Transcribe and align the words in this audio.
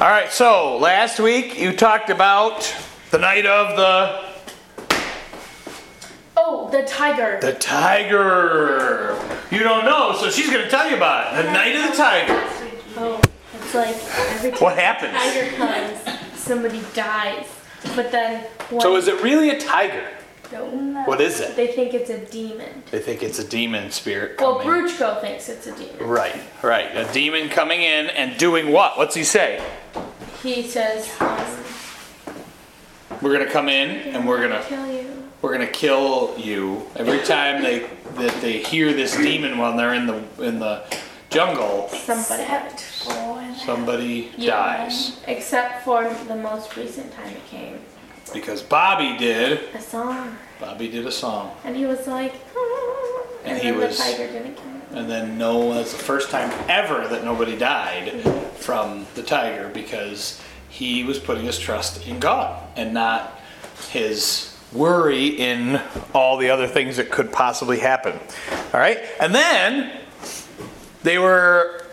All 0.00 0.06
right, 0.08 0.30
so 0.30 0.76
last 0.78 1.18
week 1.18 1.58
you 1.58 1.72
talked 1.76 2.08
about 2.08 2.72
the 3.10 3.18
night 3.18 3.46
of 3.46 3.76
the 3.76 4.24
Oh, 6.36 6.68
the 6.70 6.84
tiger. 6.84 7.40
the 7.40 7.54
tiger. 7.54 9.18
You 9.50 9.58
don't 9.64 9.84
know, 9.84 10.14
so 10.14 10.30
she's 10.30 10.50
going 10.50 10.62
to 10.64 10.70
tell 10.70 10.88
you 10.88 10.96
about 10.96 11.36
it. 11.36 11.42
The 11.46 11.52
night 11.52 11.74
of 11.74 11.90
the 11.90 11.96
tiger. 11.96 12.44
Oh, 12.96 13.20
it's 13.54 13.74
like 13.74 13.96
every 14.36 14.50
time 14.52 14.60
What 14.60 14.78
happens? 14.78 15.14
tiger 15.14 15.56
comes, 15.56 16.38
somebody 16.38 16.80
dies. 16.94 17.46
But 17.96 18.12
then 18.12 18.46
So 18.80 18.96
is 18.96 19.08
it 19.08 19.20
really 19.22 19.50
a 19.50 19.60
tiger? 19.60 20.06
No, 20.52 21.02
What 21.04 21.20
is 21.20 21.40
it? 21.40 21.56
they 21.56 21.68
think 21.68 21.94
it's 21.94 22.10
a 22.10 22.18
demon. 22.26 22.82
They 22.90 23.00
think 23.00 23.22
it's 23.22 23.38
a 23.38 23.46
demon 23.46 23.90
spirit 23.90 24.40
Well, 24.40 24.60
coming. 24.60 24.84
Bruchko 24.88 25.20
thinks 25.20 25.48
it's 25.48 25.66
a 25.66 25.72
demon. 25.76 26.06
Right, 26.06 26.40
right. 26.62 26.96
A 26.96 27.10
demon 27.12 27.48
coming 27.48 27.82
in 27.82 28.06
and 28.10 28.38
doing 28.38 28.72
what? 28.72 28.96
What's 28.98 29.14
he 29.14 29.24
say? 29.24 29.62
He 30.42 30.62
says, 30.62 31.10
um, 31.20 31.38
We're 33.20 33.32
going 33.34 33.46
to 33.46 33.52
come 33.52 33.68
in 33.68 33.90
and 34.14 34.26
we're 34.26 34.38
going 34.46 34.60
to 34.62 34.66
kill 34.68 34.86
you. 34.92 35.24
we're 35.42 35.52
gonna 35.52 35.66
kill 35.68 36.34
you 36.36 36.84
every 36.96 37.20
time 37.20 37.62
they 37.62 37.88
that 38.16 38.40
they 38.40 38.58
hear 38.58 38.92
this 38.92 39.16
demon 39.16 39.56
when 39.58 39.76
they're 39.76 39.94
in 39.94 40.06
the 40.06 40.16
in 40.42 40.58
the 40.58 40.82
jungle 41.30 41.88
Somebody 41.90 42.44
somebody 43.64 44.32
Yeah, 44.36 44.50
dies 44.50 45.20
Except 45.28 45.84
for 45.84 46.02
the 46.26 46.34
most 46.34 46.76
recent 46.76 47.12
time 47.12 47.28
it 47.28 47.46
came. 47.46 47.78
Because 48.28 48.62
bobby 48.62 49.16
did. 49.18 49.60
A 49.74 49.80
song. 49.80 50.36
bobby 50.60 50.88
did 50.88 51.06
a 51.06 51.12
song. 51.12 51.54
And 51.64 51.76
he 51.76 51.86
was 51.86 52.06
like, 52.06 52.34
"Ah," 52.56 53.22
And 53.44 53.52
and, 53.54 53.62
he 53.62 53.70
then 53.70 53.78
was- 53.80 53.96
the 53.98 54.02
tiger 54.04 54.26
didn't 54.32 54.54
kill 54.56 54.64
him. 54.64 54.82
and 54.92 55.10
then 55.10 55.38
no 55.38 55.74
that's 55.74 55.92
the 55.92 55.98
first 56.02 56.30
time 56.30 56.50
ever 56.68 57.06
that 57.08 57.24
nobody 57.24 57.56
died 57.56 58.22
from 58.56 59.06
the 59.14 59.22
tiger 59.22 59.68
because 59.72 60.40
he 60.68 61.04
was 61.04 61.18
putting 61.18 61.44
his 61.44 61.58
trust 61.58 62.06
in 62.06 62.18
god 62.18 62.62
and 62.76 62.92
not 62.94 63.40
his 63.90 64.54
worry 64.72 65.28
in 65.28 65.80
all 66.14 66.36
the 66.36 66.50
other 66.50 66.66
things 66.66 66.98
that 66.98 67.10
could 67.10 67.32
possibly 67.32 67.78
happen. 67.78 68.12
All 68.74 68.80
right? 68.80 68.98
And 69.18 69.34
then 69.34 69.90
they 71.02 71.16
were 71.18 71.86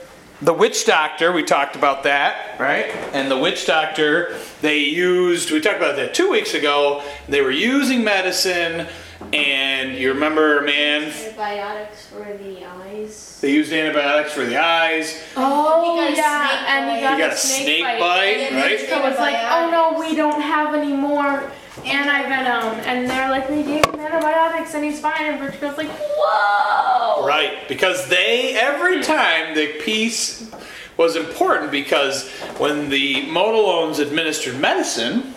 the 0.45 0.53
witch 0.53 0.85
doctor 0.85 1.31
we 1.31 1.41
talked 1.43 1.75
about 1.75 2.03
that 2.03 2.59
right 2.59 2.85
and 3.13 3.31
the 3.31 3.37
witch 3.37 3.65
doctor 3.65 4.37
they 4.61 4.77
used 4.79 5.49
we 5.51 5.59
talked 5.59 5.77
about 5.77 5.95
that 5.95 6.13
two 6.13 6.29
weeks 6.29 6.53
ago 6.53 7.03
they 7.27 7.41
were 7.41 7.49
using 7.51 8.03
medicine 8.03 8.85
and 9.33 9.95
you 9.97 10.09
remember 10.13 10.61
man 10.61 11.03
Antibiotics 11.03 12.05
for 12.07 12.25
the 12.37 12.63
eyes. 12.63 13.39
they 13.41 13.51
used 13.51 13.73
antibiotics 13.73 14.33
for 14.33 14.45
the 14.45 14.57
eyes 14.57 15.19
Oh, 15.35 15.97
got 15.97 16.15
yeah, 16.15 16.65
and 16.77 16.85
bite. 16.89 16.95
he 16.97 17.01
got, 17.01 17.13
He 17.15 17.21
got 17.21 17.29
a 17.31 17.33
a 17.33 17.37
snake, 17.37 17.65
snake 17.65 17.81
bite. 17.83 17.99
bite, 17.99 18.37
and 18.37 18.55
then 18.55 18.61
right? 18.63 18.79
Bruchko 18.79 19.09
was 19.09 19.17
like, 19.19 19.35
oh 19.51 19.69
no, 19.71 19.99
we 19.99 20.15
don't 20.15 20.41
have 20.41 20.75
any 20.75 20.93
more 20.93 21.49
anti-venom. 21.83 22.67
Um, 22.67 22.79
and 22.85 23.09
they're 23.09 23.29
like, 23.29 23.49
we 23.49 23.63
gave 23.63 23.85
him 23.85 23.99
antibiotics 23.99 24.73
and 24.73 24.83
he's 24.83 24.99
fine. 24.99 25.25
And 25.25 25.39
Bruchko's 25.39 25.77
like, 25.77 25.89
whoa. 25.89 27.25
right 27.25 27.67
because 27.67 28.07
they 28.07 28.55
every 28.55 28.97
hmm. 28.97 29.01
time 29.01 29.55
the 29.55 29.73
piece 29.81 30.51
was 30.97 31.15
important 31.15 31.71
because 31.71 32.29
when 32.57 32.89
the 32.89 33.23
Motilones 33.25 33.99
administered 33.99 34.59
medicine 34.59 35.33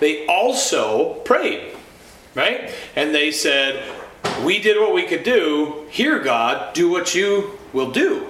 they 0.00 0.26
also 0.26 1.14
prayed 1.24 1.74
right 2.34 2.72
and 2.94 3.14
they 3.14 3.30
said 3.30 3.82
we 4.44 4.60
did 4.60 4.78
what 4.78 4.92
we 4.94 5.04
could 5.04 5.22
do 5.22 5.86
here 5.90 6.18
god 6.18 6.72
do 6.74 6.90
what 6.90 7.14
you 7.14 7.58
will 7.72 7.90
do 7.90 8.26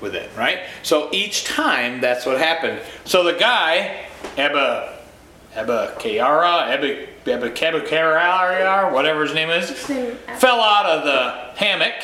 with 0.00 0.14
it 0.14 0.30
right 0.36 0.60
so 0.82 1.08
each 1.12 1.44
time 1.44 2.00
that's 2.00 2.26
what 2.26 2.38
happened 2.38 2.80
so 3.04 3.24
the 3.24 3.32
guy 3.32 4.04
Ebba 4.36 4.95
Ebba 5.56 5.94
Kiara 5.98 6.68
Ebba 6.68 7.06
Ebba 7.26 7.50
Kebba 7.50 8.92
whatever 8.92 9.24
his 9.24 9.34
name 9.34 9.50
is 9.50 9.70
fell 9.70 10.60
out 10.60 10.86
of 10.86 11.04
the 11.04 11.58
hammock 11.58 11.94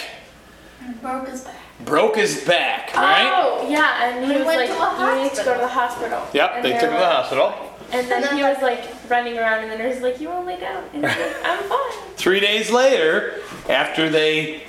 Broke 1.01 1.29
his 1.29 1.43
back. 1.43 1.55
broke 1.85 2.17
his 2.17 2.45
back 2.45 2.95
right 2.97 3.31
Oh, 3.33 3.69
yeah, 3.69 4.05
and 4.05 4.25
he 4.25 4.33
He 4.33 4.39
was 4.39 4.47
went 4.47 4.59
like, 4.61 4.69
to 4.71 5.03
a 5.05 5.17
you 5.17 5.23
need 5.25 5.35
to 5.35 5.45
go 5.45 5.55
to 5.55 5.61
the 5.61 5.69
hospital. 5.69 6.27
yep 6.33 6.53
And 6.57 6.65
they 6.65 6.73
took 6.73 6.83
him 6.83 6.91
to 6.91 6.97
the 6.97 7.01
like- 7.03 7.13
hospital 7.17 7.55
And 7.93 8.09
then 8.11 8.37
he 8.37 8.43
was 8.43 8.57
like 8.63 8.85
running 9.09 9.39
around, 9.39 9.65
and 9.65 9.71
the 9.73 9.77
nurse 9.77 9.97
was 9.97 10.03
like, 10.03 10.19
"You 10.21 10.29
won't 10.31 10.47
lay 10.47 10.59
down." 10.59 10.83
And 10.95 11.05
he's 11.07 11.15
like, 11.19 11.37
"I'm 11.45 11.63
fine." 11.65 11.93
Three 12.17 12.41
days 12.41 12.71
later, 12.71 13.35
after 13.69 14.09
they 14.09 14.63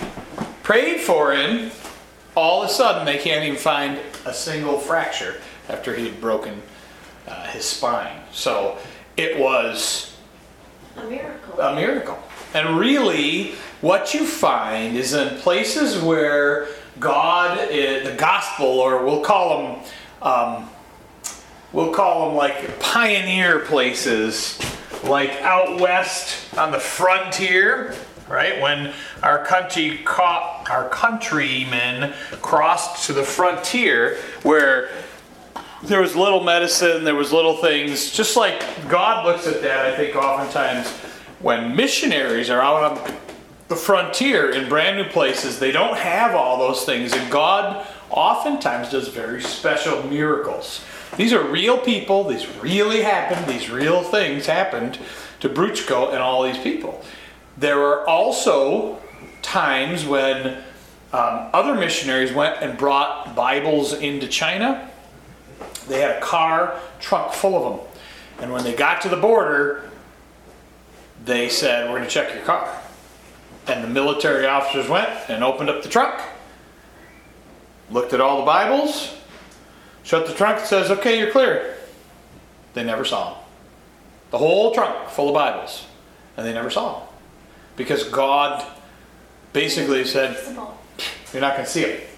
prayed 0.61 0.99
for 0.99 1.31
him, 1.33 1.71
all 2.35 2.63
of 2.63 2.69
a 2.69 2.73
sudden 2.73 3.05
they 3.05 3.17
can't 3.17 3.45
even 3.45 3.57
find 3.57 3.97
a 4.25 4.33
single 4.33 4.77
fracture 4.77 5.35
after 5.69 5.95
he 5.95 6.03
had 6.09 6.19
broken 6.19 6.61
uh, 7.27 7.47
his 7.47 7.65
spine. 7.65 8.21
So 8.31 8.77
it 9.17 9.37
was 9.39 10.15
A 10.97 11.03
miracle. 11.03 11.59
a 11.59 11.75
miracle. 11.75 12.19
And 12.53 12.77
really, 12.79 13.53
what 13.81 14.13
you 14.13 14.25
find 14.25 14.95
is 14.95 15.13
in 15.13 15.37
places 15.39 16.01
where 16.01 16.67
God, 16.99 17.57
i- 17.57 17.99
the 18.03 18.15
gospel, 18.17 18.67
or 18.79 19.03
we'll 19.03 19.21
call 19.21 19.57
them, 19.63 19.81
um, 20.21 20.69
we'll 21.71 21.91
call 21.91 22.27
them 22.27 22.35
like 22.37 22.79
pioneer 22.79 23.59
places, 23.59 24.59
like 25.03 25.31
out 25.41 25.79
west 25.79 26.37
on 26.57 26.71
the 26.71 26.79
frontier, 26.79 27.95
right? 28.29 28.61
When 28.61 28.93
our 29.23 29.43
country 29.43 29.99
caught, 30.05 30.69
our 30.69 30.87
countrymen 30.89 32.13
crossed 32.41 33.05
to 33.07 33.13
the 33.13 33.23
frontier, 33.23 34.17
where 34.43 34.89
there 35.83 36.01
was 36.01 36.15
little 36.15 36.43
medicine, 36.43 37.03
there 37.03 37.15
was 37.15 37.33
little 37.33 37.57
things. 37.57 38.11
Just 38.11 38.37
like 38.37 38.63
God 38.89 39.25
looks 39.25 39.47
at 39.47 39.61
that, 39.61 39.85
I 39.85 39.95
think 39.95 40.15
oftentimes 40.15 40.89
when 41.41 41.75
missionaries 41.75 42.49
are 42.49 42.61
out 42.61 42.97
on 42.97 43.15
the 43.67 43.75
frontier 43.75 44.51
in 44.51 44.69
brand 44.69 44.97
new 44.97 45.11
places, 45.11 45.59
they 45.59 45.71
don't 45.71 45.97
have 45.97 46.35
all 46.35 46.57
those 46.57 46.85
things, 46.85 47.11
and 47.13 47.29
God 47.29 47.85
oftentimes 48.09 48.91
does 48.91 49.09
very 49.09 49.41
special 49.41 50.03
miracles. 50.03 50.83
These 51.17 51.33
are 51.33 51.43
real 51.43 51.77
people. 51.77 52.23
These 52.23 52.47
really 52.57 53.01
happened. 53.01 53.45
These 53.47 53.69
real 53.69 54.03
things 54.03 54.45
happened 54.45 54.97
to 55.41 55.49
Bruchko 55.49 56.13
and 56.13 56.19
all 56.19 56.43
these 56.43 56.57
people. 56.57 57.03
There 57.57 57.79
are 57.79 58.07
also 58.07 58.99
times 59.41 60.05
when 60.05 60.63
um, 61.11 61.49
other 61.53 61.75
missionaries 61.75 62.31
went 62.31 62.57
and 62.61 62.77
brought 62.77 63.35
Bibles 63.35 63.93
into 63.93 64.27
China 64.27 64.89
they 65.87 66.01
had 66.01 66.17
a 66.17 66.21
car 66.21 66.79
trunk 66.99 67.33
full 67.33 67.55
of 67.55 67.77
them. 67.77 67.87
And 68.39 68.51
when 68.51 68.63
they 68.63 68.73
got 68.73 69.01
to 69.01 69.09
the 69.09 69.17
border, 69.17 69.89
they 71.23 71.49
said, 71.49 71.89
We're 71.89 71.97
going 71.97 72.07
to 72.07 72.09
check 72.09 72.33
your 72.33 72.43
car. 72.43 72.81
And 73.67 73.83
the 73.83 73.87
military 73.87 74.45
officers 74.45 74.89
went 74.89 75.09
and 75.29 75.43
opened 75.43 75.69
up 75.69 75.83
the 75.83 75.89
truck, 75.89 76.21
looked 77.89 78.13
at 78.13 78.19
all 78.19 78.39
the 78.39 78.45
Bibles, 78.45 79.15
shut 80.03 80.27
the 80.27 80.33
trunk, 80.33 80.59
and 80.59 80.67
says, 80.67 80.91
Okay, 80.91 81.19
you're 81.19 81.31
clear. 81.31 81.75
They 82.73 82.83
never 82.83 83.05
saw 83.05 83.33
them. 83.33 83.43
The 84.31 84.37
whole 84.39 84.73
trunk 84.73 85.09
full 85.09 85.29
of 85.29 85.35
Bibles. 85.35 85.85
And 86.35 86.45
they 86.45 86.53
never 86.53 86.71
saw 86.71 86.99
them. 86.99 87.07
Because 87.75 88.03
God 88.05 88.65
basically 89.53 90.03
said, 90.05 90.37
You're 91.31 91.41
not 91.41 91.53
going 91.53 91.65
to 91.65 91.71
see 91.71 91.83
it. 91.83 92.09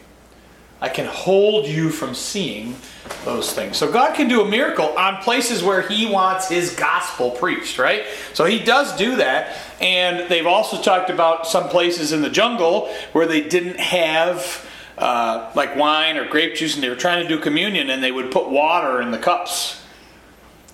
I 0.81 0.89
can 0.89 1.05
hold 1.05 1.65
you 1.67 1.89
from 1.89 2.13
seeing 2.13 2.75
those 3.23 3.53
things. 3.53 3.77
So 3.77 3.91
God 3.91 4.15
can 4.15 4.27
do 4.27 4.41
a 4.41 4.47
miracle 4.47 4.89
on 4.97 5.21
places 5.21 5.63
where 5.63 5.81
He 5.81 6.05
wants 6.05 6.49
His 6.49 6.75
gospel 6.75 7.31
preached, 7.31 7.77
right? 7.77 8.05
So 8.33 8.45
He 8.45 8.59
does 8.59 8.95
do 8.97 9.15
that. 9.17 9.55
And 9.79 10.29
they've 10.29 10.47
also 10.47 10.81
talked 10.81 11.09
about 11.09 11.47
some 11.47 11.69
places 11.69 12.11
in 12.11 12.21
the 12.21 12.29
jungle 12.29 12.93
where 13.13 13.25
they 13.25 13.41
didn't 13.41 13.79
have 13.79 14.67
uh, 14.97 15.51
like 15.55 15.75
wine 15.75 16.17
or 16.17 16.27
grape 16.27 16.55
juice 16.55 16.75
and 16.75 16.83
they 16.83 16.89
were 16.89 16.95
trying 16.95 17.21
to 17.21 17.27
do 17.27 17.39
communion 17.39 17.89
and 17.89 18.03
they 18.03 18.11
would 18.11 18.31
put 18.31 18.49
water 18.49 19.01
in 19.01 19.11
the 19.11 19.17
cups 19.17 19.81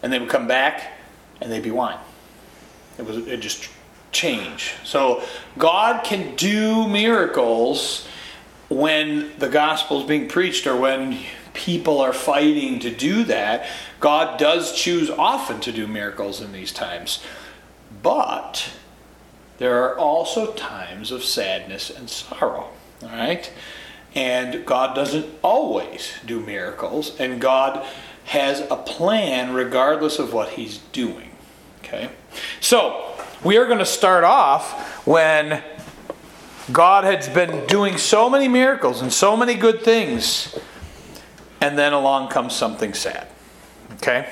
and 0.04 0.12
they 0.12 0.20
would 0.20 0.30
come 0.30 0.48
back 0.48 0.94
and 1.42 1.52
they'd 1.52 1.64
be 1.64 1.72
wine. 1.72 1.98
It 2.98 3.06
was 3.06 3.18
it 3.18 3.38
just 3.38 3.70
change. 4.12 4.74
So 4.84 5.24
God 5.58 6.04
can 6.04 6.36
do 6.36 6.88
miracles 6.88 8.08
when 8.72 9.38
the 9.38 9.50
gospel 9.50 10.00
is 10.00 10.08
being 10.08 10.30
preached 10.30 10.66
or 10.66 10.78
when 10.78 11.20
people 11.54 12.00
are 12.00 12.14
fighting 12.14 12.80
to 12.80 12.90
do 12.90 13.26
that. 13.26 13.68
God 14.00 14.40
does 14.40 14.74
choose 14.74 15.10
often 15.10 15.60
to 15.62 15.74
do 15.74 15.88
miracles 15.88 16.42
in 16.42 16.54
these 16.54 16.72
times. 16.72 17.22
But 18.02 18.72
there 19.58 19.84
are 19.84 19.98
also 19.98 20.54
times 20.54 21.12
of 21.12 21.24
sadness 21.24 21.90
and 21.90 22.10
sorrow. 22.10 22.70
All 23.04 23.10
right? 23.10 23.52
And 24.16 24.66
God 24.66 24.96
doesn't 24.96 25.28
always 25.42 26.14
do 26.26 26.40
miracles, 26.40 27.18
and 27.20 27.40
God 27.40 27.86
has 28.26 28.62
a 28.72 28.76
plan 28.76 29.54
regardless 29.54 30.18
of 30.18 30.34
what 30.34 30.50
He's 30.50 30.78
doing. 30.92 31.32
Okay? 31.84 32.10
So, 32.60 33.16
we 33.44 33.58
are 33.58 33.66
going 33.66 33.80
to 33.80 33.86
start 33.86 34.24
off 34.24 35.06
when 35.06 35.64
God 36.72 37.04
has 37.04 37.28
been 37.28 37.66
doing 37.68 37.98
so 37.98 38.30
many 38.30 38.48
miracles 38.48 39.02
and 39.02 39.12
so 39.12 39.36
many 39.36 39.56
good 39.56 39.82
things, 39.84 40.58
and 41.60 41.78
then 41.78 41.94
along 41.94 42.30
comes 42.30 42.56
something 42.56 42.94
sad. 42.94 43.28
Okay? 43.94 44.32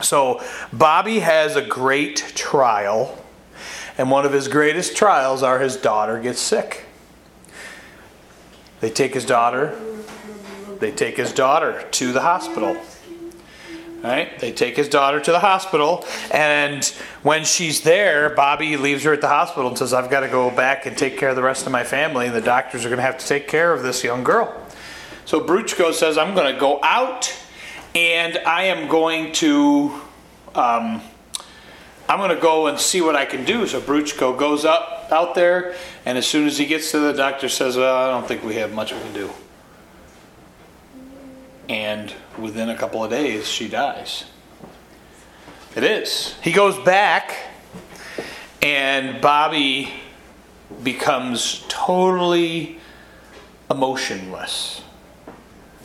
So 0.00 0.42
Bobby 0.72 1.20
has 1.20 1.56
a 1.56 1.62
great 1.62 2.16
trial, 2.34 3.22
and 3.96 4.10
one 4.10 4.24
of 4.26 4.32
his 4.32 4.48
greatest 4.48 4.96
trials 4.96 5.42
are 5.42 5.60
his 5.60 5.76
daughter 5.76 6.20
gets 6.20 6.40
sick. 6.40 6.84
They 8.80 8.90
take 8.90 9.14
his 9.14 9.24
daughter, 9.24 9.78
they 10.80 10.90
take 10.90 11.16
his 11.16 11.32
daughter 11.32 11.86
to 11.92 12.12
the 12.12 12.20
hospital. 12.20 12.76
Right? 14.04 14.38
They 14.38 14.52
take 14.52 14.76
his 14.76 14.88
daughter 14.88 15.18
to 15.18 15.32
the 15.32 15.40
hospital, 15.40 16.04
and 16.30 16.84
when 17.22 17.44
she's 17.44 17.80
there, 17.80 18.30
Bobby 18.30 18.76
leaves 18.76 19.02
her 19.04 19.14
at 19.14 19.22
the 19.22 19.28
hospital 19.28 19.66
and 19.66 19.78
says, 19.78 19.94
I've 19.94 20.10
got 20.10 20.20
to 20.20 20.28
go 20.28 20.50
back 20.50 20.84
and 20.84 20.96
take 20.96 21.16
care 21.16 21.30
of 21.30 21.36
the 21.36 21.42
rest 21.42 21.64
of 21.64 21.72
my 21.72 21.84
family, 21.84 22.26
and 22.26 22.34
the 22.34 22.42
doctors 22.42 22.84
are 22.84 22.90
going 22.90 22.98
to 22.98 23.02
have 23.02 23.16
to 23.16 23.26
take 23.26 23.48
care 23.48 23.72
of 23.72 23.82
this 23.82 24.04
young 24.04 24.22
girl. 24.22 24.54
So 25.24 25.40
Bruchko 25.40 25.94
says, 25.94 26.18
I'm 26.18 26.34
going 26.34 26.52
to 26.52 26.60
go 26.60 26.80
out 26.82 27.34
and 27.94 28.38
I 28.38 28.64
am 28.64 28.88
going 28.88 29.32
to. 29.34 30.00
Um, 30.54 31.00
I'm 32.06 32.18
going 32.18 32.34
to 32.34 32.40
go 32.40 32.66
and 32.66 32.78
see 32.78 33.00
what 33.00 33.16
I 33.16 33.24
can 33.24 33.44
do. 33.44 33.66
So 33.66 33.80
Bruchko 33.80 34.38
goes 34.38 34.64
up 34.64 35.08
out 35.10 35.34
there, 35.34 35.74
and 36.04 36.18
as 36.18 36.26
soon 36.26 36.46
as 36.46 36.58
he 36.58 36.66
gets 36.66 36.90
to 36.90 36.98
the 36.98 37.12
doctor, 37.12 37.48
says, 37.48 37.76
"Well, 37.76 37.96
I 37.96 38.10
don't 38.10 38.26
think 38.26 38.44
we 38.44 38.56
have 38.56 38.72
much 38.72 38.92
we 38.92 39.00
can 39.00 39.14
do." 39.14 39.30
And 41.68 42.12
within 42.38 42.68
a 42.68 42.76
couple 42.76 43.02
of 43.02 43.10
days, 43.10 43.48
she 43.48 43.68
dies. 43.68 44.24
It 45.74 45.82
is. 45.84 46.36
He 46.42 46.52
goes 46.52 46.78
back, 46.78 47.34
and 48.62 49.20
Bobby 49.20 49.92
becomes 50.82 51.64
totally 51.68 52.78
emotionless. 53.70 54.82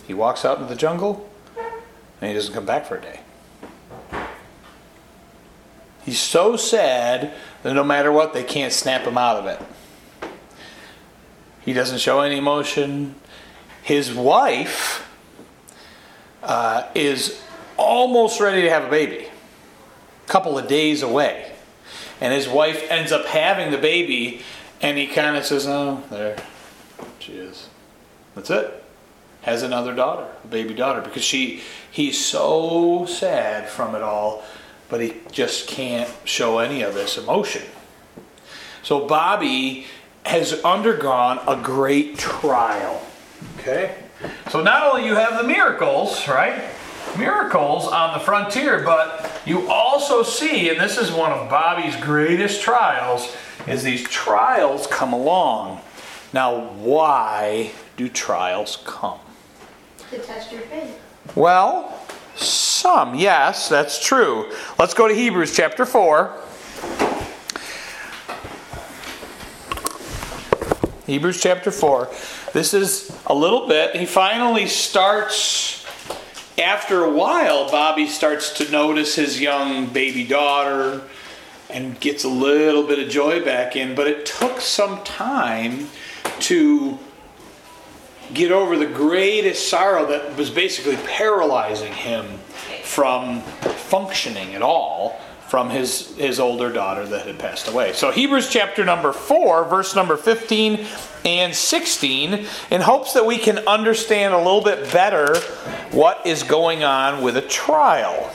He 0.06 0.14
walks 0.14 0.46
out 0.46 0.58
into 0.60 0.70
the 0.70 0.80
jungle, 0.80 1.30
and 2.22 2.30
he 2.30 2.34
doesn't 2.34 2.54
come 2.54 2.66
back 2.66 2.86
for 2.86 2.98
a 2.98 3.02
day. 3.02 3.20
He's 6.06 6.20
so 6.20 6.56
sad 6.56 7.34
that 7.64 7.74
no 7.74 7.84
matter 7.84 8.12
what, 8.12 8.34
they 8.34 8.44
can't 8.44 8.74
snap 8.74 9.02
him 9.02 9.18
out 9.18 9.38
of 9.38 9.46
it. 9.46 10.32
He 11.62 11.74
doesn't 11.74 12.00
show 12.00 12.22
any 12.22 12.38
emotion. 12.38 13.16
His 13.84 14.14
wife 14.14 15.09
uh, 16.50 16.90
is 16.96 17.42
almost 17.78 18.42
ready 18.42 18.64
to 18.64 18.70
have 18.70 18.86
a 18.86 18.90
baby, 18.90 19.28
a 20.26 20.28
couple 20.28 20.58
of 20.58 20.68
days 20.68 21.04
away. 21.04 21.52
And 22.20 22.34
his 22.34 22.50
wife 22.50 22.84
ends 22.90 23.12
up 23.12 23.26
having 23.28 23.72
the 23.72 23.78
baby, 23.78 24.42
and 24.82 24.98
he 24.98 25.08
kind 25.08 25.38
of 25.38 25.46
says, 25.46 25.68
Oh, 25.68 26.04
there 26.10 26.38
she 27.20 27.34
is. 27.34 27.70
That's 28.36 28.50
it. 28.50 28.84
Has 29.44 29.64
another 29.64 29.96
daughter, 29.96 30.28
a 30.44 30.48
baby 30.48 30.74
daughter, 30.74 31.02
because 31.02 31.24
she 31.24 31.62
he's 31.90 32.24
so 32.24 33.06
sad 33.06 33.70
from 33.70 33.96
it 33.96 34.02
all, 34.02 34.44
but 34.90 35.02
he 35.02 35.14
just 35.32 35.68
can't 35.68 36.10
show 36.26 36.58
any 36.58 36.82
of 36.82 36.96
this 36.96 37.18
emotion. 37.18 37.64
So 38.82 39.08
Bobby 39.08 39.86
has 40.26 40.54
undergone 40.64 41.40
a 41.48 41.62
great 41.62 42.18
trial. 42.18 43.06
Okay? 43.60 43.96
So 44.50 44.62
not 44.62 44.84
only 44.84 45.06
you 45.06 45.16
have 45.16 45.42
the 45.42 45.48
miracles, 45.48 46.28
right? 46.28 46.64
Miracles 47.18 47.88
on 47.88 48.18
the 48.18 48.24
frontier, 48.24 48.84
but 48.84 49.32
you 49.46 49.70
also 49.70 50.24
see, 50.24 50.70
and 50.70 50.80
this 50.80 50.98
is 50.98 51.12
one 51.12 51.32
of 51.32 51.50
Bobby's 51.50 51.96
greatest 51.98 52.62
trials, 52.62 53.36
is 53.68 53.84
these 53.84 54.04
trials 54.04 54.88
come 54.88 55.14
along. 55.14 55.82
Now, 56.34 56.70
why 56.74 57.72
do 57.98 58.10
trials 58.10 58.82
come? 58.86 59.20
To 60.12 60.20
test 60.20 60.52
your 60.52 60.62
faith. 60.62 61.00
Well, 61.36 62.00
some, 62.36 63.16
yes, 63.16 63.70
that's 63.70 64.04
true. 64.04 64.52
Let's 64.78 64.94
go 64.94 65.08
to 65.08 65.14
Hebrews 65.14 65.56
chapter 65.56 65.86
4. 65.86 66.34
Hebrews 71.10 71.42
chapter 71.42 71.72
4. 71.72 72.08
This 72.54 72.76
is 72.76 73.12
a 73.26 73.34
little 73.34 73.68
bit, 73.68 73.96
he 73.96 74.06
finally 74.06 74.68
starts, 74.68 75.84
after 76.60 77.04
a 77.04 77.10
while, 77.10 77.72
Bobby 77.72 78.08
starts 78.08 78.54
to 78.60 78.72
notice 78.72 79.16
his 79.16 79.42
young 79.42 79.88
baby 79.88 80.24
daughter 80.24 81.02
and 81.68 82.00
gets 82.00 82.26
a 82.26 82.30
little 82.30 82.84
bit 82.84 83.00
of 83.00 83.10
joy 83.10 83.44
back 83.44 83.76
in, 83.76 83.96
but 83.96 84.06
it 84.06 84.28
took 84.28 84.62
some 84.62 85.04
time 85.04 85.90
to 86.42 87.00
get 88.32 88.52
over 88.52 88.78
the 88.78 88.86
greatest 88.86 89.68
sorrow 89.68 90.06
that 90.06 90.38
was 90.38 90.52
basically 90.52 90.98
paralyzing 91.08 91.92
him 91.92 92.38
from 92.84 93.42
functioning 93.42 94.54
at 94.54 94.62
all 94.62 95.20
from 95.50 95.70
his, 95.72 96.16
his 96.16 96.40
older 96.40 96.72
daughter 96.72 97.06
that 97.08 97.26
had 97.26 97.40
passed 97.40 97.68
away. 97.68 97.92
So, 97.94 98.12
Hebrews 98.12 98.50
chapter 98.50 98.86
number 98.86 99.12
4, 99.12 99.66
verse 99.66 99.96
number 99.96 100.16
15 100.16 100.86
and 101.26 101.56
16, 101.56 102.46
in 102.70 102.82
hopes 102.82 103.14
that 103.14 103.26
we 103.26 103.38
can 103.40 103.58
understand 103.68 104.34
a 104.34 104.38
little 104.38 104.62
bit 104.64 104.92
better 104.94 105.38
what 105.92 106.26
is 106.26 106.44
going 106.44 106.84
on 106.84 107.24
with 107.24 107.36
a 107.36 107.42
trial. 107.42 108.30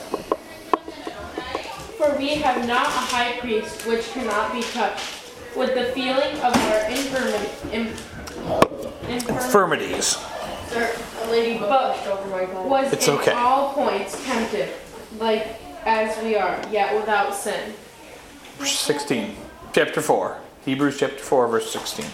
For 1.97 2.15
we 2.17 2.29
have 2.35 2.67
not 2.67 2.85
a 2.87 2.89
high 2.89 3.39
priest 3.39 3.87
which 3.87 4.05
cannot 4.11 4.51
be 4.51 4.61
touched 4.61 5.23
with 5.55 5.73
the 5.73 5.85
feeling 5.93 6.35
of 6.41 6.53
our 6.53 6.79
infirmi- 6.89 7.73
im- 7.73 7.87
infirm- 9.09 9.37
Infirmities. 9.37 10.17
Sir, 10.67 10.93
a 11.23 11.31
ladybug 11.31 11.69
But- 11.69 12.07
over 12.07 12.27
my 12.29 12.45
body. 12.45 12.67
was 12.69 12.91
It's 12.93 13.07
in 13.07 13.13
okay. 13.15 13.31
all 13.31 13.71
points 13.73 14.21
tempted, 14.25 14.69
like 15.17 15.61
as 15.85 16.21
we 16.23 16.35
are, 16.35 16.59
yet 16.71 16.95
without 16.95 17.33
sin. 17.33 17.73
Verse 18.57 18.77
16. 18.79 19.35
Chapter 19.73 20.01
4. 20.01 20.37
Hebrews 20.65 20.97
chapter 20.99 21.19
4, 21.19 21.47
verse 21.47 21.71
16. 21.71 22.05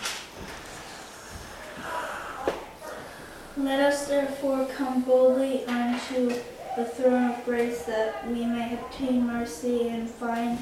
Let 3.58 3.80
us 3.80 4.08
therefore 4.08 4.66
come 4.76 5.02
boldly 5.02 5.66
unto 5.66 6.30
the 6.76 6.86
throne 6.86 7.32
of 7.32 7.46
grace 7.46 7.84
that 7.84 8.28
we 8.28 8.46
may 8.46 8.74
obtain 8.74 9.28
mercy 9.28 9.90
and 9.90 10.10
find 10.10 10.58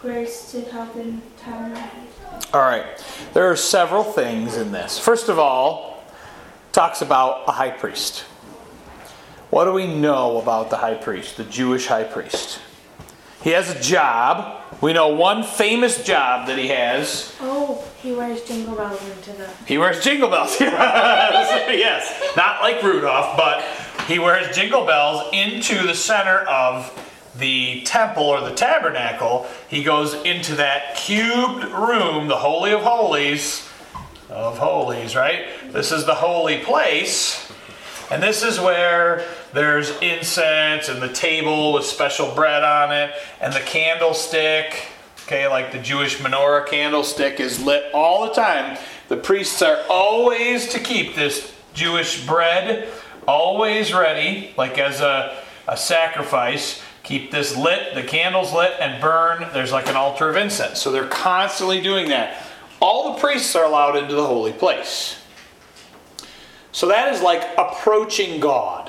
grace 0.00 0.50
to 0.50 0.62
help 0.62 0.94
in 0.96 1.22
time 1.38 1.72
of 1.72 1.78
need. 1.78 2.46
All 2.52 2.62
right. 2.62 2.84
There 3.32 3.50
are 3.50 3.56
several 3.56 4.04
things 4.04 4.56
in 4.56 4.72
this. 4.72 4.98
First 4.98 5.28
of 5.28 5.38
all, 5.38 6.04
talks 6.72 7.02
about 7.02 7.48
a 7.48 7.52
high 7.52 7.70
priest. 7.70 8.24
What 9.50 9.64
do 9.64 9.72
we 9.72 9.92
know 9.92 10.40
about 10.40 10.70
the 10.70 10.76
high 10.76 10.94
priest, 10.94 11.36
the 11.36 11.42
Jewish 11.42 11.88
high 11.88 12.04
priest? 12.04 12.60
He 13.42 13.50
has 13.50 13.68
a 13.68 13.82
job. 13.82 14.62
We 14.80 14.92
know 14.92 15.08
one 15.08 15.42
famous 15.42 16.04
job 16.04 16.46
that 16.46 16.56
he 16.56 16.68
has. 16.68 17.34
Oh, 17.40 17.84
he 18.00 18.12
wears 18.12 18.44
jingle 18.44 18.76
bells 18.76 19.02
into 19.10 19.32
the. 19.32 19.50
He 19.66 19.76
wears 19.76 20.04
jingle 20.04 20.30
bells. 20.30 20.60
yes. 20.60 22.36
Not 22.36 22.62
like 22.62 22.80
Rudolph, 22.80 23.36
but 23.36 23.64
he 24.06 24.20
wears 24.20 24.54
jingle 24.54 24.86
bells 24.86 25.28
into 25.32 25.84
the 25.84 25.94
center 25.94 26.38
of 26.40 26.96
the 27.36 27.82
temple 27.82 28.24
or 28.24 28.40
the 28.42 28.54
tabernacle. 28.54 29.48
He 29.68 29.82
goes 29.82 30.14
into 30.14 30.54
that 30.56 30.94
cubed 30.96 31.64
room, 31.64 32.28
the 32.28 32.36
Holy 32.36 32.72
of 32.72 32.82
Holies. 32.82 33.68
Of 34.28 34.58
Holies, 34.58 35.16
right? 35.16 35.46
This 35.72 35.90
is 35.90 36.06
the 36.06 36.14
holy 36.14 36.58
place. 36.58 37.50
And 38.10 38.22
this 38.22 38.42
is 38.42 38.58
where 38.58 39.24
there's 39.52 39.90
incense 40.00 40.88
and 40.88 41.02
the 41.02 41.12
table 41.12 41.72
with 41.72 41.84
special 41.84 42.34
bread 42.34 42.62
on 42.62 42.92
it 42.92 43.12
and 43.40 43.52
the 43.52 43.60
candlestick. 43.60 44.86
Okay, 45.26 45.48
like 45.48 45.72
the 45.72 45.78
Jewish 45.78 46.18
menorah 46.18 46.66
candlestick 46.66 47.40
is 47.40 47.62
lit 47.62 47.92
all 47.92 48.26
the 48.26 48.32
time. 48.32 48.78
The 49.08 49.16
priests 49.16 49.62
are 49.62 49.80
always 49.88 50.68
to 50.68 50.78
keep 50.78 51.14
this 51.14 51.54
Jewish 51.74 52.26
bread 52.26 52.88
always 53.26 53.92
ready, 53.92 54.52
like 54.56 54.78
as 54.78 55.00
a, 55.00 55.36
a 55.68 55.76
sacrifice. 55.76 56.82
Keep 57.02 57.30
this 57.30 57.56
lit, 57.56 57.94
the 57.94 58.02
candles 58.02 58.52
lit, 58.52 58.72
and 58.80 59.00
burn. 59.00 59.48
There's 59.52 59.72
like 59.72 59.88
an 59.88 59.96
altar 59.96 60.28
of 60.28 60.36
incense. 60.36 60.80
So 60.80 60.92
they're 60.92 61.08
constantly 61.08 61.80
doing 61.80 62.08
that. 62.10 62.46
All 62.80 63.14
the 63.14 63.20
priests 63.20 63.54
are 63.56 63.64
allowed 63.64 63.96
into 63.96 64.14
the 64.14 64.26
holy 64.26 64.52
place. 64.52 65.20
So 66.72 66.88
that 66.88 67.12
is 67.12 67.20
like 67.20 67.42
approaching 67.58 68.40
God. 68.40 68.79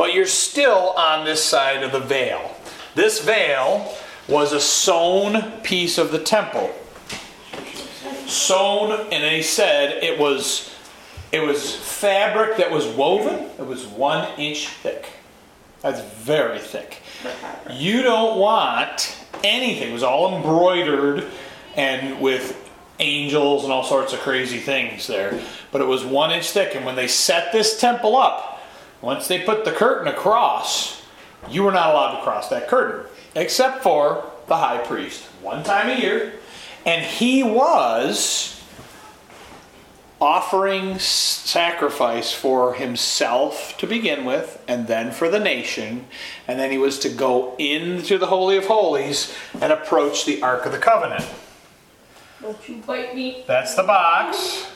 But 0.00 0.14
you're 0.14 0.24
still 0.24 0.94
on 0.96 1.26
this 1.26 1.44
side 1.44 1.82
of 1.82 1.92
the 1.92 2.00
veil. 2.00 2.56
This 2.94 3.22
veil 3.22 3.94
was 4.28 4.54
a 4.54 4.58
sewn 4.58 5.60
piece 5.62 5.98
of 5.98 6.10
the 6.10 6.18
temple. 6.18 6.70
Sewn, 8.26 8.92
and 9.12 9.22
he 9.22 9.42
said 9.42 10.02
it 10.02 10.18
was 10.18 10.74
it 11.32 11.40
was 11.40 11.76
fabric 11.76 12.56
that 12.56 12.70
was 12.70 12.86
woven. 12.86 13.50
It 13.58 13.66
was 13.66 13.86
one 13.88 14.26
inch 14.38 14.68
thick. 14.68 15.06
That's 15.82 16.00
very 16.00 16.60
thick. 16.60 17.02
You 17.70 18.00
don't 18.00 18.38
want 18.38 19.18
anything. 19.44 19.90
It 19.90 19.92
was 19.92 20.02
all 20.02 20.34
embroidered 20.34 21.26
and 21.76 22.22
with 22.22 22.56
angels 23.00 23.64
and 23.64 23.72
all 23.72 23.84
sorts 23.84 24.14
of 24.14 24.20
crazy 24.20 24.60
things 24.60 25.06
there. 25.06 25.38
But 25.70 25.82
it 25.82 25.86
was 25.86 26.06
one 26.06 26.30
inch 26.30 26.52
thick. 26.52 26.74
And 26.74 26.86
when 26.86 26.96
they 26.96 27.06
set 27.06 27.52
this 27.52 27.78
temple 27.78 28.16
up, 28.16 28.59
once 29.02 29.28
they 29.28 29.40
put 29.40 29.64
the 29.64 29.72
curtain 29.72 30.08
across, 30.08 31.02
you 31.48 31.62
were 31.62 31.72
not 31.72 31.90
allowed 31.90 32.16
to 32.16 32.22
cross 32.22 32.48
that 32.48 32.68
curtain, 32.68 33.06
except 33.34 33.82
for 33.82 34.24
the 34.46 34.56
high 34.56 34.78
priest, 34.78 35.24
one 35.42 35.62
time 35.62 35.88
a 35.88 36.00
year. 36.00 36.34
And 36.84 37.04
he 37.04 37.42
was 37.42 38.62
offering 40.20 40.98
sacrifice 40.98 42.30
for 42.30 42.74
himself 42.74 43.76
to 43.78 43.86
begin 43.86 44.24
with, 44.24 44.62
and 44.68 44.86
then 44.86 45.10
for 45.10 45.30
the 45.30 45.40
nation. 45.40 46.06
And 46.46 46.58
then 46.58 46.70
he 46.70 46.78
was 46.78 46.98
to 47.00 47.08
go 47.08 47.56
into 47.58 48.18
the 48.18 48.26
Holy 48.26 48.56
of 48.58 48.66
Holies 48.66 49.34
and 49.60 49.72
approach 49.72 50.26
the 50.26 50.42
Ark 50.42 50.66
of 50.66 50.72
the 50.72 50.78
Covenant. 50.78 51.24
Don't 52.42 52.68
you 52.68 52.76
bite 52.86 53.14
me. 53.14 53.44
That's 53.46 53.74
the 53.74 53.82
box. 53.82 54.66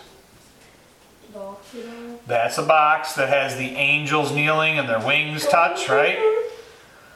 That's 2.26 2.58
a 2.58 2.62
box 2.62 3.14
that 3.14 3.28
has 3.28 3.56
the 3.56 3.68
angels 3.76 4.32
kneeling 4.32 4.78
and 4.78 4.88
their 4.88 5.04
wings 5.04 5.46
touch, 5.46 5.88
right? 5.88 6.18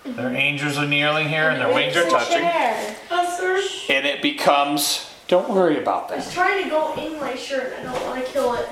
Their 0.05 0.35
angels 0.35 0.79
are 0.79 0.87
kneeling 0.87 1.29
here 1.29 1.51
and 1.51 1.61
their 1.61 1.73
wings 1.73 1.97
are 1.97 2.09
touching. 2.09 2.45
And 2.45 4.07
it 4.07 4.21
becomes, 4.23 5.11
don't 5.29 5.49
worry 5.51 5.79
about 5.79 6.09
that. 6.09 6.15
I 6.15 6.17
was 6.19 6.33
trying 6.33 6.65
to 6.65 6.71
go 6.71 6.95
in 6.95 7.19
my 7.21 7.35
shirt. 7.35 7.75
I 7.79 7.83
don't 7.83 8.03
want 8.07 8.25
to 8.25 8.33
kill 8.33 8.55
it. 8.55 8.69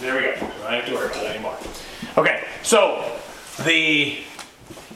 There 0.00 0.16
we 0.16 0.22
go. 0.22 0.32
I 0.66 0.70
don't 0.72 0.72
have 0.72 0.86
to 0.86 0.94
worry 0.94 1.06
about 1.06 1.24
it 1.24 1.30
anymore. 1.30 1.56
Okay, 2.18 2.44
so 2.62 3.18
the 3.64 4.18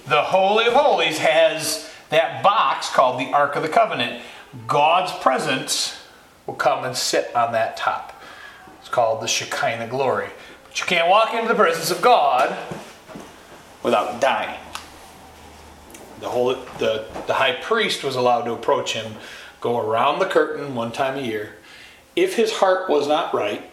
the 0.09 0.23
Holy 0.23 0.67
of 0.67 0.73
Holies 0.73 1.19
has 1.19 1.89
that 2.11 2.43
box 2.43 2.91
called 2.91 3.21
the 3.21 3.33
Ark 3.33 3.57
of 3.57 3.63
the 3.63 3.69
Covenant. 3.69 4.23
God's 4.67 5.13
presence 5.23 5.96
will 6.47 6.55
come 6.55 6.85
and 6.85 6.97
sit 6.97 7.35
on 7.35 7.53
that 7.53 7.77
top. 7.77 8.21
It's 8.81 8.89
called 8.89 9.23
the 9.23 9.29
Shekinah 9.29 9.89
glory. 9.89 10.29
But 10.65 10.81
you 10.81 10.87
can't 10.87 11.09
walk 11.09 11.35
into 11.35 11.49
the 11.49 11.55
presence 11.55 11.91
of 11.91 12.01
God 12.01 12.57
without 13.83 14.21
dying. 14.21 14.59
The, 16.21 16.29
whole, 16.29 16.55
the, 16.79 17.07
the 17.27 17.35
high 17.35 17.55
priest 17.55 18.03
was 18.03 18.17
allowed 18.17 18.43
to 18.43 18.53
approach 18.53 18.93
him, 18.93 19.15
go 19.61 19.79
around 19.79 20.19
the 20.19 20.27
curtain 20.27 20.75
one 20.75 20.93
time 20.93 21.19
a 21.19 21.23
year. 21.23 21.57
If 22.15 22.37
his 22.37 22.53
heart 22.53 22.89
was 22.89 23.07
not 23.07 23.35
right, 23.35 23.69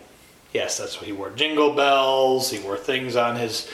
yes, 0.54 0.78
that's 0.78 0.98
what 0.98 1.06
he 1.06 1.14
wore 1.14 1.30
jingle 1.30 1.74
bells, 1.74 2.52
he 2.52 2.60
wore 2.60 2.78
things 2.78 3.16
on 3.16 3.36
his 3.36 3.70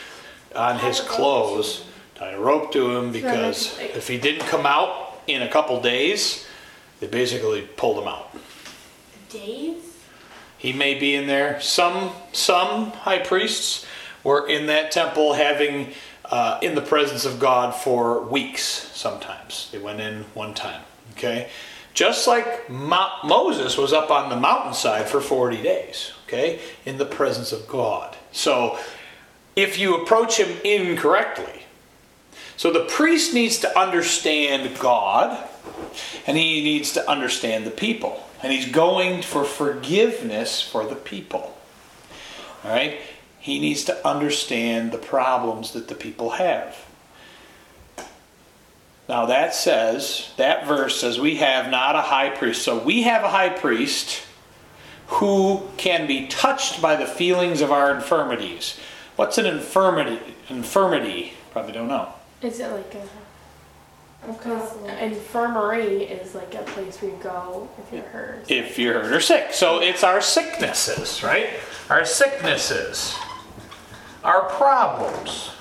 on 0.55 0.79
his 0.79 0.99
clothes, 0.99 1.85
tied 2.15 2.33
a 2.33 2.39
rope 2.39 2.71
to 2.73 2.95
him 2.95 3.11
because 3.11 3.77
if 3.79 4.07
he 4.07 4.17
didn't 4.17 4.47
come 4.47 4.65
out 4.65 5.21
in 5.27 5.43
a 5.43 5.47
couple 5.47 5.79
days, 5.79 6.47
they 6.99 7.07
basically 7.07 7.61
pulled 7.61 8.01
him 8.01 8.07
out. 8.07 8.35
Days? 9.29 9.83
He 10.57 10.73
may 10.73 10.95
be 10.95 11.15
in 11.15 11.27
there. 11.27 11.61
Some 11.61 12.11
some 12.33 12.91
high 12.91 13.19
priests 13.19 13.85
were 14.23 14.47
in 14.47 14.65
that 14.67 14.91
temple 14.91 15.33
having 15.33 15.93
uh, 16.25 16.59
in 16.61 16.75
the 16.75 16.81
presence 16.81 17.25
of 17.25 17.39
God 17.39 17.73
for 17.73 18.21
weeks. 18.21 18.61
Sometimes 18.61 19.69
they 19.71 19.77
went 19.77 20.01
in 20.01 20.23
one 20.33 20.53
time. 20.53 20.81
Okay, 21.11 21.49
just 21.93 22.27
like 22.27 22.69
Mo- 22.69 23.17
Moses 23.23 23.77
was 23.77 23.93
up 23.93 24.11
on 24.11 24.29
the 24.29 24.35
mountainside 24.35 25.07
for 25.07 25.21
forty 25.21 25.61
days. 25.61 26.11
Okay, 26.27 26.59
in 26.85 26.97
the 26.97 27.05
presence 27.05 27.51
of 27.51 27.67
God. 27.67 28.17
So 28.31 28.77
if 29.55 29.79
you 29.79 30.01
approach 30.01 30.37
him 30.37 30.57
incorrectly, 30.63 31.63
so 32.57 32.71
the 32.71 32.85
priest 32.85 33.33
needs 33.33 33.59
to 33.59 33.79
understand 33.79 34.77
God 34.79 35.47
and 36.27 36.37
he 36.37 36.61
needs 36.61 36.93
to 36.93 37.09
understand 37.09 37.65
the 37.65 37.71
people. 37.71 38.23
And 38.41 38.53
he's 38.53 38.71
going 38.71 39.21
for 39.21 39.43
forgiveness 39.43 40.61
for 40.61 40.85
the 40.85 40.95
people. 40.95 41.57
All 42.63 42.71
right? 42.71 42.99
He 43.39 43.59
needs 43.59 43.83
to 43.85 44.07
understand 44.07 44.91
the 44.91 44.97
problems 44.97 45.73
that 45.73 45.87
the 45.87 45.95
people 45.95 46.31
have. 46.31 46.77
Now 49.07 49.25
that 49.25 49.55
says, 49.55 50.31
that 50.37 50.67
verse 50.67 50.99
says, 51.01 51.19
we 51.19 51.37
have 51.37 51.71
not 51.71 51.95
a 51.95 52.01
high 52.01 52.29
priest. 52.29 52.61
So 52.61 52.77
we 52.77 53.03
have 53.03 53.23
a 53.23 53.29
high 53.29 53.49
priest 53.49 54.21
who 55.07 55.67
can 55.77 56.05
be 56.05 56.27
touched 56.27 56.81
by 56.81 56.95
the 56.95 57.07
feelings 57.07 57.61
of 57.61 57.71
our 57.71 57.93
infirmities. 57.93 58.79
What's 59.15 59.39
an 59.39 59.47
infirmity? 59.47 60.19
Infirmity? 60.49 61.33
Probably 61.51 61.73
don't 61.73 61.87
know. 61.87 62.13
Is 62.41 62.59
it 62.59 62.71
like 62.71 62.93
a. 62.93 63.18
Because 64.25 64.75
infirmary 64.99 66.03
is 66.03 66.35
like 66.35 66.53
a 66.53 66.61
place 66.63 67.01
where 67.01 67.11
you 67.11 67.17
go 67.23 67.69
if 67.77 67.93
you're 67.93 68.03
hurt. 68.03 68.51
if 68.51 68.77
you're 68.77 69.01
hurt 69.01 69.13
or 69.13 69.19
sick. 69.19 69.53
So 69.53 69.81
it's 69.81 70.03
our 70.03 70.21
sicknesses, 70.21 71.23
right? 71.23 71.49
Our 71.89 72.05
sicknesses, 72.05 73.15
our 74.23 74.41
problems. 74.49 75.51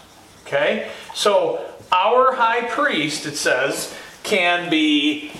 Okay? 0.46 0.90
So 1.14 1.64
our 1.92 2.34
high 2.34 2.66
priest, 2.68 3.26
it 3.26 3.36
says, 3.36 3.94
can 4.22 4.68
be, 4.68 5.32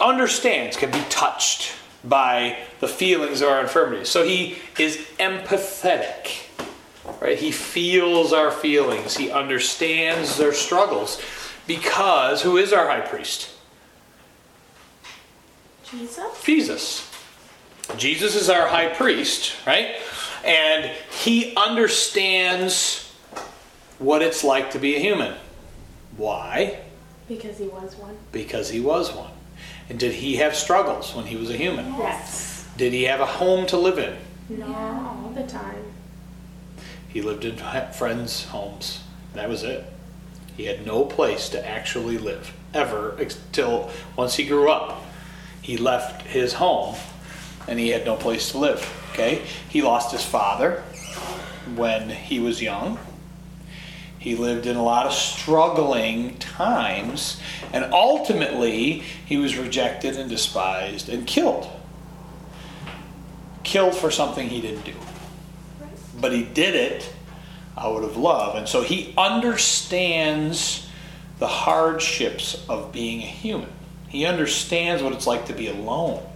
understands, 0.00 0.76
can 0.76 0.90
be 0.90 1.02
touched 1.08 1.72
by 2.04 2.58
the 2.80 2.88
feelings 2.88 3.40
of 3.40 3.48
our 3.48 3.60
infirmities. 3.60 4.08
So 4.08 4.24
he 4.24 4.56
is 4.78 4.96
empathetic, 5.18 6.48
right? 7.20 7.38
He 7.38 7.50
feels 7.50 8.32
our 8.32 8.50
feelings, 8.50 9.16
he 9.16 9.30
understands 9.30 10.36
their 10.36 10.52
struggles. 10.52 11.20
Because 11.66 12.42
who 12.42 12.56
is 12.56 12.72
our 12.72 12.86
high 12.86 13.00
priest? 13.00 13.50
Jesus? 15.90 16.44
Jesus. 16.44 17.12
Jesus 17.96 18.34
is 18.34 18.50
our 18.50 18.66
high 18.66 18.88
priest, 18.88 19.54
right? 19.66 19.96
And 20.44 20.90
he 21.10 21.54
understands 21.56 23.12
what 23.98 24.22
it's 24.22 24.44
like 24.44 24.72
to 24.72 24.78
be 24.78 24.96
a 24.96 24.98
human. 24.98 25.34
Why? 26.16 26.80
Because 27.28 27.58
he 27.58 27.66
was 27.66 27.96
one. 27.96 28.16
Because 28.32 28.70
he 28.70 28.80
was 28.80 29.12
one. 29.12 29.30
And 29.88 29.98
did 29.98 30.12
he 30.12 30.36
have 30.36 30.54
struggles 30.54 31.14
when 31.14 31.26
he 31.26 31.36
was 31.36 31.50
a 31.50 31.56
human? 31.56 31.86
Yes. 31.94 32.68
Did 32.76 32.92
he 32.92 33.04
have 33.04 33.20
a 33.20 33.26
home 33.26 33.66
to 33.66 33.76
live 33.76 33.98
in? 33.98 34.16
No, 34.48 34.66
all 34.66 35.32
the 35.34 35.46
time. 35.46 35.84
He 37.08 37.22
lived 37.22 37.44
in 37.44 37.56
friends' 37.92 38.44
homes. 38.44 39.02
That 39.34 39.48
was 39.48 39.62
it. 39.62 39.84
He 40.56 40.64
had 40.64 40.86
no 40.86 41.04
place 41.04 41.50
to 41.50 41.66
actually 41.66 42.16
live 42.16 42.52
ever 42.72 43.16
until 43.18 43.90
once 44.16 44.36
he 44.36 44.46
grew 44.46 44.70
up. 44.70 45.02
He 45.60 45.76
left 45.76 46.26
his 46.26 46.54
home 46.54 46.96
and 47.68 47.78
he 47.78 47.90
had 47.90 48.06
no 48.06 48.16
place 48.16 48.52
to 48.52 48.58
live. 48.58 49.08
Okay? 49.12 49.42
He 49.68 49.82
lost 49.82 50.12
his 50.12 50.24
father 50.24 50.82
when 51.74 52.08
he 52.08 52.40
was 52.40 52.62
young. 52.62 52.98
He 54.18 54.34
lived 54.34 54.66
in 54.66 54.76
a 54.76 54.82
lot 54.82 55.06
of 55.06 55.12
struggling 55.12 56.38
times 56.38 57.40
and 57.72 57.92
ultimately 57.92 59.00
he 59.26 59.36
was 59.36 59.56
rejected 59.56 60.16
and 60.16 60.30
despised 60.30 61.08
and 61.08 61.26
killed. 61.26 61.68
Killed 63.62 63.94
for 63.94 64.10
something 64.10 64.48
he 64.48 64.60
didn't 64.60 64.84
do. 64.84 64.94
But 66.18 66.32
he 66.32 66.44
did 66.44 66.74
it 66.74 67.12
out 67.76 68.02
of 68.02 68.16
love. 68.16 68.56
And 68.56 68.68
so 68.68 68.82
he 68.82 69.12
understands 69.16 70.88
the 71.38 71.46
hardships 71.46 72.64
of 72.68 72.92
being 72.92 73.20
a 73.22 73.26
human. 73.26 73.70
He 74.08 74.24
understands 74.24 75.02
what 75.02 75.12
it's 75.12 75.26
like 75.26 75.46
to 75.46 75.52
be 75.52 75.68
alone. 75.68 76.26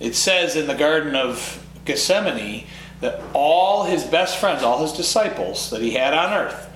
It 0.00 0.14
says 0.14 0.56
in 0.56 0.66
the 0.66 0.74
Garden 0.74 1.14
of 1.14 1.64
Gethsemane 1.84 2.66
that 3.00 3.22
all 3.34 3.84
his 3.84 4.04
best 4.04 4.38
friends, 4.38 4.62
all 4.62 4.82
his 4.82 4.92
disciples 4.92 5.70
that 5.70 5.80
he 5.80 5.92
had 5.92 6.14
on 6.14 6.32
earth, 6.32 6.68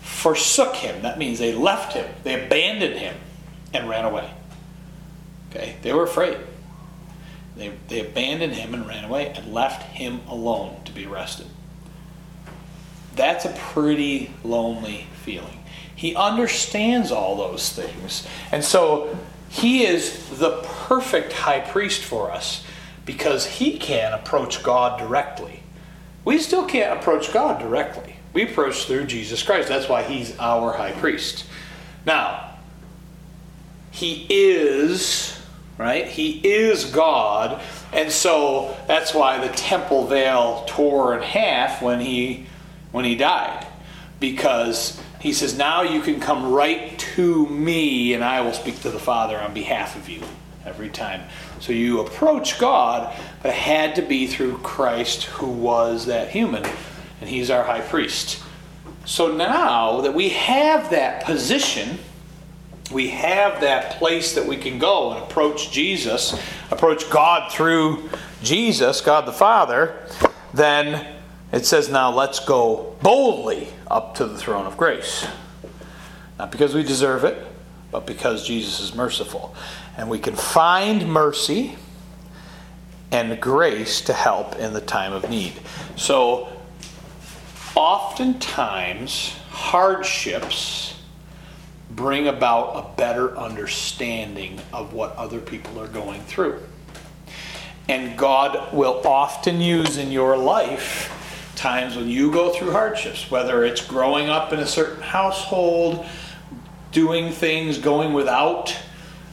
forsook 0.00 0.74
him. 0.76 1.02
That 1.02 1.18
means 1.18 1.38
they 1.38 1.54
left 1.54 1.92
him, 1.92 2.06
they 2.22 2.44
abandoned 2.44 2.98
him, 2.98 3.14
and 3.72 3.88
ran 3.88 4.04
away. 4.04 4.30
Okay? 5.50 5.76
They 5.82 5.92
were 5.92 6.04
afraid. 6.04 6.38
They, 7.56 7.72
they 7.88 8.00
abandoned 8.00 8.54
him 8.54 8.74
and 8.74 8.86
ran 8.86 9.04
away 9.04 9.28
and 9.28 9.52
left 9.52 9.82
him 9.82 10.20
alone 10.28 10.82
to 10.86 10.92
be 10.92 11.06
arrested. 11.06 11.46
That's 13.16 13.44
a 13.44 13.50
pretty 13.50 14.30
lonely 14.42 15.06
feeling. 15.22 15.58
He 15.94 16.14
understands 16.14 17.12
all 17.12 17.36
those 17.36 17.72
things. 17.72 18.26
And 18.52 18.64
so 18.64 19.16
he 19.48 19.84
is 19.84 20.38
the 20.38 20.60
perfect 20.64 21.32
high 21.32 21.60
priest 21.60 22.02
for 22.02 22.30
us 22.30 22.64
because 23.06 23.46
he 23.46 23.78
can 23.78 24.12
approach 24.12 24.62
God 24.62 24.98
directly. 24.98 25.62
We 26.24 26.38
still 26.38 26.66
can't 26.66 26.98
approach 26.98 27.32
God 27.32 27.60
directly. 27.60 28.16
We 28.32 28.42
approach 28.42 28.86
through 28.86 29.04
Jesus 29.04 29.42
Christ. 29.42 29.68
That's 29.68 29.88
why 29.88 30.02
he's 30.02 30.36
our 30.38 30.72
high 30.72 30.92
priest. 30.92 31.44
Now, 32.04 32.50
he 33.90 34.26
is, 34.28 35.38
right? 35.78 36.06
He 36.06 36.40
is 36.42 36.86
God. 36.86 37.62
And 37.92 38.10
so 38.10 38.76
that's 38.88 39.14
why 39.14 39.46
the 39.46 39.54
temple 39.54 40.06
veil 40.06 40.64
tore 40.66 41.14
in 41.14 41.22
half 41.22 41.80
when 41.80 42.00
he 42.00 42.46
when 42.94 43.04
he 43.04 43.16
died 43.16 43.66
because 44.20 45.00
he 45.18 45.32
says 45.32 45.58
now 45.58 45.82
you 45.82 46.00
can 46.00 46.20
come 46.20 46.52
right 46.52 46.96
to 46.96 47.44
me 47.48 48.14
and 48.14 48.22
I 48.22 48.40
will 48.40 48.52
speak 48.52 48.80
to 48.82 48.90
the 48.90 49.00
Father 49.00 49.36
on 49.36 49.52
behalf 49.52 49.96
of 49.96 50.08
you 50.08 50.22
every 50.64 50.90
time. 50.90 51.22
So 51.58 51.72
you 51.72 51.98
approach 51.98 52.56
God, 52.56 53.12
but 53.42 53.48
it 53.48 53.56
had 53.56 53.96
to 53.96 54.02
be 54.02 54.28
through 54.28 54.58
Christ 54.58 55.24
who 55.24 55.48
was 55.48 56.06
that 56.06 56.30
human, 56.30 56.64
and 57.20 57.28
he's 57.28 57.50
our 57.50 57.64
high 57.64 57.80
priest. 57.80 58.40
So 59.06 59.34
now 59.34 60.02
that 60.02 60.14
we 60.14 60.28
have 60.28 60.90
that 60.90 61.24
position, 61.24 61.98
we 62.92 63.08
have 63.08 63.60
that 63.62 63.98
place 63.98 64.36
that 64.36 64.46
we 64.46 64.56
can 64.56 64.78
go 64.78 65.10
and 65.10 65.24
approach 65.24 65.72
Jesus, 65.72 66.40
approach 66.70 67.10
God 67.10 67.50
through 67.50 68.08
Jesus, 68.40 69.00
God 69.00 69.26
the 69.26 69.32
Father, 69.32 70.06
then 70.52 71.13
it 71.54 71.64
says, 71.64 71.88
now 71.88 72.10
let's 72.10 72.40
go 72.40 72.96
boldly 73.00 73.68
up 73.88 74.16
to 74.16 74.26
the 74.26 74.36
throne 74.36 74.66
of 74.66 74.76
grace. 74.76 75.24
Not 76.36 76.50
because 76.50 76.74
we 76.74 76.82
deserve 76.82 77.22
it, 77.22 77.46
but 77.92 78.06
because 78.06 78.44
Jesus 78.44 78.80
is 78.80 78.92
merciful. 78.92 79.54
And 79.96 80.10
we 80.10 80.18
can 80.18 80.34
find 80.34 81.08
mercy 81.08 81.76
and 83.12 83.40
grace 83.40 84.00
to 84.00 84.12
help 84.12 84.56
in 84.56 84.72
the 84.72 84.80
time 84.80 85.12
of 85.12 85.30
need. 85.30 85.52
So, 85.94 86.48
oftentimes, 87.76 89.36
hardships 89.50 91.00
bring 91.92 92.26
about 92.26 92.72
a 92.74 92.96
better 92.96 93.38
understanding 93.38 94.60
of 94.72 94.92
what 94.92 95.14
other 95.14 95.38
people 95.38 95.80
are 95.80 95.86
going 95.86 96.20
through. 96.22 96.58
And 97.88 98.18
God 98.18 98.74
will 98.74 99.00
often 99.06 99.60
use 99.60 99.98
in 99.98 100.10
your 100.10 100.36
life 100.36 101.20
times 101.56 101.96
when 101.96 102.08
you 102.08 102.30
go 102.30 102.52
through 102.52 102.72
hardships, 102.72 103.30
whether 103.30 103.64
it's 103.64 103.84
growing 103.84 104.28
up 104.28 104.52
in 104.52 104.60
a 104.60 104.66
certain 104.66 105.02
household, 105.02 106.06
doing 106.92 107.32
things, 107.32 107.78
going 107.78 108.12
without 108.12 108.76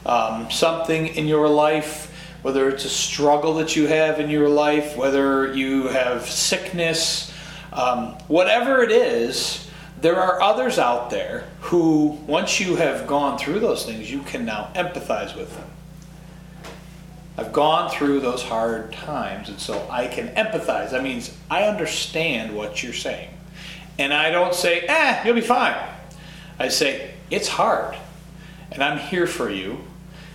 um, 0.04 0.50
something 0.50 1.08
in 1.08 1.26
your 1.26 1.48
life, 1.48 2.08
whether 2.42 2.68
it's 2.68 2.84
a 2.84 2.90
struggle 2.90 3.54
that 3.54 3.76
you 3.76 3.86
have 3.86 4.18
in 4.18 4.28
your 4.28 4.48
life, 4.48 4.96
whether 4.96 5.54
you 5.54 5.88
have 5.88 6.26
sickness, 6.26 7.32
um, 7.72 8.08
whatever 8.26 8.82
it 8.82 8.90
is, 8.90 9.68
there 10.00 10.16
are 10.16 10.40
others 10.42 10.78
out 10.78 11.10
there 11.10 11.44
who, 11.60 12.18
once 12.26 12.58
you 12.58 12.74
have 12.76 13.06
gone 13.06 13.38
through 13.38 13.60
those 13.60 13.86
things, 13.86 14.10
you 14.10 14.22
can 14.22 14.44
now 14.44 14.70
empathize 14.74 15.36
with 15.36 15.54
them. 15.56 15.68
I've 17.36 17.52
gone 17.52 17.90
through 17.90 18.20
those 18.20 18.42
hard 18.42 18.92
times, 18.92 19.48
and 19.48 19.58
so 19.58 19.86
I 19.90 20.06
can 20.06 20.28
empathize. 20.34 20.90
That 20.90 21.02
means 21.02 21.34
I 21.50 21.64
understand 21.64 22.54
what 22.54 22.82
you're 22.82 22.92
saying. 22.92 23.30
And 23.98 24.12
I 24.12 24.30
don't 24.30 24.54
say, 24.54 24.80
eh, 24.80 25.22
you'll 25.24 25.34
be 25.34 25.40
fine. 25.40 25.76
I 26.58 26.68
say, 26.68 27.14
it's 27.30 27.48
hard. 27.48 27.96
And 28.70 28.82
I'm 28.82 28.98
here 28.98 29.26
for 29.26 29.50
you. 29.50 29.78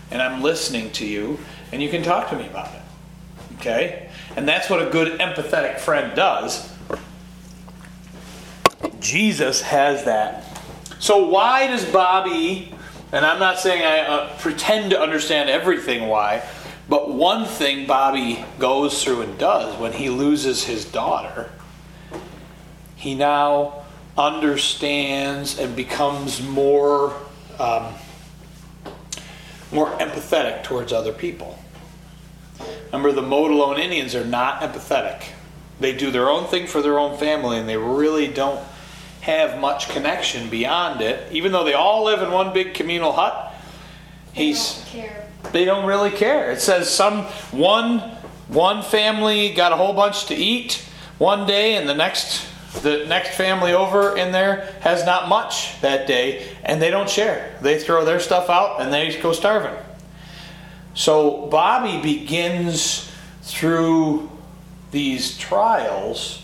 And 0.10 0.22
I'm 0.22 0.42
listening 0.42 0.92
to 0.94 1.06
you. 1.06 1.39
And 1.72 1.82
you 1.82 1.89
can 1.89 2.01
talk 2.01 2.30
to 2.30 2.36
me 2.36 2.48
about 2.48 2.74
it. 2.74 2.82
Okay? 3.56 4.10
And 4.36 4.48
that's 4.48 4.70
what 4.70 4.82
a 4.82 4.89
good 4.89 5.20
empathetic 5.20 5.80
friend 5.80 6.16
does. 6.16 6.72
Jesus 9.00 9.62
has 9.62 10.06
that. 10.06 10.44
So, 11.00 11.27
why 11.27 11.68
does 11.68 11.86
Bobby, 11.86 12.74
and 13.12 13.25
I'm 13.25 13.39
not 13.39 13.60
saying 13.60 13.84
I 13.84 14.00
uh, 14.00 14.38
pretend 14.39 14.92
to 14.92 15.00
understand 15.00 15.50
everything 15.50 16.08
why, 16.08 16.44
but 16.89 17.12
one 17.12 17.46
thing 17.46 17.86
Bobby 17.86 18.44
goes 18.60 19.03
through 19.03 19.22
and 19.22 19.38
does 19.38 19.77
when 19.79 19.94
he 19.94 20.10
loses 20.10 20.63
his 20.63 20.86
daughter, 20.86 21.51
he 22.96 23.15
now 23.15 23.84
understands 24.17 25.60
and 25.60 25.75
becomes 25.75 26.41
more 26.41 27.13
um, 27.60 27.94
more 29.72 29.89
empathetic 29.98 30.63
towards 30.63 30.94
other 30.94 31.12
people. 31.12 31.60
Remember, 32.88 33.12
the 33.12 33.22
Motilone 33.22 33.79
Indians 33.79 34.15
are 34.15 34.25
not 34.25 34.62
empathetic. 34.62 35.24
They 35.79 35.94
do 35.94 36.10
their 36.10 36.29
own 36.29 36.46
thing 36.48 36.67
for 36.67 36.82
their 36.82 36.98
own 36.98 37.17
family, 37.17 37.58
and 37.58 37.67
they 37.67 37.77
really 37.77 38.27
don't 38.27 38.63
have 39.22 39.60
much 39.60 39.89
connection 39.89 40.50
beyond 40.50 41.01
it. 41.01 41.31
Even 41.31 41.51
though 41.51 41.64
they 41.64 41.74
all 41.74 42.05
live 42.05 42.22
in 42.22 42.31
one 42.31 42.53
big 42.53 42.74
communal 42.74 43.11
hut, 43.11 43.53
he's 44.33 44.75
Don't 44.75 44.85
care. 44.88 45.26
They 45.51 45.66
don't 45.66 45.86
really 45.86 46.12
care. 46.12 46.51
It 46.51 46.62
says 46.62 46.90
some 46.94 47.24
one 47.51 48.00
one 48.48 48.81
family 48.81 49.53
got 49.53 49.74
a 49.74 49.75
whole 49.75 49.94
bunch 49.94 50.27
to 50.27 50.36
eat 50.36 50.83
one 51.18 51.46
day, 51.46 51.75
and 51.75 51.88
the 51.88 51.96
next 51.96 52.48
the 52.81 53.05
next 53.05 53.36
family 53.36 53.74
over 53.74 54.16
in 54.16 54.31
there 54.31 54.74
has 54.81 55.05
not 55.05 55.27
much 55.27 55.79
that 55.81 56.07
day, 56.07 56.48
and 56.64 56.81
they 56.81 56.90
don't 56.90 57.10
share. 57.10 57.57
They 57.62 57.79
throw 57.79 58.05
their 58.05 58.20
stuff 58.20 58.50
out 58.50 58.81
and 58.81 58.94
they 58.94 59.18
go 59.20 59.33
starving. 59.33 59.77
So 60.94 61.48
Bobby 61.48 62.01
begins 62.01 63.12
through 63.44 64.29
these 64.92 65.38
trials 65.38 66.44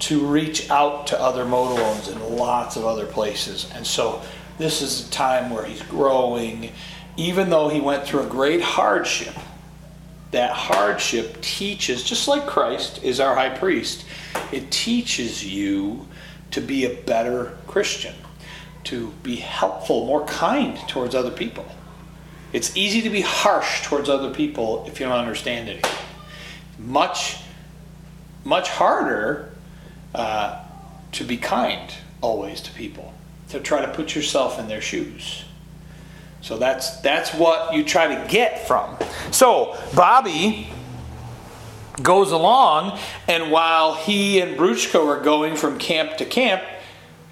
to 0.00 0.24
reach 0.26 0.70
out 0.70 1.08
to 1.08 1.20
other 1.20 1.44
Motilones 1.44 2.10
in 2.10 2.36
lots 2.36 2.76
of 2.76 2.84
other 2.84 3.06
places. 3.06 3.70
And 3.74 3.86
so 3.86 4.22
this 4.58 4.80
is 4.80 5.06
a 5.06 5.10
time 5.10 5.50
where 5.50 5.64
he's 5.64 5.82
growing, 5.82 6.72
even 7.20 7.50
though 7.50 7.68
he 7.68 7.82
went 7.82 8.02
through 8.04 8.22
a 8.22 8.26
great 8.26 8.62
hardship. 8.62 9.34
That 10.30 10.52
hardship 10.52 11.42
teaches, 11.42 12.02
just 12.02 12.26
like 12.26 12.46
Christ 12.46 13.02
is 13.02 13.20
our 13.20 13.34
high 13.34 13.50
priest, 13.50 14.06
it 14.52 14.70
teaches 14.70 15.44
you 15.44 16.08
to 16.52 16.62
be 16.62 16.86
a 16.86 16.94
better 17.02 17.58
Christian, 17.66 18.14
to 18.84 19.10
be 19.22 19.36
helpful, 19.36 20.06
more 20.06 20.24
kind 20.24 20.78
towards 20.88 21.14
other 21.14 21.30
people. 21.30 21.66
It's 22.54 22.74
easy 22.74 23.02
to 23.02 23.10
be 23.10 23.20
harsh 23.20 23.84
towards 23.84 24.08
other 24.08 24.32
people 24.32 24.86
if 24.86 24.98
you 24.98 25.04
don't 25.04 25.18
understand 25.18 25.68
anything. 25.68 25.90
Much, 26.78 27.36
much 28.44 28.70
harder 28.70 29.52
uh, 30.14 30.64
to 31.12 31.24
be 31.24 31.36
kind 31.36 31.92
always 32.22 32.62
to 32.62 32.72
people, 32.72 33.12
to 33.50 33.60
try 33.60 33.84
to 33.84 33.92
put 33.92 34.14
yourself 34.14 34.58
in 34.58 34.68
their 34.68 34.80
shoes. 34.80 35.44
So 36.42 36.56
that's 36.56 37.00
that's 37.00 37.34
what 37.34 37.74
you 37.74 37.84
try 37.84 38.14
to 38.14 38.28
get 38.28 38.66
from. 38.66 38.96
So 39.30 39.76
Bobby 39.94 40.68
goes 42.02 42.32
along, 42.32 42.98
and 43.28 43.50
while 43.50 43.94
he 43.94 44.40
and 44.40 44.56
Bruchko 44.56 45.06
are 45.06 45.20
going 45.20 45.56
from 45.56 45.78
camp 45.78 46.16
to 46.18 46.24
camp, 46.24 46.62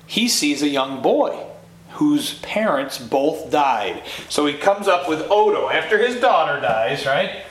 he 0.07 0.29
sees 0.29 0.63
a 0.63 0.69
young 0.69 1.03
boy 1.03 1.47
whose 1.93 2.35
parents 2.41 2.99
both 2.99 3.51
died. 3.51 4.03
So 4.29 4.47
he 4.47 4.55
comes 4.55 4.89
up 4.89 5.09
with 5.09 5.23
Odo 5.31 5.69
after 5.69 5.99
his 5.99 6.21
daughter 6.21 6.61
dies, 6.61 7.07
right? 7.07 7.43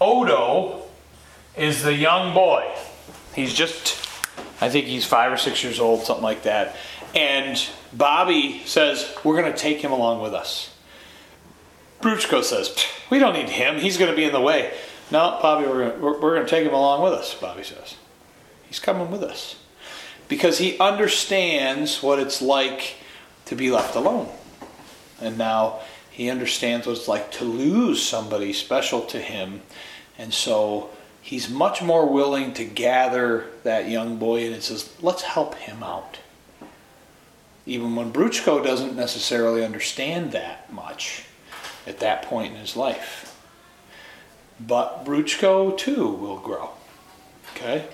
Odo 0.00 0.82
is 1.56 1.82
the 1.82 1.94
young 1.94 2.32
boy. 2.32 2.72
He's 3.34 3.52
just, 3.52 3.94
I 4.60 4.70
think 4.70 4.86
he's 4.86 5.04
five 5.04 5.32
or 5.32 5.36
six 5.36 5.62
years 5.62 5.78
old, 5.78 6.04
something 6.04 6.24
like 6.24 6.44
that. 6.44 6.76
And 7.14 7.62
Bobby 7.92 8.62
says, 8.64 9.14
We're 9.22 9.40
going 9.40 9.52
to 9.52 9.58
take 9.58 9.80
him 9.80 9.92
along 9.92 10.22
with 10.22 10.32
us. 10.32 10.71
Bruchko 12.02 12.42
says, 12.42 12.76
We 13.10 13.18
don't 13.18 13.34
need 13.34 13.48
him. 13.48 13.78
He's 13.78 13.96
going 13.96 14.10
to 14.10 14.16
be 14.16 14.24
in 14.24 14.32
the 14.32 14.40
way. 14.40 14.72
No, 15.10 15.38
Bobby, 15.40 15.66
we're 15.66 15.84
going, 15.84 15.92
to, 15.92 15.98
we're, 15.98 16.20
we're 16.20 16.34
going 16.34 16.46
to 16.46 16.50
take 16.50 16.66
him 16.66 16.74
along 16.74 17.02
with 17.02 17.12
us, 17.12 17.34
Bobby 17.34 17.62
says. 17.62 17.96
He's 18.66 18.80
coming 18.80 19.10
with 19.10 19.22
us. 19.22 19.56
Because 20.28 20.58
he 20.58 20.78
understands 20.78 22.02
what 22.02 22.18
it's 22.18 22.40
like 22.40 22.94
to 23.46 23.54
be 23.54 23.70
left 23.70 23.94
alone. 23.94 24.28
And 25.20 25.36
now 25.36 25.80
he 26.10 26.30
understands 26.30 26.86
what 26.86 26.96
it's 26.96 27.08
like 27.08 27.30
to 27.32 27.44
lose 27.44 28.02
somebody 28.02 28.52
special 28.52 29.02
to 29.02 29.18
him. 29.18 29.62
And 30.18 30.32
so 30.32 30.90
he's 31.20 31.48
much 31.50 31.82
more 31.82 32.06
willing 32.06 32.54
to 32.54 32.64
gather 32.64 33.46
that 33.64 33.88
young 33.88 34.16
boy 34.16 34.46
and 34.46 34.54
it 34.54 34.62
says, 34.62 34.94
let's 35.02 35.22
help 35.22 35.54
him 35.56 35.82
out. 35.82 36.18
Even 37.64 37.94
when 37.94 38.12
Bruchko 38.12 38.64
doesn't 38.64 38.96
necessarily 38.96 39.64
understand 39.64 40.32
that 40.32 40.72
much 40.72 41.26
at 41.86 42.00
that 42.00 42.22
point 42.22 42.54
in 42.54 42.60
his 42.60 42.76
life. 42.76 43.28
But 44.60 45.04
Bruchko 45.04 45.76
too 45.76 46.08
will 46.08 46.38
grow. 46.38 46.70
Okay? 47.54 47.86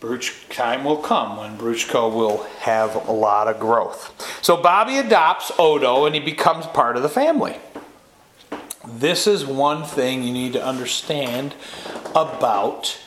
Bruch, 0.00 0.48
time 0.48 0.84
will 0.84 0.96
come 0.96 1.36
when 1.36 1.58
Bruchko 1.58 2.12
will 2.12 2.44
have 2.60 3.06
a 3.06 3.12
lot 3.12 3.48
of 3.48 3.60
growth. 3.60 4.14
So 4.42 4.56
Bobby 4.56 4.96
adopts 4.96 5.52
Odo 5.58 6.06
and 6.06 6.14
he 6.14 6.20
becomes 6.20 6.66
part 6.66 6.96
of 6.96 7.02
the 7.02 7.08
family. 7.08 7.58
This 8.88 9.26
is 9.26 9.44
one 9.44 9.84
thing 9.84 10.22
you 10.22 10.32
need 10.32 10.54
to 10.54 10.64
understand 10.64 11.54
about 12.14 12.98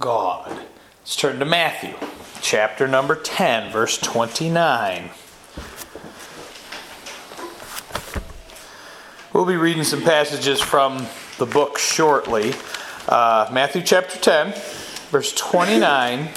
God. 0.00 0.58
Let's 1.00 1.16
turn 1.16 1.38
to 1.38 1.44
Matthew, 1.44 1.94
chapter 2.40 2.88
number 2.88 3.14
10, 3.14 3.70
verse 3.70 3.98
29. 3.98 5.10
We'll 9.32 9.46
be 9.46 9.56
reading 9.56 9.82
some 9.82 10.02
passages 10.02 10.60
from 10.60 11.06
the 11.38 11.46
book 11.46 11.78
shortly. 11.78 12.52
Uh, 13.08 13.48
Matthew 13.50 13.80
chapter 13.80 14.18
10, 14.18 14.52
verse 15.08 15.34
29. 15.34 16.28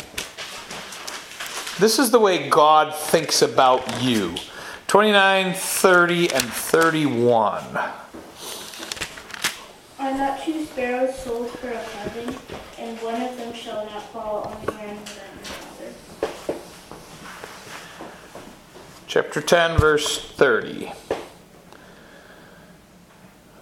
This 1.78 2.00
is 2.00 2.12
the 2.12 2.20
way 2.20 2.48
God 2.48 2.96
thinks 2.96 3.42
about 3.42 4.02
you. 4.02 4.36
29, 4.88 5.54
30, 5.54 6.32
and 6.32 6.46
31. 6.46 7.64
Are 7.76 7.98
not 10.00 10.42
two 10.42 10.64
sparrows 10.64 11.20
sold 11.20 11.50
for 11.50 11.72
a 11.72 11.78
farthing, 11.78 12.34
and 12.80 12.98
one 13.00 13.22
of 13.22 13.36
them 13.36 13.54
shall 13.54 13.86
not 13.88 14.04
fall 14.14 14.44
on 14.44 14.66
the 14.66 14.72
ground 14.72 15.00
without 15.02 15.26
another? 16.48 16.62
Chapter 19.06 19.42
10, 19.42 19.78
verse 19.78 20.32
30 20.32 20.94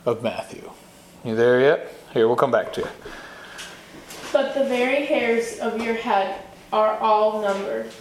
of 0.06 0.24
Matthew. 0.24 0.72
You 1.24 1.36
there 1.36 1.62
yet? 1.62 1.94
Here, 2.14 2.28
we'll 2.28 2.36
come 2.36 2.52
back 2.52 2.74
to 2.74 2.82
you. 2.82 2.88
But 4.32 4.54
the 4.54 4.66
very 4.66 5.06
hairs 5.06 5.60
of 5.60 5.82
your 5.82 5.96
head 5.96 6.42
are 6.72 6.98
all 6.98 7.42
numbered. 7.42 7.92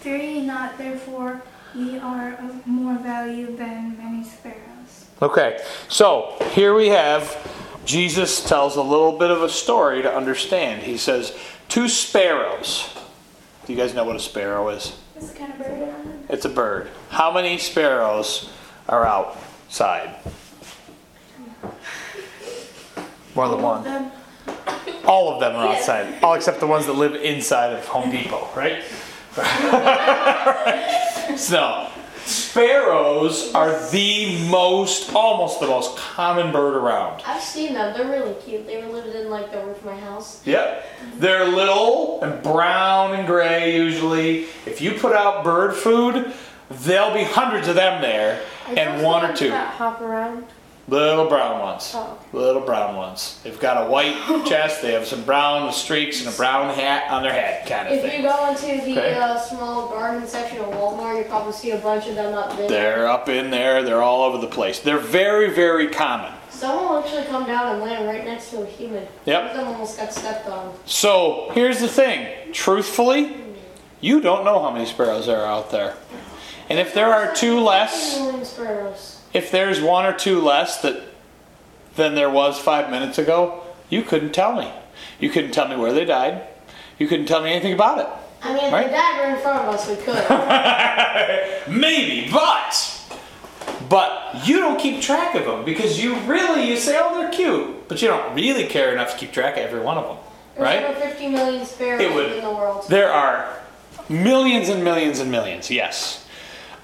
Fear 0.00 0.16
ye 0.16 0.46
not, 0.46 0.78
therefore, 0.78 1.42
ye 1.74 1.98
are 1.98 2.34
of 2.34 2.66
more 2.66 2.96
value 2.96 3.54
than 3.56 3.96
many 3.98 4.24
sparrows. 4.24 5.06
Okay, 5.20 5.62
so 5.88 6.36
here 6.52 6.74
we 6.74 6.88
have 6.88 7.36
Jesus 7.84 8.46
tells 8.48 8.76
a 8.76 8.82
little 8.82 9.18
bit 9.18 9.30
of 9.30 9.42
a 9.42 9.48
story 9.48 10.02
to 10.02 10.14
understand. 10.14 10.82
He 10.82 10.96
says, 10.96 11.36
Two 11.68 11.88
sparrows. 11.88 12.88
Do 13.66 13.72
you 13.72 13.78
guys 13.78 13.94
know 13.94 14.04
what 14.04 14.16
a 14.16 14.20
sparrow 14.20 14.68
is? 14.68 14.98
It's 15.16 15.32
the 15.32 15.38
kind 15.38 15.52
of 15.52 15.58
bird. 15.58 15.94
It's 16.28 16.44
a 16.44 16.48
bird. 16.48 16.88
How 17.10 17.32
many 17.32 17.58
sparrows 17.58 18.50
are 18.88 19.06
outside? 19.72 20.14
More 23.34 23.48
than 23.48 23.62
one. 23.62 23.84
Them 23.84 24.12
All 25.06 25.32
of 25.32 25.40
them 25.40 25.56
are 25.56 25.68
outside, 25.68 26.22
all 26.22 26.34
except 26.34 26.60
the 26.60 26.66
ones 26.66 26.84
that 26.86 26.92
live 26.92 27.14
inside 27.14 27.72
of 27.72 27.86
Home 27.86 28.10
Depot, 28.10 28.50
right? 28.54 28.82
so, 31.38 31.88
sparrows 32.26 33.54
are 33.54 33.88
the 33.88 34.46
most, 34.50 35.14
almost 35.14 35.60
the 35.60 35.66
most 35.66 35.96
common 35.96 36.52
bird 36.52 36.76
around. 36.76 37.22
I've 37.24 37.42
seen 37.42 37.72
them. 37.72 37.96
They're 37.96 38.10
really 38.10 38.34
cute. 38.42 38.66
They 38.66 38.82
were 38.82 38.92
living 38.92 39.14
in 39.14 39.30
like 39.30 39.52
the 39.52 39.64
roof 39.64 39.78
of 39.78 39.86
my 39.86 39.98
house. 39.98 40.46
Yep. 40.46 40.84
They're 41.16 41.46
little 41.46 42.22
and 42.22 42.42
brown 42.42 43.14
and 43.14 43.26
gray 43.26 43.74
usually. 43.74 44.42
If 44.66 44.82
you 44.82 44.92
put 44.92 45.14
out 45.14 45.44
bird 45.44 45.74
food, 45.74 46.34
there'll 46.80 47.14
be 47.14 47.24
hundreds 47.24 47.68
of 47.68 47.74
them 47.74 48.00
there 48.02 48.42
and 48.68 49.02
one 49.02 49.24
or 49.24 49.34
two. 49.34 49.48
That 49.50 49.74
hop 49.74 50.00
around. 50.00 50.46
Little 50.88 51.28
brown 51.28 51.60
ones. 51.60 51.92
Oh. 51.94 52.18
Little 52.32 52.60
brown 52.60 52.96
ones. 52.96 53.40
They've 53.44 53.58
got 53.58 53.86
a 53.86 53.88
white 53.90 54.16
chest, 54.46 54.82
they 54.82 54.92
have 54.92 55.06
some 55.06 55.22
brown 55.24 55.72
streaks 55.72 56.24
and 56.24 56.34
a 56.34 56.36
brown 56.36 56.74
hat 56.74 57.08
on 57.10 57.22
their 57.22 57.32
head 57.32 57.66
kind 57.68 57.86
of 57.86 57.94
If 57.94 58.04
you 58.04 58.10
thing. 58.10 58.22
go 58.22 58.48
into 58.50 58.84
the 58.84 58.98
Okay. 58.98 59.14
uh, 59.14 59.38
small 59.38 59.88
garden 59.88 60.26
section 60.26 60.58
of 60.58 60.66
Walmart, 60.74 61.18
you 61.18 61.24
probably 61.24 61.52
see 61.52 61.70
a 61.70 61.78
bunch 61.78 62.08
of 62.08 62.16
them 62.16 62.34
up 62.34 62.56
there. 62.56 62.68
They're 62.68 63.08
up 63.08 63.28
in 63.28 63.50
there, 63.50 63.84
they're 63.84 64.02
all 64.02 64.22
over 64.24 64.38
the 64.38 64.48
place. 64.48 64.80
They're 64.80 64.98
very, 64.98 65.50
very 65.54 65.86
common. 65.86 66.32
Someone 66.50 66.88
will 66.88 66.98
actually 66.98 67.24
come 67.26 67.46
down 67.46 67.74
and 67.76 67.82
land 67.82 68.06
right 68.06 68.24
next 68.24 68.50
to 68.50 68.62
a 68.62 68.66
human. 68.66 69.06
Yep. 69.24 69.40
One 69.40 69.50
of 69.50 69.56
them 69.56 69.68
almost 69.68 69.96
got 69.98 70.12
stepped 70.12 70.48
on. 70.48 70.74
So 70.84 71.50
here's 71.54 71.78
the 71.80 71.88
thing 71.88 72.26
truthfully, 72.52 73.36
you 74.00 74.20
don't 74.20 74.44
know 74.44 74.60
how 74.60 74.72
many 74.72 74.84
sparrows 74.86 75.26
there 75.26 75.38
are 75.40 75.46
out 75.46 75.70
there. 75.70 75.94
And 76.68 76.78
if 76.78 76.94
there 76.94 77.12
are 77.12 77.34
two 77.34 77.60
less, 77.60 78.18
if 79.34 79.50
there's 79.50 79.80
one 79.80 80.06
or 80.06 80.12
two 80.12 80.40
less 80.40 80.80
that 80.82 81.02
than 81.96 82.14
there 82.14 82.30
was 82.30 82.58
five 82.58 82.90
minutes 82.90 83.18
ago, 83.18 83.62
you 83.90 84.02
couldn't 84.02 84.32
tell 84.32 84.54
me. 84.56 84.70
You 85.20 85.28
couldn't 85.30 85.52
tell 85.52 85.68
me 85.68 85.76
where 85.76 85.92
they 85.92 86.04
died. 86.04 86.42
You 86.98 87.06
couldn't 87.08 87.26
tell 87.26 87.42
me 87.42 87.50
anything 87.50 87.72
about 87.74 87.98
it. 87.98 88.06
I 88.42 88.54
mean, 88.54 88.64
if 88.64 88.72
Right. 88.72 88.86
they 88.86 88.92
died 88.92 89.20
right 89.20 89.36
in 89.36 89.42
front 89.42 89.68
of 89.68 89.74
us, 89.74 89.88
we 89.88 89.96
could. 89.96 91.78
Maybe, 91.80 92.30
but 92.30 92.98
but 93.88 94.46
you 94.46 94.58
don't 94.58 94.78
keep 94.80 95.00
track 95.02 95.34
of 95.34 95.44
them 95.44 95.64
because 95.64 96.02
you 96.02 96.14
really 96.20 96.66
you 96.68 96.76
say, 96.76 96.98
oh, 97.00 97.20
they're 97.20 97.30
cute, 97.30 97.88
but 97.88 98.00
you 98.00 98.08
don't 98.08 98.34
really 98.34 98.66
care 98.66 98.92
enough 98.92 99.12
to 99.12 99.16
keep 99.18 99.32
track 99.32 99.54
of 99.56 99.64
every 99.64 99.80
one 99.80 99.98
of 99.98 100.04
them, 100.06 100.16
There's 100.56 100.64
right? 100.64 100.84
over 100.84 100.98
50 101.00 101.28
million 101.28 101.66
sparrows 101.66 102.14
would- 102.14 102.32
in 102.32 102.42
the 102.44 102.50
world. 102.50 102.86
There 102.88 103.12
are 103.12 103.48
millions 104.08 104.68
and 104.70 104.82
millions 104.82 105.18
and 105.20 105.30
millions, 105.30 105.70
yes. 105.70 106.21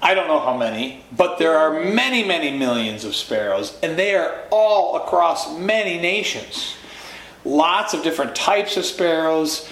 I 0.01 0.13
don't 0.13 0.27
know 0.27 0.39
how 0.39 0.55
many, 0.55 1.03
but 1.15 1.37
there 1.39 1.57
are 1.57 1.83
many, 1.83 2.23
many 2.23 2.57
millions 2.57 3.03
of 3.03 3.15
sparrows, 3.15 3.77
and 3.83 3.99
they 3.99 4.15
are 4.15 4.43
all 4.49 4.95
across 4.95 5.57
many 5.57 5.99
nations. 5.99 6.75
Lots 7.43 7.93
of 7.93 8.03
different 8.03 8.35
types 8.35 8.77
of 8.77 8.85
sparrows, 8.85 9.69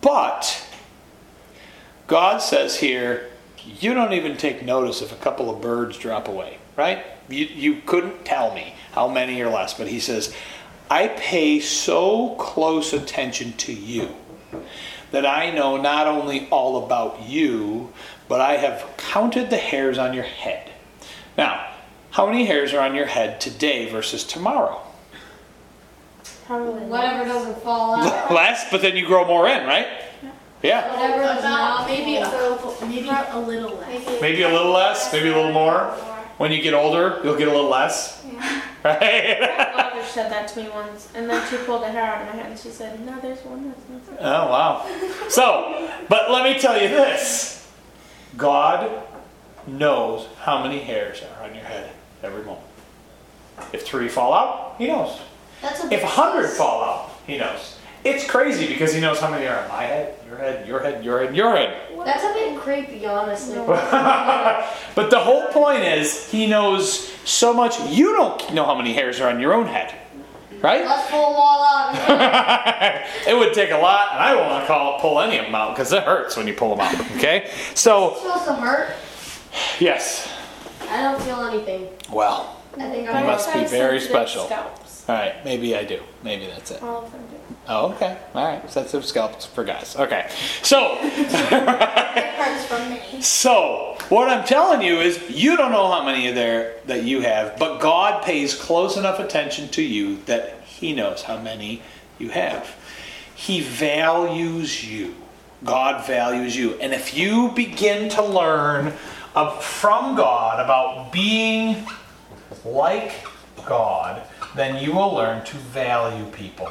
but 0.00 0.64
God 2.06 2.38
says 2.38 2.78
here, 2.78 3.30
you 3.80 3.94
don't 3.94 4.12
even 4.12 4.36
take 4.36 4.64
notice 4.64 5.02
if 5.02 5.12
a 5.12 5.16
couple 5.16 5.50
of 5.50 5.60
birds 5.60 5.98
drop 5.98 6.28
away, 6.28 6.58
right? 6.76 7.04
You, 7.28 7.46
you 7.46 7.82
couldn't 7.84 8.24
tell 8.24 8.54
me 8.54 8.74
how 8.92 9.08
many 9.08 9.40
or 9.40 9.50
less, 9.50 9.74
but 9.74 9.88
he 9.88 9.98
says, 9.98 10.32
I 10.88 11.08
pay 11.08 11.58
so 11.58 12.36
close 12.36 12.92
attention 12.92 13.54
to 13.54 13.72
you 13.72 14.14
that 15.10 15.26
I 15.26 15.50
know 15.50 15.76
not 15.76 16.06
only 16.06 16.48
all 16.50 16.84
about 16.84 17.22
you, 17.22 17.92
but 18.28 18.40
I 18.40 18.56
have 18.56 18.84
counted 18.96 19.50
the 19.50 19.56
hairs 19.56 19.98
on 19.98 20.14
your 20.14 20.24
head. 20.24 20.70
Now, 21.36 21.72
how 22.10 22.26
many 22.26 22.46
hairs 22.46 22.72
are 22.72 22.80
on 22.80 22.94
your 22.94 23.06
head 23.06 23.40
today 23.40 23.90
versus 23.90 24.24
tomorrow? 24.24 24.80
Probably 26.46 26.82
Whatever 26.82 27.24
doesn't 27.24 27.58
fall 27.62 27.96
out. 28.00 28.32
Less, 28.32 28.70
but 28.70 28.80
then 28.82 28.96
you 28.96 29.06
grow 29.06 29.26
more 29.26 29.48
in, 29.48 29.66
right? 29.66 29.86
Yeah. 30.62 30.90
Whatever 30.92 31.22
does 31.22 31.44
not 31.44 31.86
maybe 31.86 32.16
a 32.16 32.26
fall 32.26 32.88
maybe 32.88 33.08
a 33.08 33.38
little 33.38 33.76
less. 33.76 34.20
Maybe 34.20 34.42
a 34.42 34.48
little 34.48 34.72
less, 34.72 35.12
maybe 35.12 35.28
a 35.28 35.36
little 35.36 35.52
more. 35.52 35.84
When 36.38 36.52
you 36.52 36.60
get 36.60 36.74
older, 36.74 37.20
you'll 37.24 37.36
get 37.36 37.48
a 37.48 37.50
little 37.50 37.70
less. 37.70 38.24
Yeah. 38.32 38.62
Right? 38.86 39.40
My 39.40 39.82
mother 39.82 40.04
said 40.04 40.30
that 40.30 40.46
to 40.46 40.62
me 40.62 40.68
once, 40.68 41.08
and 41.12 41.28
then 41.28 41.44
she 41.50 41.56
pulled 41.56 41.82
a 41.82 41.88
hair 41.88 42.04
out 42.04 42.20
of 42.22 42.28
my 42.28 42.40
head 42.40 42.52
and 42.52 42.60
she 42.60 42.68
said, 42.68 43.04
"No, 43.04 43.18
there's 43.18 43.40
one 43.40 43.66
that's 43.68 43.80
missing." 43.88 44.16
Oh, 44.20 44.46
wow. 44.48 45.28
So, 45.28 45.90
but 46.08 46.30
let 46.30 46.44
me 46.44 46.56
tell 46.56 46.80
you 46.80 46.86
this 46.86 47.65
God 48.36 49.02
knows 49.66 50.28
how 50.40 50.62
many 50.62 50.80
hairs 50.80 51.22
are 51.22 51.44
on 51.44 51.54
your 51.54 51.64
head 51.64 51.90
every 52.22 52.44
moment. 52.44 52.66
If 53.72 53.86
three 53.86 54.08
fall 54.08 54.32
out, 54.34 54.74
He 54.78 54.86
knows. 54.86 55.20
That's 55.62 55.82
a 55.84 55.92
If 55.92 56.02
a 56.02 56.06
hundred 56.06 56.48
fall 56.48 56.84
out, 56.84 57.10
He 57.26 57.38
knows. 57.38 57.78
It's 58.04 58.28
crazy 58.28 58.68
because 58.68 58.92
He 58.94 59.00
knows 59.00 59.18
how 59.18 59.30
many 59.30 59.46
are 59.46 59.58
on 59.62 59.68
my 59.68 59.82
head, 59.82 60.14
your 60.28 60.38
head, 60.38 60.68
your 60.68 60.80
head, 60.80 61.04
your 61.04 61.20
head, 61.24 61.34
your 61.34 61.56
head. 61.56 61.82
That's 62.04 62.22
a 62.22 62.32
bit 62.34 62.58
creepy, 62.60 63.06
honestly. 63.06 63.56
But 64.94 65.10
the 65.10 65.18
whole 65.18 65.48
point 65.48 65.82
is, 65.82 66.30
He 66.30 66.46
knows 66.46 67.08
so 67.24 67.52
much. 67.52 67.80
You 67.90 68.12
don't 68.12 68.54
know 68.54 68.64
how 68.64 68.74
many 68.74 68.92
hairs 68.92 69.20
are 69.20 69.28
on 69.28 69.40
your 69.40 69.54
own 69.54 69.66
head, 69.66 69.94
right? 70.62 70.84
Let's 70.84 71.10
pull 71.10 71.30
them 71.30 71.36
all 71.40 71.64
out. 71.64 71.94
it 73.26 73.36
would 73.36 73.52
take 73.54 73.70
a 73.70 73.76
lot, 73.78 74.12
and 74.12 74.20
I 74.20 74.32
don't 74.34 74.46
want 74.46 74.62
to 74.62 74.66
call, 74.66 75.00
pull 75.00 75.20
any 75.20 75.38
of 75.38 75.44
them 75.46 75.54
out 75.54 75.74
because 75.74 75.92
it 75.92 76.02
hurts 76.02 76.36
when 76.36 76.46
you 76.46 76.54
pull 76.54 76.70
them 76.76 76.80
out. 76.80 76.94
Okay, 77.16 77.50
so 77.74 78.10
It's 78.12 78.22
supposed 78.22 78.44
to 78.46 78.54
hurt. 78.54 78.94
yes, 79.80 80.32
I 80.90 81.02
don't 81.02 81.20
feel 81.22 81.40
anything. 81.44 81.88
well, 82.12 82.60
I 82.76 82.90
think 82.90 83.08
I'm 83.08 83.26
must 83.26 83.52
be 83.52 83.64
very 83.64 84.00
special. 84.00 84.42
All 85.08 85.14
right, 85.14 85.44
maybe 85.44 85.76
I 85.76 85.84
do. 85.84 86.02
Maybe 86.22 86.46
that's 86.46 86.70
it. 86.72 86.82
All 86.82 87.04
of 87.04 87.12
them 87.12 87.22
do. 87.30 87.35
Oh, 87.68 87.92
okay, 87.92 88.16
all 88.34 88.46
right, 88.46 88.70
sensitive 88.70 89.04
scalps 89.04 89.44
for 89.44 89.64
guys. 89.64 89.96
Okay, 89.96 90.30
so 90.62 90.98
It 91.00 92.36
from 92.66 92.90
me. 92.90 93.20
so 93.20 93.96
what 94.08 94.28
I'm 94.28 94.44
telling 94.44 94.82
you 94.82 95.00
is, 95.00 95.20
you 95.30 95.56
don't 95.56 95.72
know 95.72 95.90
how 95.90 96.04
many 96.04 96.28
of 96.28 96.34
there 96.34 96.74
that 96.86 97.02
you 97.04 97.22
have, 97.22 97.58
but 97.58 97.80
God 97.80 98.22
pays 98.24 98.54
close 98.54 98.96
enough 98.96 99.18
attention 99.18 99.68
to 99.70 99.82
you 99.82 100.16
that 100.26 100.60
He 100.64 100.92
knows 100.92 101.22
how 101.22 101.40
many 101.40 101.82
you 102.18 102.30
have. 102.30 102.76
He 103.34 103.60
values 103.60 104.88
you. 104.88 105.14
God 105.64 106.06
values 106.06 106.56
you. 106.56 106.74
And 106.74 106.94
if 106.94 107.16
you 107.16 107.50
begin 107.50 108.08
to 108.10 108.22
learn 108.22 108.92
of, 109.34 109.62
from 109.62 110.16
God 110.16 110.60
about 110.60 111.12
being 111.12 111.86
like 112.64 113.26
God, 113.66 114.22
then 114.54 114.82
you 114.82 114.92
will 114.92 115.14
learn 115.14 115.44
to 115.46 115.56
value 115.56 116.24
people. 116.26 116.70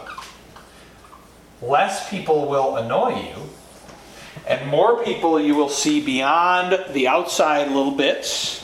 Less 1.66 2.10
people 2.10 2.48
will 2.48 2.78
annoy 2.78 3.22
you, 3.28 3.50
and 4.48 4.70
more 4.70 5.04
people 5.04 5.40
you 5.40 5.56
will 5.56 5.70
see 5.70 6.00
beyond 6.00 6.94
the 6.94 7.08
outside 7.08 7.70
little 7.70 7.92
bits, 7.92 8.64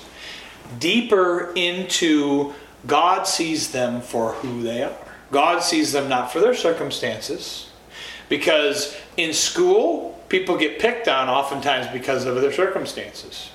deeper 0.78 1.52
into 1.56 2.54
God 2.86 3.24
sees 3.24 3.72
them 3.72 4.02
for 4.02 4.34
who 4.34 4.62
they 4.62 4.84
are. 4.84 4.96
God 5.32 5.64
sees 5.64 5.92
them 5.92 6.10
not 6.10 6.32
for 6.32 6.40
their 6.40 6.54
circumstances, 6.54 7.70
because 8.30 8.96
in 9.18 9.34
school, 9.34 10.20
people 10.30 10.58
get 10.58 10.80
picked 10.80 11.08
on 11.08 11.28
oftentimes 11.28 11.88
because 11.88 12.26
of 12.26 12.36
their 12.36 12.54
circumstances. 12.54 13.50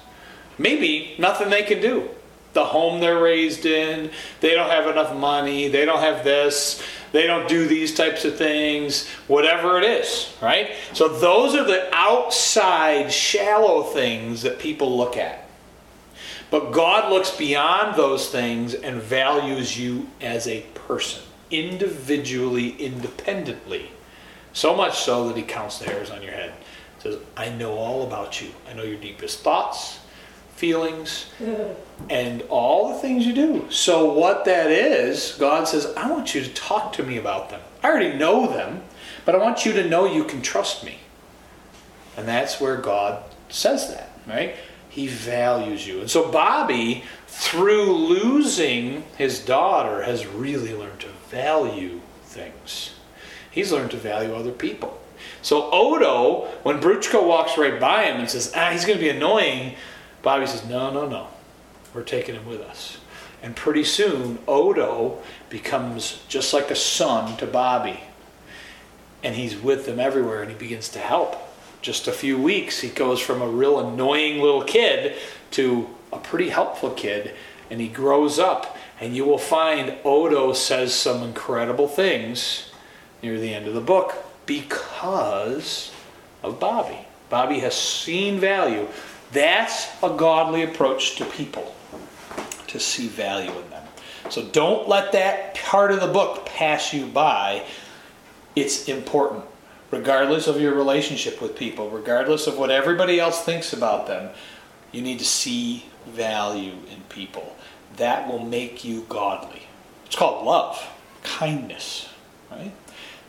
Maybe 0.59 1.14
nothing 1.18 1.50
they 1.50 1.62
can 1.62 1.80
do. 1.80 2.09
The 2.54 2.64
home 2.64 3.00
they're 3.00 3.22
raised 3.22 3.66
in, 3.66 4.11
they 4.40 4.54
don't 4.54 4.70
have 4.70 4.87
enough 4.87 5.14
money, 5.14 5.68
they 5.68 5.85
don't 5.85 6.00
have 6.00 6.24
this, 6.24 6.82
they 7.16 7.26
don't 7.26 7.48
do 7.48 7.66
these 7.66 7.94
types 7.94 8.26
of 8.26 8.37
things, 8.37 9.09
whatever 9.26 9.79
it 9.79 9.85
is, 9.85 10.35
right? 10.42 10.72
So 10.92 11.09
those 11.09 11.55
are 11.55 11.64
the 11.64 11.88
outside, 11.94 13.11
shallow 13.11 13.85
things 13.85 14.42
that 14.42 14.59
people 14.59 14.98
look 14.98 15.16
at. 15.16 15.48
But 16.50 16.72
God 16.72 17.11
looks 17.11 17.35
beyond 17.35 17.96
those 17.96 18.29
things 18.29 18.74
and 18.74 19.00
values 19.00 19.79
you 19.79 20.09
as 20.20 20.46
a 20.46 20.61
person, 20.74 21.22
individually, 21.50 22.76
independently. 22.79 23.90
So 24.52 24.76
much 24.76 24.98
so 24.98 25.29
that 25.29 25.38
He 25.38 25.42
counts 25.42 25.79
the 25.79 25.87
hairs 25.87 26.11
on 26.11 26.22
your 26.22 26.33
head. 26.33 26.52
He 26.96 27.02
Says, 27.02 27.18
I 27.37 27.48
know 27.48 27.79
all 27.79 28.07
about 28.07 28.42
you. 28.42 28.50
I 28.68 28.74
know 28.74 28.83
your 28.83 29.00
deepest 29.00 29.40
thoughts, 29.40 30.00
feelings, 30.56 31.26
and 32.10 32.42
all 32.48 32.92
the 32.92 32.98
things 32.98 33.26
you 33.26 33.32
do. 33.32 33.66
So, 33.70 34.12
what 34.12 34.44
that 34.46 34.70
is, 34.70 35.36
God 35.38 35.68
says, 35.68 35.92
I 35.96 36.10
want 36.10 36.34
you 36.34 36.42
to 36.42 36.52
talk 36.54 36.92
to 36.94 37.02
me 37.02 37.18
about 37.18 37.50
them. 37.50 37.60
I 37.82 37.88
already 37.88 38.16
know 38.16 38.46
them, 38.46 38.82
but 39.24 39.34
I 39.34 39.38
want 39.38 39.64
you 39.64 39.72
to 39.74 39.88
know 39.88 40.06
you 40.06 40.24
can 40.24 40.42
trust 40.42 40.84
me. 40.84 40.98
And 42.16 42.26
that's 42.26 42.60
where 42.60 42.76
God 42.78 43.22
says 43.48 43.90
that, 43.90 44.10
right? 44.26 44.56
He 44.88 45.06
values 45.06 45.86
you. 45.86 46.00
And 46.00 46.10
so, 46.10 46.32
Bobby, 46.32 47.04
through 47.26 47.92
losing 47.92 49.04
his 49.18 49.40
daughter, 49.40 50.02
has 50.02 50.26
really 50.26 50.74
learned 50.74 51.00
to 51.00 51.08
value 51.30 52.00
things. 52.24 52.94
He's 53.50 53.72
learned 53.72 53.90
to 53.90 53.98
value 53.98 54.34
other 54.34 54.52
people. 54.52 55.00
So, 55.42 55.70
Odo, 55.70 56.46
when 56.62 56.80
Bruchko 56.80 57.26
walks 57.26 57.56
right 57.56 57.78
by 57.78 58.04
him 58.04 58.20
and 58.20 58.28
says, 58.28 58.52
ah, 58.56 58.70
he's 58.70 58.84
going 58.84 58.98
to 58.98 59.04
be 59.04 59.10
annoying, 59.10 59.74
Bobby 60.22 60.46
says, 60.46 60.66
no, 60.66 60.90
no, 60.92 61.07
no. 61.07 61.29
We're 61.94 62.02
taking 62.02 62.35
him 62.35 62.46
with 62.46 62.61
us. 62.61 62.98
And 63.42 63.55
pretty 63.55 63.85
soon, 63.85 64.38
Odo 64.48 65.22
becomes 65.48 66.22
just 66.29 66.52
like 66.52 66.70
a 66.70 66.76
son 66.76 67.37
to 67.38 67.46
Bobby. 67.46 68.00
And 69.22 69.35
he's 69.35 69.57
with 69.57 69.87
them 69.87 70.00
everywhere 70.00 70.42
and 70.42 70.50
he 70.50 70.57
begins 70.57 70.88
to 70.90 70.98
help. 70.98 71.37
Just 71.83 72.09
a 72.09 72.12
few 72.12 72.38
weeks, 72.38 72.81
he 72.81 72.88
goes 72.88 73.20
from 73.20 73.40
a 73.40 73.48
real 73.48 73.79
annoying 73.79 74.40
little 74.40 74.64
kid 74.64 75.16
to 75.52 75.88
a 76.12 76.18
pretty 76.18 76.48
helpful 76.48 76.90
kid. 76.90 77.35
And 77.70 77.81
he 77.81 77.88
grows 77.88 78.38
up. 78.38 78.76
And 79.00 79.14
you 79.14 79.24
will 79.24 79.38
find 79.38 79.94
Odo 80.05 80.52
says 80.52 80.94
some 80.94 81.22
incredible 81.22 81.88
things 81.88 82.70
near 83.22 83.38
the 83.38 83.55
end 83.55 83.66
of 83.66 83.74
the 83.74 83.81
book 83.81 84.14
because 84.46 85.92
of 86.42 86.59
Bobby. 86.59 86.98
Bobby 87.29 87.59
has 87.59 87.74
seen 87.74 88.40
value. 88.40 88.88
That's 89.32 89.88
a 90.02 90.10
godly 90.10 90.62
approach 90.62 91.16
to 91.16 91.24
people, 91.24 91.74
to 92.68 92.80
see 92.80 93.08
value 93.08 93.50
in 93.50 93.70
them. 93.70 93.84
So 94.30 94.44
don't 94.44 94.88
let 94.88 95.12
that 95.12 95.54
part 95.54 95.92
of 95.92 96.00
the 96.00 96.06
book 96.06 96.46
pass 96.46 96.92
you 96.92 97.06
by. 97.06 97.64
It's 98.54 98.88
important, 98.88 99.44
regardless 99.90 100.46
of 100.46 100.60
your 100.60 100.74
relationship 100.74 101.40
with 101.40 101.56
people, 101.56 101.90
regardless 101.90 102.46
of 102.46 102.58
what 102.58 102.70
everybody 102.70 103.20
else 103.20 103.44
thinks 103.44 103.72
about 103.72 104.06
them. 104.06 104.30
You 104.92 105.02
need 105.02 105.18
to 105.18 105.24
see 105.24 105.84
value 106.06 106.72
in 106.72 107.02
people. 107.08 107.56
That 107.96 108.28
will 108.28 108.44
make 108.44 108.84
you 108.84 109.04
godly. 109.08 109.62
It's 110.06 110.16
called 110.16 110.44
love, 110.46 110.88
kindness, 111.22 112.08
right? 112.50 112.72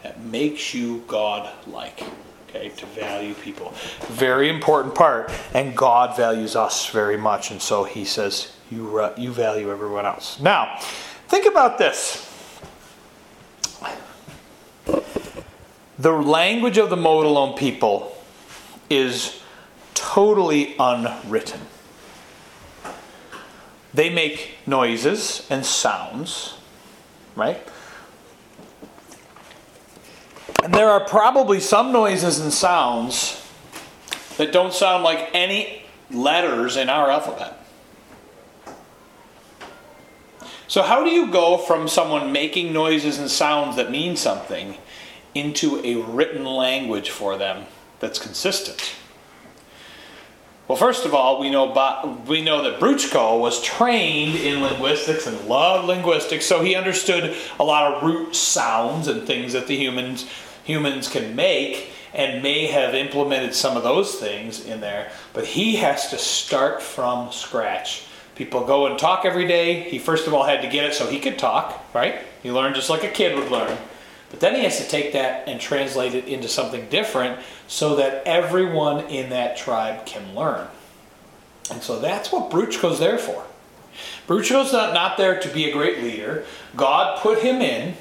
That 0.03 0.21
makes 0.21 0.73
you 0.73 1.03
God 1.07 1.51
like 1.65 2.03
okay, 2.49 2.69
to 2.69 2.86
value 2.88 3.33
people. 3.33 3.73
Very 4.07 4.49
important 4.49 4.95
part, 4.95 5.31
and 5.53 5.75
God 5.75 6.15
values 6.15 6.55
us 6.55 6.89
very 6.89 7.17
much, 7.17 7.51
and 7.51 7.62
so 7.62 7.83
He 7.83 8.05
says, 8.05 8.53
you, 8.71 9.10
you 9.17 9.31
value 9.31 9.71
everyone 9.71 10.05
else. 10.05 10.39
Now, 10.39 10.77
think 11.27 11.45
about 11.45 11.77
this. 11.77 12.23
The 15.99 16.12
language 16.12 16.77
of 16.77 16.89
the 16.89 16.95
Motilone 16.95 17.57
people 17.57 18.15
is 18.89 19.41
totally 19.95 20.75
unwritten. 20.79 21.60
They 23.93 24.10
make 24.10 24.57
noises 24.67 25.47
and 25.49 25.65
sounds, 25.65 26.53
right? 27.36 27.67
And 30.67 30.75
there 30.75 30.89
are 30.89 30.99
probably 30.99 31.62
some 31.62 31.93
noises 31.93 32.41
and 32.41 32.51
sounds 32.51 33.41
that 34.36 34.51
don't 34.51 34.73
sound 34.73 35.01
like 35.01 35.30
any 35.34 35.84
letters 36.12 36.75
in 36.75 36.89
our 36.89 37.10
alphabet. 37.10 37.58
So, 40.67 40.82
how 40.82 41.06
do 41.06 41.10
you 41.10 41.32
go 41.32 41.58
from 41.58 41.88
someone 41.88 42.34
making 42.34 42.73
noises 42.73 43.17
and 43.17 43.32
sounds 43.32 43.77
that 43.77 43.91
mean 43.91 44.17
something 44.17 44.75
into 45.34 45.80
a 45.86 46.01
written 46.01 46.43
language 46.43 47.12
for 47.12 47.38
them 47.38 47.67
that's 48.01 48.19
consistent? 48.19 48.93
Well, 50.67 50.77
first 50.77 51.06
of 51.06 51.13
all, 51.13 51.39
we 51.39 51.49
know 51.49 51.67
we 52.27 52.41
know 52.41 52.62
that 52.63 52.82
Bruchko 52.82 53.39
was 53.39 53.63
trained 53.63 54.36
in 54.36 54.62
linguistics 54.62 55.27
and 55.27 55.47
loved 55.47 55.88
linguistics, 55.88 56.45
so 56.45 56.62
he 56.62 56.75
understood 56.75 57.38
a 57.58 57.63
lot 57.63 57.93
of 57.93 58.03
root 58.03 58.36
sounds 58.36 59.08
and 59.08 59.25
things 59.25 59.53
that 59.53 59.67
the 59.67 59.77
humans 59.77 60.30
humans 60.67 61.08
can 61.08 61.34
make 61.34 61.91
and 62.13 62.43
may 62.43 62.67
have 62.67 62.93
implemented 62.93 63.56
some 63.56 63.77
of 63.77 63.84
those 63.84 64.15
things 64.15 64.65
in 64.65 64.82
there, 64.82 65.10
but 65.32 65.45
he 65.45 65.77
has 65.77 66.10
to 66.10 66.17
start 66.17 66.82
from 66.82 67.32
scratch. 67.32 68.03
People 68.36 68.65
go 68.65 68.86
and 68.86 68.99
talk 68.99 69.23
every 69.23 69.47
day. 69.47 69.82
He 69.89 69.97
first 69.97 70.27
of 70.27 70.34
all 70.34 70.43
had 70.43 70.62
to 70.62 70.67
get 70.67 70.84
it 70.84 70.93
so 70.93 71.08
he 71.08 71.19
could 71.19 71.39
talk, 71.39 71.86
right? 71.93 72.19
He 72.43 72.51
learned 72.51 72.75
just 72.75 72.89
like 72.89 73.06
a 73.06 73.10
kid 73.10 73.38
would 73.38 73.49
learn. 73.49 73.77
But 74.30 74.41
then 74.41 74.56
he 74.56 74.63
has 74.63 74.77
to 74.80 74.88
take 74.88 75.13
that 75.13 75.47
and 75.47 75.60
translate 75.60 76.13
it 76.13 76.25
into 76.25 76.49
something 76.49 76.89
different 76.89 77.39
so 77.67 77.95
that 77.95 78.23
everyone 78.27 79.06
in 79.06 79.30
that 79.30 79.56
tribe 79.56 80.06
can 80.06 80.36
learn. 80.36 80.67
And 81.71 81.82
so 81.82 81.97
that's 81.99 82.30
what 82.30 82.51
Bruchko's 82.51 82.99
there 82.99 83.17
for. 83.17 83.45
Bruchko's 84.27 84.73
not, 84.73 84.93
not 84.93 85.17
there 85.17 85.39
to 85.39 85.49
be 85.49 85.69
a 85.69 85.73
great 85.73 86.03
leader. 86.03 86.43
God 86.75 87.21
put 87.21 87.39
him 87.39 87.62
in 87.62 87.95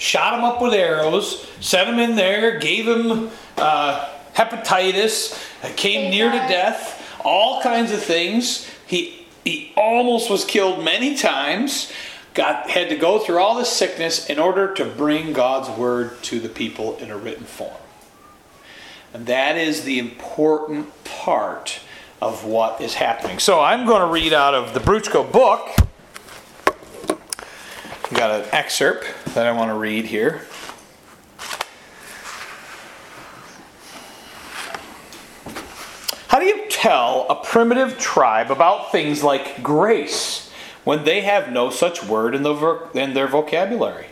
shot 0.00 0.36
him 0.36 0.44
up 0.44 0.62
with 0.62 0.72
arrows, 0.72 1.46
sent 1.60 1.88
him 1.88 1.98
in 1.98 2.16
there, 2.16 2.58
gave 2.58 2.88
him 2.88 3.30
uh, 3.58 4.08
hepatitis, 4.34 5.38
came 5.76 6.10
near 6.10 6.30
to 6.32 6.38
death, 6.38 7.20
all 7.22 7.60
kinds 7.62 7.92
of 7.92 8.02
things. 8.02 8.68
He, 8.86 9.26
he 9.44 9.72
almost 9.76 10.30
was 10.30 10.44
killed 10.44 10.82
many 10.82 11.16
times. 11.16 11.92
Got, 12.32 12.70
had 12.70 12.88
to 12.88 12.96
go 12.96 13.18
through 13.18 13.38
all 13.38 13.58
this 13.58 13.70
sickness 13.70 14.30
in 14.30 14.38
order 14.38 14.72
to 14.74 14.86
bring 14.86 15.34
God's 15.34 15.68
word 15.78 16.22
to 16.24 16.40
the 16.40 16.48
people 16.48 16.96
in 16.96 17.10
a 17.10 17.18
written 17.18 17.44
form. 17.44 17.76
And 19.12 19.26
that 19.26 19.58
is 19.58 19.84
the 19.84 19.98
important 19.98 21.04
part 21.04 21.80
of 22.22 22.44
what 22.44 22.80
is 22.80 22.94
happening. 22.94 23.38
So 23.38 23.60
I'm 23.60 23.84
going 23.84 24.00
to 24.00 24.06
read 24.06 24.32
out 24.32 24.54
of 24.54 24.72
the 24.72 24.80
Bruchko 24.80 25.30
book 25.30 25.68
got 28.16 28.40
an 28.40 28.48
excerpt 28.52 29.06
that 29.34 29.46
I 29.46 29.52
want 29.52 29.70
to 29.70 29.74
read 29.74 30.06
here. 30.06 30.42
How 36.28 36.38
do 36.38 36.46
you 36.46 36.68
tell 36.68 37.26
a 37.28 37.44
primitive 37.44 37.98
tribe 37.98 38.50
about 38.50 38.92
things 38.92 39.22
like 39.22 39.62
grace 39.62 40.50
when 40.84 41.04
they 41.04 41.20
have 41.22 41.52
no 41.52 41.70
such 41.70 42.04
word 42.04 42.34
in, 42.34 42.42
the, 42.42 42.88
in 42.94 43.14
their 43.14 43.28
vocabulary? 43.28 44.06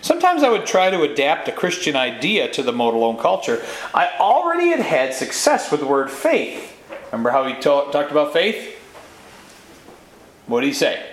Sometimes 0.00 0.42
I 0.42 0.48
would 0.50 0.66
try 0.66 0.90
to 0.90 1.02
adapt 1.02 1.48
a 1.48 1.52
Christian 1.52 1.96
idea 1.96 2.50
to 2.52 2.62
the 2.62 2.72
Motilone 2.72 3.20
culture. 3.20 3.62
I 3.94 4.10
already 4.18 4.68
had 4.68 4.80
had 4.80 5.14
success 5.14 5.70
with 5.70 5.80
the 5.80 5.86
word 5.86 6.10
faith. 6.10 6.76
Remember 7.12 7.30
how 7.30 7.46
he 7.46 7.54
talked 7.54 7.94
about 7.94 8.32
faith? 8.32 8.76
What 10.46 10.60
did 10.60 10.68
he 10.68 10.72
say? 10.72 11.04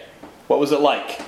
What 0.48 0.60
was 0.60 0.72
it 0.72 0.82
like? 0.82 1.22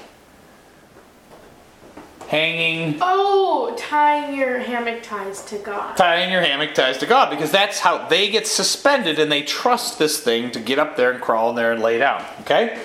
Hanging. 2.29 2.99
Oh, 3.01 3.73
tying 3.75 4.35
your 4.37 4.59
hammock 4.59 5.01
ties 5.01 5.43
to 5.45 5.57
God. 5.57 5.97
Tying 5.97 6.31
your 6.31 6.43
hammock 6.43 6.75
ties 6.75 6.99
to 6.99 7.07
God 7.07 7.31
because 7.31 7.49
that's 7.49 7.79
how 7.79 8.07
they 8.07 8.29
get 8.29 8.45
suspended 8.45 9.17
and 9.17 9.31
they 9.31 9.41
trust 9.41 9.97
this 9.97 10.21
thing 10.21 10.51
to 10.51 10.59
get 10.59 10.77
up 10.77 10.95
there 10.95 11.11
and 11.11 11.19
crawl 11.19 11.49
in 11.49 11.55
there 11.55 11.71
and 11.71 11.81
lay 11.81 11.97
down. 11.97 12.23
Okay? 12.41 12.79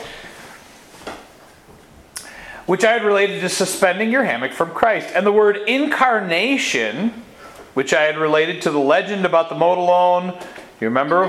Which 2.65 2.85
I 2.85 2.93
had 2.93 3.05
related 3.05 3.43
to 3.43 3.51
suspending 3.51 4.11
your 4.11 4.25
hammock 4.25 4.53
from 4.53 4.71
Christ. 4.71 5.11
And 5.15 5.27
the 5.27 5.33
word 5.33 5.59
incarnation, 5.69 7.11
which 7.75 7.93
I 7.93 8.05
had 8.05 8.17
related 8.17 8.63
to 8.63 8.71
the 8.71 8.79
legend 8.79 9.27
about 9.27 9.51
the 9.51 9.57
Motilone. 9.57 10.41
You 10.81 10.89
remember? 10.89 11.29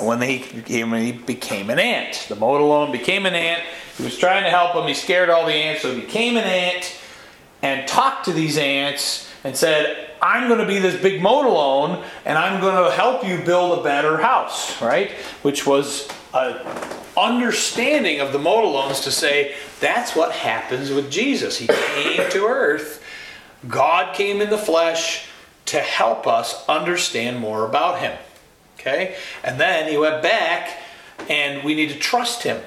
When 0.00 0.22
he, 0.22 0.84
when 0.84 1.02
he 1.02 1.12
became 1.12 1.68
an 1.68 1.78
ant. 1.78 2.24
The 2.30 2.34
Motilone 2.34 2.92
became 2.92 3.26
an 3.26 3.34
ant. 3.34 3.62
He 3.98 4.04
was 4.04 4.16
trying 4.16 4.44
to 4.44 4.48
help 4.48 4.74
him. 4.74 4.86
He 4.86 4.94
scared 4.94 5.28
all 5.28 5.44
the 5.44 5.52
ants, 5.52 5.82
so 5.82 5.94
he 5.94 6.00
became 6.00 6.38
an 6.38 6.44
ant 6.44 7.00
and 7.62 7.86
talked 7.86 8.26
to 8.26 8.32
these 8.32 8.58
ants 8.58 9.28
and 9.44 9.56
said, 9.56 10.10
I'm 10.20 10.48
going 10.48 10.60
to 10.60 10.66
be 10.66 10.78
this 10.78 11.00
big 11.00 11.20
motilone 11.20 12.04
and 12.24 12.38
I'm 12.38 12.60
going 12.60 12.84
to 12.84 12.94
help 12.94 13.26
you 13.26 13.38
build 13.38 13.78
a 13.78 13.82
better 13.82 14.18
house, 14.18 14.80
right? 14.80 15.10
Which 15.42 15.66
was 15.66 16.08
an 16.34 16.58
understanding 17.16 18.20
of 18.20 18.32
the 18.32 18.38
motilones 18.38 19.04
to 19.04 19.10
say 19.10 19.54
that's 19.80 20.14
what 20.14 20.32
happens 20.32 20.90
with 20.90 21.10
Jesus. 21.10 21.58
He 21.58 21.66
came 21.66 22.30
to 22.30 22.46
earth, 22.46 23.04
God 23.68 24.14
came 24.14 24.40
in 24.40 24.50
the 24.50 24.58
flesh 24.58 25.28
to 25.66 25.80
help 25.80 26.26
us 26.26 26.68
understand 26.68 27.38
more 27.38 27.64
about 27.66 28.00
him. 28.00 28.16
Okay? 28.78 29.16
And 29.44 29.60
then 29.60 29.88
he 29.88 29.96
went 29.96 30.22
back 30.22 30.78
and 31.28 31.64
we 31.64 31.74
need 31.74 31.90
to 31.90 31.98
trust 31.98 32.42
Him. 32.42 32.60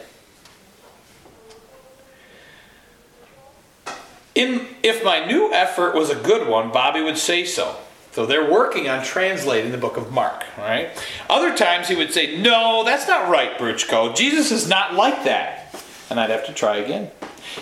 In, 4.36 4.68
if 4.84 5.04
my 5.04 5.26
new 5.26 5.52
effort 5.54 5.96
was 5.96 6.10
a 6.10 6.16
good 6.16 6.48
one, 6.48 6.72
Bobby 6.72 7.02
would 7.02 7.18
say 7.18 7.46
so. 7.46 7.78
So 8.12 8.26
they're 8.26 8.50
working 8.50 8.88
on 8.88 9.04
translating 9.04 9.72
the 9.72 9.78
book 9.78 9.98
of 9.98 10.12
Mark, 10.12 10.46
right? 10.58 10.90
Other 11.30 11.56
times 11.56 11.88
he 11.88 11.96
would 11.96 12.14
say, 12.14 12.40
No, 12.40 12.84
that's 12.86 13.08
not 13.08 13.30
right, 13.30 13.58
Bruchko. 13.58 14.16
Jesus 14.16 14.52
is 14.52 14.70
not 14.70 14.94
like 14.94 15.24
that. 15.26 15.76
And 16.10 16.20
I'd 16.20 16.30
have 16.30 16.46
to 16.46 16.54
try 16.54 16.78
again. 16.78 17.12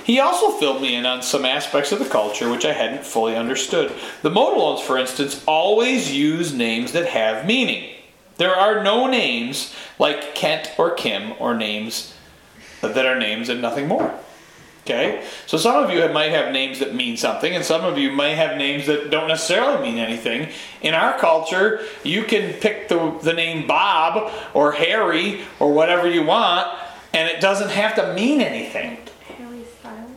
He 0.04 0.20
also 0.20 0.52
filled 0.52 0.82
me 0.82 0.96
in 0.96 1.06
on 1.06 1.22
some 1.22 1.46
aspects 1.46 1.92
of 1.92 2.00
the 2.00 2.06
culture 2.06 2.50
which 2.50 2.66
I 2.66 2.74
hadn't 2.74 3.06
fully 3.06 3.36
understood. 3.36 3.92
The 4.22 4.30
Motilones, 4.30 4.82
for 4.82 4.98
instance, 4.98 5.44
always 5.48 6.12
use 6.12 6.54
names 6.54 6.92
that 6.94 7.08
have 7.08 7.46
meaning. 7.46 7.90
There 8.38 8.56
are 8.56 8.84
no 8.84 9.08
names 9.08 9.74
like 10.00 10.36
Kent 10.36 10.72
or 10.78 10.92
Kim 10.92 11.34
or 11.40 11.56
names 11.56 12.14
that 12.82 13.06
are 13.06 13.18
names 13.18 13.50
and 13.50 13.62
nothing 13.62 13.88
more. 13.88 14.14
Okay? 14.84 15.26
So 15.48 15.58
some 15.58 15.82
of 15.82 15.90
you 15.92 16.06
might 16.10 16.32
have 16.32 16.52
names 16.52 16.80
that 16.80 16.94
mean 16.94 17.16
something, 17.16 17.56
and 17.56 17.64
some 17.64 17.86
of 17.86 17.98
you 17.98 18.12
might 18.12 18.36
have 18.36 18.58
names 18.58 18.86
that 18.88 19.10
don't 19.10 19.30
necessarily 19.30 19.82
mean 19.82 19.98
anything. 19.98 20.50
In 20.82 20.94
our 20.94 21.18
culture, 21.18 21.86
you 22.04 22.24
can 22.24 22.52
pick 22.54 22.90
the, 22.90 23.18
the 23.22 23.32
name 23.34 23.66
Bob 23.66 24.34
or 24.54 24.74
Harry 24.74 25.42
or 25.60 25.72
whatever 25.72 26.10
you 26.10 26.24
want, 26.24 26.68
and 27.14 27.30
it 27.30 27.40
doesn't 27.40 27.70
have 27.70 27.96
to 27.96 28.14
mean 28.14 28.42
anything. 28.42 28.98
Harry 29.38 29.64
Styles. 29.80 30.12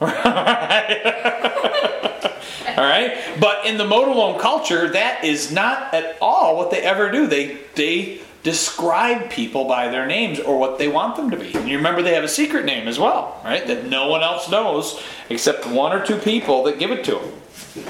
All 2.78 2.84
right? 2.84 3.18
But 3.40 3.66
in 3.66 3.78
the 3.78 3.84
Motilone 3.84 4.38
culture, 4.38 4.88
that 4.88 5.24
is 5.24 5.50
not 5.50 5.94
at 5.94 6.16
all 6.20 6.56
what 6.56 6.70
they 6.70 6.82
ever 6.82 7.10
do. 7.10 7.26
They 7.26 7.58
they 7.74 8.20
describe 8.46 9.28
people 9.28 9.64
by 9.64 9.88
their 9.88 10.06
names 10.06 10.38
or 10.38 10.56
what 10.56 10.78
they 10.78 10.86
want 10.86 11.16
them 11.16 11.32
to 11.32 11.36
be. 11.36 11.52
And 11.52 11.68
you 11.68 11.78
remember 11.78 12.00
they 12.00 12.14
have 12.14 12.22
a 12.22 12.28
secret 12.28 12.64
name 12.64 12.86
as 12.86 12.96
well, 12.96 13.40
right? 13.44 13.66
That 13.66 13.86
no 13.86 14.06
one 14.06 14.22
else 14.22 14.48
knows 14.48 15.02
except 15.28 15.66
one 15.66 15.92
or 15.92 16.06
two 16.06 16.16
people 16.16 16.62
that 16.62 16.78
give 16.78 16.92
it 16.92 17.02
to 17.06 17.16
them. 17.16 17.86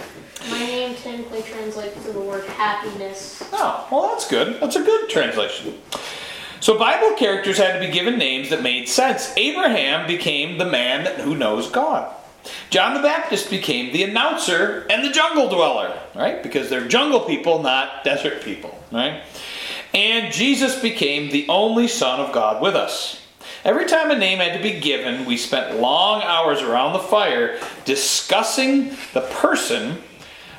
My 0.48 0.58
name 0.60 0.94
technically 0.94 1.42
translates 1.42 2.02
to 2.06 2.10
the 2.10 2.20
word 2.20 2.46
happiness. 2.46 3.46
Oh, 3.52 3.86
well, 3.92 4.08
that's 4.08 4.26
good. 4.30 4.58
That's 4.58 4.76
a 4.76 4.82
good 4.82 5.10
translation. 5.10 5.78
So, 6.60 6.78
Bible 6.78 7.14
characters 7.18 7.58
had 7.58 7.78
to 7.78 7.86
be 7.86 7.92
given 7.92 8.16
names 8.16 8.48
that 8.48 8.62
made 8.62 8.88
sense. 8.88 9.34
Abraham 9.36 10.06
became 10.06 10.56
the 10.56 10.64
man 10.64 11.20
who 11.20 11.34
knows 11.34 11.68
God. 11.68 12.10
John 12.70 12.94
the 12.94 13.02
Baptist 13.02 13.50
became 13.50 13.92
the 13.92 14.04
announcer 14.04 14.86
and 14.88 15.04
the 15.04 15.10
jungle 15.10 15.50
dweller, 15.50 16.00
right? 16.14 16.42
Because 16.42 16.70
they're 16.70 16.88
jungle 16.88 17.20
people, 17.20 17.62
not 17.62 18.04
desert 18.04 18.40
people, 18.40 18.82
right? 18.90 19.22
And 19.96 20.30
Jesus 20.30 20.78
became 20.78 21.30
the 21.30 21.48
only 21.48 21.88
Son 21.88 22.20
of 22.20 22.30
God 22.30 22.60
with 22.60 22.76
us. 22.76 23.22
Every 23.64 23.86
time 23.86 24.10
a 24.10 24.18
name 24.18 24.40
had 24.40 24.54
to 24.54 24.62
be 24.62 24.78
given, 24.78 25.24
we 25.24 25.38
spent 25.38 25.80
long 25.80 26.22
hours 26.22 26.60
around 26.60 26.92
the 26.92 26.98
fire 26.98 27.58
discussing 27.86 28.90
the 29.14 29.22
person 29.22 29.96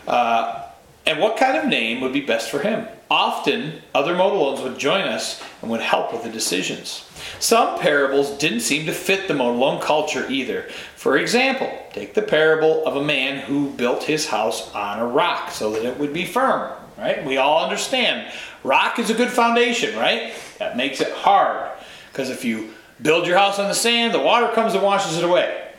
uh, 0.08 0.63
and 1.06 1.19
what 1.19 1.38
kind 1.38 1.56
of 1.56 1.65
name 1.65 2.02
would 2.02 2.13
be 2.13 2.21
best 2.21 2.50
for 2.50 2.60
him. 2.60 2.88
Often, 3.12 3.84
other 3.93 4.15
Motilones 4.15 4.63
would 4.63 4.80
join 4.80 5.02
us 5.02 5.39
and 5.62 5.69
would 5.69 5.82
help 5.82 6.12
with 6.12 6.23
the 6.23 6.30
decisions. 6.30 7.08
Some 7.39 7.78
parables 7.78 8.39
didn't 8.39 8.62
seem 8.62 8.88
to 8.88 8.91
fit 8.91 9.28
the 9.28 9.36
Motilone 9.36 9.82
culture 9.82 10.26
either. 10.32 10.63
For 10.95 11.15
example, 11.15 11.71
take 11.93 12.15
the 12.15 12.23
parable 12.23 12.84
of 12.88 12.95
a 12.95 13.06
man 13.06 13.41
who 13.41 13.69
built 13.69 14.04
his 14.04 14.28
house 14.28 14.73
on 14.73 14.97
a 14.97 15.06
rock 15.06 15.52
so 15.52 15.71
that 15.73 15.86
it 15.86 16.00
would 16.00 16.12
be 16.12 16.26
firm, 16.26 16.71
right? 16.98 17.24
We 17.26 17.38
all 17.38 17.64
understand 17.64 18.32
rock 18.64 19.00
is 19.00 19.10
a 19.10 19.14
good 19.14 19.30
foundation, 19.30 19.98
right? 19.98 20.34
That 20.60 20.78
makes 20.78 21.02
it 21.02 21.12
hard 21.12 21.72
because 22.12 22.30
if 22.30 22.44
you 22.44 22.72
build 23.02 23.28
your 23.28 23.38
house 23.38 23.60
on 23.60 23.68
the 23.68 23.76
sand, 23.76 24.14
the 24.14 24.20
water 24.20 24.52
comes 24.54 24.74
and 24.74 24.84
washes 24.84 25.18
it 25.18 25.24
away. 25.24 25.70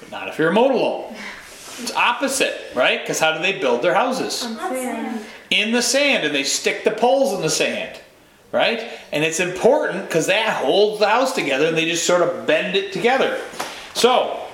But 0.00 0.10
not 0.10 0.28
if 0.28 0.38
you're 0.38 0.50
a 0.50 0.54
Motilone. 0.54 1.14
It's 1.78 1.92
opposite, 1.94 2.58
right? 2.74 3.00
Because 3.02 3.20
how 3.20 3.36
do 3.36 3.42
they 3.42 3.58
build 3.58 3.82
their 3.82 3.94
houses? 3.94 4.42
In 5.50 5.72
the 5.72 5.82
sand, 5.82 6.24
and 6.24 6.34
they 6.34 6.42
stick 6.42 6.84
the 6.84 6.90
poles 6.90 7.34
in 7.34 7.42
the 7.42 7.50
sand, 7.50 8.00
right? 8.50 8.90
And 9.12 9.22
it's 9.22 9.40
important 9.40 10.06
because 10.06 10.26
that 10.26 10.64
holds 10.64 11.00
the 11.00 11.08
house 11.08 11.34
together, 11.34 11.66
and 11.66 11.76
they 11.76 11.84
just 11.84 12.06
sort 12.06 12.22
of 12.22 12.46
bend 12.46 12.76
it 12.76 12.92
together. 12.92 13.38
So, 13.94 14.45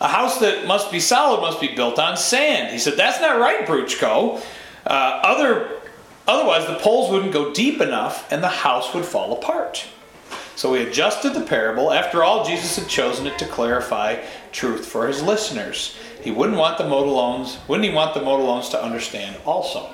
a 0.00 0.08
house 0.08 0.40
that 0.40 0.66
must 0.66 0.90
be 0.90 1.00
solid 1.00 1.40
must 1.40 1.60
be 1.60 1.74
built 1.74 1.98
on 1.98 2.16
sand. 2.16 2.72
He 2.72 2.78
said, 2.78 2.96
That's 2.96 3.20
not 3.20 3.38
right, 3.38 3.66
Bruchko. 3.66 4.42
Uh, 4.86 4.90
other, 4.90 5.80
otherwise, 6.26 6.66
the 6.66 6.76
poles 6.76 7.10
wouldn't 7.10 7.32
go 7.32 7.52
deep 7.52 7.80
enough 7.80 8.30
and 8.32 8.42
the 8.42 8.48
house 8.48 8.92
would 8.94 9.04
fall 9.04 9.32
apart. 9.32 9.86
So 10.56 10.72
we 10.72 10.82
adjusted 10.82 11.34
the 11.34 11.40
parable. 11.40 11.92
After 11.92 12.22
all, 12.22 12.44
Jesus 12.44 12.76
had 12.76 12.88
chosen 12.88 13.26
it 13.26 13.38
to 13.38 13.46
clarify 13.46 14.22
truth 14.52 14.86
for 14.86 15.08
his 15.08 15.22
listeners. 15.22 15.96
He 16.22 16.30
wouldn't 16.30 16.58
want 16.58 16.78
the 16.78 16.84
Motilones, 16.84 17.58
wouldn't 17.68 17.88
he 17.88 17.94
want 17.94 18.14
the 18.14 18.20
Motilones 18.20 18.70
to 18.70 18.82
understand 18.82 19.36
also? 19.44 19.90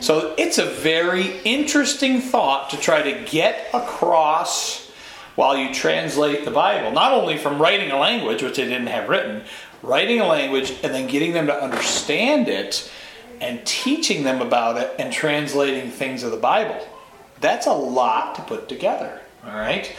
So 0.00 0.34
it's 0.36 0.58
a 0.58 0.66
very 0.66 1.40
interesting 1.40 2.20
thought 2.20 2.70
to 2.70 2.76
try 2.76 3.02
to 3.02 3.24
get 3.30 3.68
across 3.72 4.81
while 5.34 5.56
you 5.56 5.72
translate 5.72 6.44
the 6.44 6.50
Bible. 6.50 6.92
Not 6.92 7.12
only 7.12 7.38
from 7.38 7.60
writing 7.60 7.90
a 7.90 7.98
language, 7.98 8.42
which 8.42 8.56
they 8.56 8.64
didn't 8.64 8.88
have 8.88 9.08
written, 9.08 9.42
writing 9.82 10.20
a 10.20 10.26
language 10.26 10.70
and 10.82 10.94
then 10.94 11.08
getting 11.08 11.32
them 11.32 11.46
to 11.46 11.62
understand 11.62 12.48
it 12.48 12.90
and 13.40 13.64
teaching 13.66 14.22
them 14.22 14.40
about 14.40 14.76
it 14.76 14.94
and 14.98 15.12
translating 15.12 15.90
things 15.90 16.22
of 16.22 16.30
the 16.30 16.36
Bible. 16.36 16.86
That's 17.40 17.66
a 17.66 17.72
lot 17.72 18.36
to 18.36 18.42
put 18.42 18.68
together. 18.68 19.20
All 19.44 19.54
right? 19.54 19.94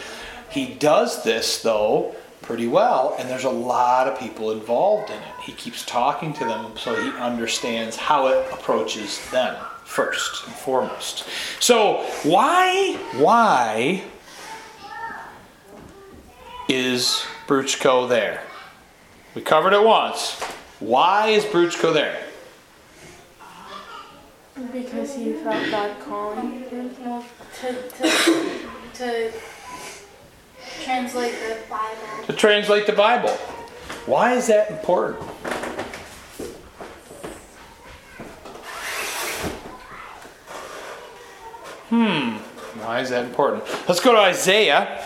He 0.49 0.73
does 0.75 1.23
this, 1.23 1.61
though, 1.61 2.15
pretty 2.41 2.67
well, 2.67 3.15
and 3.19 3.29
there's 3.29 3.43
a 3.43 3.49
lot 3.49 4.07
of 4.07 4.17
people 4.19 4.51
involved 4.51 5.09
in 5.09 5.17
it. 5.17 5.41
He 5.41 5.51
keeps 5.51 5.85
talking 5.85 6.33
to 6.33 6.45
them 6.45 6.77
so 6.77 6.95
he 6.95 7.09
understands 7.17 7.95
how 7.97 8.27
it 8.27 8.45
approaches 8.53 9.19
them 9.31 9.57
first 9.83 10.45
and 10.45 10.55
foremost. 10.55 11.25
So, 11.59 12.03
why, 12.23 12.97
why 13.17 14.03
is 16.69 17.25
Bruchko 17.47 18.07
there? 18.07 18.43
We 19.35 19.41
covered 19.41 19.73
it 19.73 19.83
once. 19.83 20.41
Why 20.79 21.27
is 21.29 21.43
Bruchko 21.45 21.93
there? 21.93 22.19
Because 24.71 25.15
he 25.15 25.33
felt 25.33 25.71
God 25.71 25.99
calling 26.01 26.63
to, 26.69 26.89
to, 27.61 28.61
to 28.93 29.33
Translate 30.83 31.33
the 31.33 31.57
Bible. 31.69 32.25
To 32.27 32.33
translate 32.33 32.85
the 32.85 32.93
Bible. 32.93 33.29
Why 34.05 34.33
is 34.33 34.47
that 34.47 34.69
important? 34.69 35.23
Hmm, 41.89 42.37
why 42.81 42.99
is 42.99 43.09
that 43.11 43.25
important? 43.25 43.63
Let's 43.87 43.99
go 44.01 44.13
to 44.13 44.19
Isaiah 44.19 45.03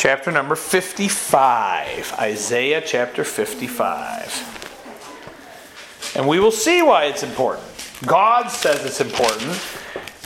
chapter 0.00 0.32
number 0.32 0.56
55. 0.56 2.14
Isaiah 2.18 2.80
chapter 2.80 3.22
55. 3.22 6.14
And 6.16 6.26
we 6.26 6.40
will 6.40 6.50
see 6.50 6.80
why 6.80 7.04
it's 7.04 7.22
important. 7.22 7.66
God 8.06 8.48
says 8.48 8.86
it's 8.86 9.02
important, 9.02 9.60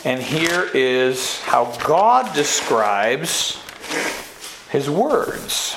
and 0.04 0.22
here 0.22 0.70
is 0.74 1.40
how 1.40 1.76
God 1.84 2.32
describes 2.36 3.60
his 4.70 4.88
words. 4.88 5.76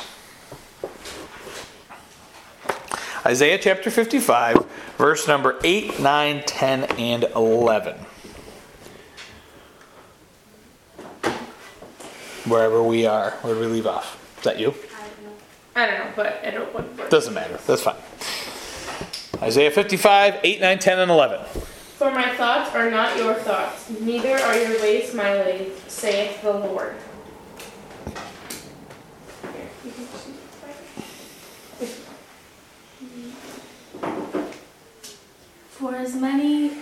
Isaiah 3.25 3.57
chapter 3.57 3.89
55, 3.89 4.63
verse 4.99 5.27
number 5.27 5.59
8, 5.63 5.99
9, 5.99 6.43
10, 6.45 6.83
and 6.99 7.23
11. 7.23 7.95
Wherever 12.47 12.81
we 12.81 13.05
are, 13.05 13.31
where 13.41 13.55
do 13.55 13.59
we 13.59 13.65
leave 13.67 13.87
off? 13.87 14.17
Is 14.37 14.43
that 14.45 14.57
you? 14.57 14.73
I 15.75 15.85
don't 15.85 15.99
know, 15.99 16.11
but 16.15 16.39
I 16.45 16.51
don't 16.51 16.73
what 16.73 17.09
Doesn't 17.09 17.33
matter. 17.33 17.59
That's 17.67 17.81
fine. 17.81 17.97
Isaiah 19.43 19.69
55, 19.69 20.39
8, 20.43 20.61
9, 20.61 20.79
10, 20.79 20.99
and 20.99 21.11
11. 21.11 21.45
For 21.45 22.09
my 22.09 22.33
thoughts 22.37 22.73
are 22.73 22.89
not 22.89 23.17
your 23.17 23.33
thoughts, 23.33 23.89
neither 23.99 24.37
are 24.37 24.57
your 24.57 24.79
ways 24.81 25.13
my 25.13 25.35
ways, 25.35 25.73
saith 25.87 26.41
the 26.41 26.53
Lord. 26.53 26.95
For 35.71 35.95
as 35.95 36.15
many, 36.15 36.77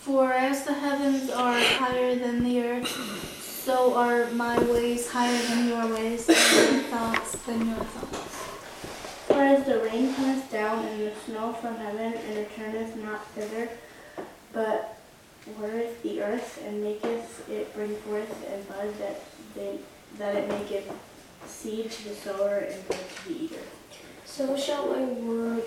for 0.00 0.32
as 0.32 0.64
the 0.64 0.74
heavens 0.74 1.28
are 1.30 1.58
higher 1.58 2.14
than 2.14 2.44
the 2.44 2.62
earth, 2.62 3.33
so 3.64 3.94
are 3.94 4.30
my 4.32 4.58
ways 4.64 5.08
higher 5.08 5.42
than 5.48 5.68
your 5.68 5.94
ways, 5.94 6.28
and 6.28 6.36
my 6.36 6.82
thoughts 6.90 7.32
than 7.46 7.66
your 7.66 7.76
thoughts. 7.76 8.36
For 9.26 9.40
as 9.40 9.64
the 9.64 9.78
rain 9.80 10.14
cometh 10.14 10.52
down 10.52 10.84
and 10.84 11.00
the 11.00 11.12
snow 11.24 11.54
from 11.54 11.76
heaven, 11.76 12.12
and 12.12 12.36
returneth 12.36 12.94
not 12.96 13.26
thither, 13.28 13.70
but 14.52 14.98
watereth 15.58 16.02
the 16.02 16.22
earth 16.22 16.62
and 16.66 16.82
maketh 16.82 17.48
it 17.48 17.74
bring 17.74 17.94
forth 17.96 18.50
and 18.50 18.66
bud 18.68 18.98
that 18.98 19.20
they 19.54 19.78
that 20.18 20.34
it 20.34 20.48
maketh 20.48 20.90
seed 21.46 21.90
to 21.90 22.08
the 22.08 22.14
sower 22.14 22.58
and 22.58 22.88
bread 22.88 23.04
to 23.16 23.28
the 23.28 23.44
eater. 23.44 23.62
So 24.24 24.56
shall 24.56 24.88
my 24.88 25.04
word 25.04 25.64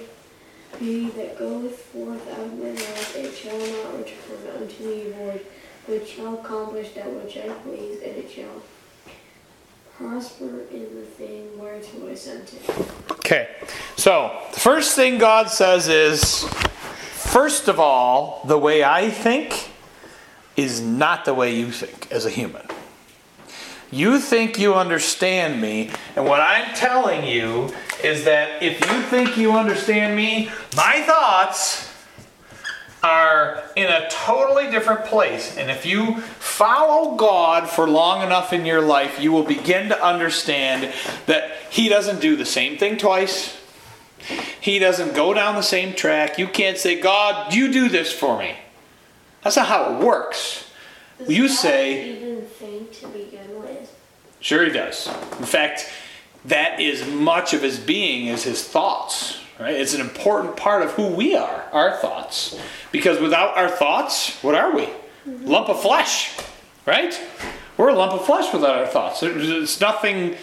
be 0.79 1.09
that 1.11 1.37
goeth 1.39 1.79
forth 1.79 2.31
out 2.31 2.39
of 2.39 2.59
my 2.59 2.69
mouth, 2.69 3.15
it 3.15 3.33
shall 3.35 3.57
not 3.57 3.97
return 3.97 4.61
unto 4.61 4.83
me 4.83 5.11
void, 5.11 5.45
but 5.88 6.07
shall 6.07 6.33
accomplish 6.35 6.91
that 6.93 7.11
which 7.11 7.38
I 7.38 7.49
please, 7.63 8.01
and 8.01 8.15
it 8.17 8.29
shall 8.29 8.61
prosper 9.97 10.61
in 10.71 10.95
the 10.95 11.05
thing 11.05 11.57
whereto 11.57 12.09
I 12.09 12.13
sent 12.13 12.53
it. 12.53 12.69
Okay, 13.11 13.49
so 13.95 14.39
the 14.53 14.59
first 14.59 14.95
thing 14.95 15.17
God 15.17 15.49
says 15.49 15.88
is 15.88 16.43
first 16.43 17.67
of 17.67 17.79
all, 17.79 18.41
the 18.45 18.57
way 18.57 18.83
I 18.83 19.09
think 19.09 19.71
is 20.55 20.81
not 20.81 21.25
the 21.25 21.33
way 21.33 21.55
you 21.55 21.71
think 21.71 22.11
as 22.11 22.25
a 22.25 22.29
human. 22.29 22.65
You 23.89 24.19
think 24.19 24.59
you 24.59 24.75
understand 24.75 25.61
me, 25.61 25.91
and 26.15 26.25
what 26.25 26.41
I'm 26.41 26.75
telling 26.75 27.25
you 27.25 27.73
is 28.03 28.25
that 28.25 28.61
if 28.61 28.81
you 28.81 29.01
think 29.03 29.38
you 29.38 29.53
understand 29.53 30.15
me, 30.15 30.49
my 30.75 31.01
thoughts 31.03 31.86
are 33.08 33.64
in 33.76 33.86
a 33.89 34.10
totally 34.10 34.70
different 34.70 35.05
place. 35.05 35.58
And 35.58 35.72
if 35.72 35.86
you 35.86 36.20
follow 36.22 37.16
God 37.16 37.70
for 37.70 37.88
long 37.89 38.22
enough 38.22 38.51
in 38.53 38.66
your 38.66 38.82
life, 38.82 39.20
you 39.20 39.32
will 39.32 39.43
begin 39.43 39.89
to 39.89 40.03
understand 40.05 40.93
that 41.26 41.51
He 41.70 41.88
doesn't 41.89 42.20
do 42.20 42.36
the 42.36 42.45
same 42.45 42.78
thing 42.78 42.97
twice. 42.97 43.58
He 44.60 44.80
doesn't 44.80 45.16
go 45.16 45.34
down 45.34 45.55
the 45.55 45.62
same 45.62 45.93
track. 45.93 46.38
You 46.38 46.47
can't 46.47 46.78
say, 46.78 46.99
God, 46.99 47.53
you 47.53 47.72
do 47.72 47.88
this 47.88 48.12
for 48.12 48.38
me. 48.38 48.55
That's 49.43 49.55
not 49.55 49.68
how 49.68 49.93
it 49.95 50.03
works. 50.03 50.70
Does 51.20 51.30
You 51.30 51.47
God 51.47 51.55
say- 51.55 52.10
even 52.10 52.41
think 52.45 52.99
to 52.99 53.08
begin 53.08 53.62
with? 53.62 53.93
Sure, 54.41 54.66
he 54.66 54.72
does. 54.72 55.08
In 55.39 55.45
fact, 55.45 55.89
that 56.45 56.80
is 56.80 57.05
much 57.08 57.53
of 57.53 57.62
his 57.62 57.80
being 57.80 58.28
is 58.28 58.43
his 58.43 58.64
thoughts. 58.64 59.39
Right? 59.60 59.74
It's 59.74 59.95
an 59.95 60.01
important 60.01 60.55
part 60.55 60.84
of 60.84 60.91
who 60.91 61.08
we 61.08 61.36
are, 61.36 61.64
our 61.72 61.97
thoughts. 61.97 62.60
Because 62.91 63.20
without 63.20 63.58
our 63.58 63.70
thoughts, 63.70 64.41
what 64.43 64.53
are 64.53 64.76
we? 64.76 64.84
Mm-hmm. 64.84 65.47
Lump 65.47 65.70
of 65.70 65.82
flesh, 65.82 66.38
right? 66.86 67.20
We're 67.76 67.89
a 67.89 67.95
lump 67.95 68.14
of 68.14 68.26
flesh 68.26 68.53
without 68.53 68.78
our 68.78 68.88
thoughts. 68.88 69.24
It's 69.24 69.82
nothing. 69.82 70.36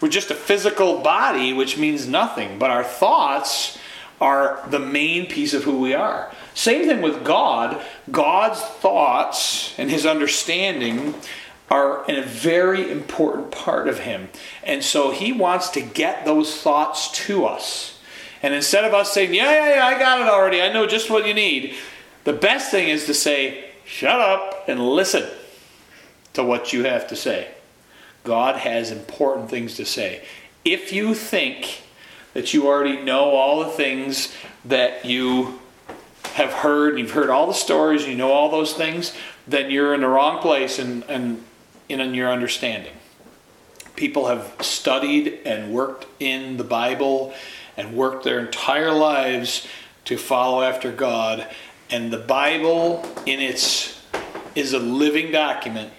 We're 0.00 0.08
just 0.08 0.30
a 0.30 0.34
physical 0.34 1.00
body, 1.00 1.52
which 1.52 1.76
means 1.76 2.08
nothing. 2.08 2.58
But 2.58 2.70
our 2.70 2.82
thoughts 2.82 3.78
are 4.20 4.62
the 4.68 4.78
main 4.78 5.26
piece 5.26 5.52
of 5.52 5.64
who 5.64 5.78
we 5.78 5.94
are. 5.94 6.32
Same 6.54 6.86
thing 6.86 7.02
with 7.02 7.24
God. 7.24 7.80
God's 8.10 8.60
thoughts 8.60 9.74
and 9.78 9.90
his 9.90 10.06
understanding 10.06 11.14
are 11.70 12.04
a 12.10 12.22
very 12.22 12.90
important 12.90 13.50
part 13.50 13.88
of 13.88 14.00
him. 14.00 14.28
And 14.62 14.84
so 14.84 15.10
he 15.10 15.32
wants 15.32 15.70
to 15.70 15.80
get 15.80 16.24
those 16.24 16.60
thoughts 16.60 17.10
to 17.26 17.46
us. 17.46 17.91
And 18.42 18.54
instead 18.54 18.84
of 18.84 18.92
us 18.92 19.12
saying, 19.12 19.34
yeah, 19.34 19.50
yeah, 19.50 19.74
yeah, 19.76 19.86
I 19.86 19.98
got 19.98 20.20
it 20.20 20.28
already, 20.28 20.60
I 20.60 20.72
know 20.72 20.86
just 20.86 21.10
what 21.10 21.26
you 21.26 21.34
need, 21.34 21.74
the 22.24 22.32
best 22.32 22.70
thing 22.70 22.88
is 22.88 23.06
to 23.06 23.14
say, 23.14 23.70
shut 23.84 24.20
up 24.20 24.64
and 24.68 24.80
listen 24.80 25.28
to 26.34 26.42
what 26.42 26.72
you 26.72 26.84
have 26.84 27.08
to 27.08 27.16
say. 27.16 27.48
God 28.24 28.56
has 28.56 28.90
important 28.90 29.50
things 29.50 29.76
to 29.76 29.84
say. 29.84 30.24
If 30.64 30.92
you 30.92 31.14
think 31.14 31.82
that 32.34 32.54
you 32.54 32.66
already 32.66 33.02
know 33.02 33.30
all 33.30 33.60
the 33.60 33.70
things 33.70 34.34
that 34.64 35.04
you 35.04 35.58
have 36.34 36.52
heard, 36.52 36.98
you've 36.98 37.10
heard 37.10 37.30
all 37.30 37.46
the 37.46 37.52
stories, 37.52 38.06
you 38.06 38.14
know 38.14 38.32
all 38.32 38.50
those 38.50 38.74
things, 38.74 39.14
then 39.46 39.70
you're 39.70 39.94
in 39.94 40.00
the 40.00 40.08
wrong 40.08 40.38
place 40.38 40.78
and 40.78 41.04
in, 41.04 41.44
in, 41.88 42.00
in 42.00 42.14
your 42.14 42.30
understanding. 42.30 42.92
People 43.96 44.28
have 44.28 44.54
studied 44.60 45.40
and 45.44 45.72
worked 45.72 46.06
in 46.20 46.56
the 46.56 46.64
Bible 46.64 47.34
and 47.76 47.96
worked 47.96 48.24
their 48.24 48.38
entire 48.38 48.92
lives 48.92 49.66
to 50.04 50.16
follow 50.16 50.62
after 50.62 50.92
God. 50.92 51.46
And 51.90 52.12
the 52.12 52.18
Bible 52.18 53.04
in 53.26 53.40
its 53.40 54.00
is 54.54 54.72
a 54.72 54.78
living 54.78 55.32
document 55.32 55.92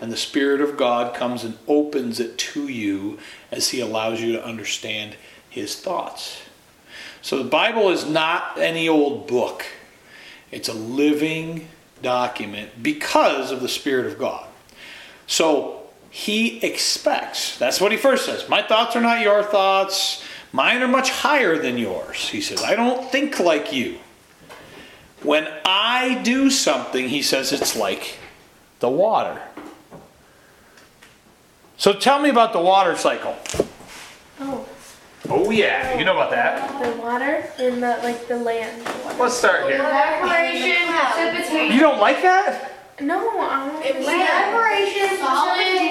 and 0.00 0.12
the 0.12 0.16
Spirit 0.16 0.60
of 0.60 0.76
God 0.76 1.14
comes 1.14 1.44
and 1.44 1.58
opens 1.66 2.20
it 2.20 2.38
to 2.38 2.68
you 2.68 3.18
as 3.50 3.70
He 3.70 3.80
allows 3.80 4.20
you 4.20 4.32
to 4.32 4.44
understand 4.44 5.16
His 5.48 5.76
thoughts. 5.76 6.40
So 7.22 7.42
the 7.42 7.48
Bible 7.48 7.90
is 7.90 8.06
not 8.06 8.58
any 8.58 8.88
old 8.88 9.26
book, 9.26 9.66
it's 10.50 10.68
a 10.68 10.74
living 10.74 11.68
document 12.02 12.82
because 12.82 13.50
of 13.50 13.60
the 13.60 13.68
Spirit 13.68 14.06
of 14.06 14.18
God. 14.18 14.46
So 15.26 15.88
He 16.10 16.58
expects, 16.64 17.58
that's 17.58 17.80
what 17.80 17.92
He 17.92 17.98
first 17.98 18.24
says 18.24 18.48
My 18.48 18.62
thoughts 18.62 18.94
are 18.94 19.00
not 19.00 19.20
your 19.20 19.42
thoughts, 19.42 20.24
mine 20.52 20.82
are 20.82 20.88
much 20.88 21.10
higher 21.10 21.58
than 21.58 21.78
yours. 21.78 22.28
He 22.28 22.40
says, 22.40 22.62
I 22.62 22.74
don't 22.74 23.10
think 23.10 23.38
like 23.40 23.72
you. 23.72 23.98
When 25.22 25.48
I 25.64 26.20
do 26.22 26.50
something, 26.50 27.08
He 27.08 27.22
says, 27.22 27.52
it's 27.52 27.74
like 27.76 28.18
the 28.80 28.88
water. 28.88 29.40
So 31.76 31.92
tell 31.92 32.18
me 32.20 32.28
about 32.30 32.52
the 32.52 32.60
water 32.60 32.96
cycle. 32.96 33.36
Oh, 34.40 34.66
Oh 35.30 35.50
yeah, 35.50 35.98
you 35.98 36.04
know 36.04 36.14
about 36.14 36.30
that. 36.30 36.82
the 36.82 36.96
water 37.02 37.44
in 37.58 37.80
the 37.80 37.98
like 38.02 38.26
the 38.28 38.36
land. 38.36 38.80
the. 38.86 39.22
Let's 39.22 39.34
start 39.34 39.66
here. 39.66 39.74
Evaporation, 39.74 40.86
precipitation. 40.88 41.74
You 41.74 41.80
don't 41.80 42.00
like 42.00 42.22
that? 42.22 42.72
No, 43.00 43.38
I 43.38 43.68
don't 43.68 43.84
Evaporation, 43.84 45.18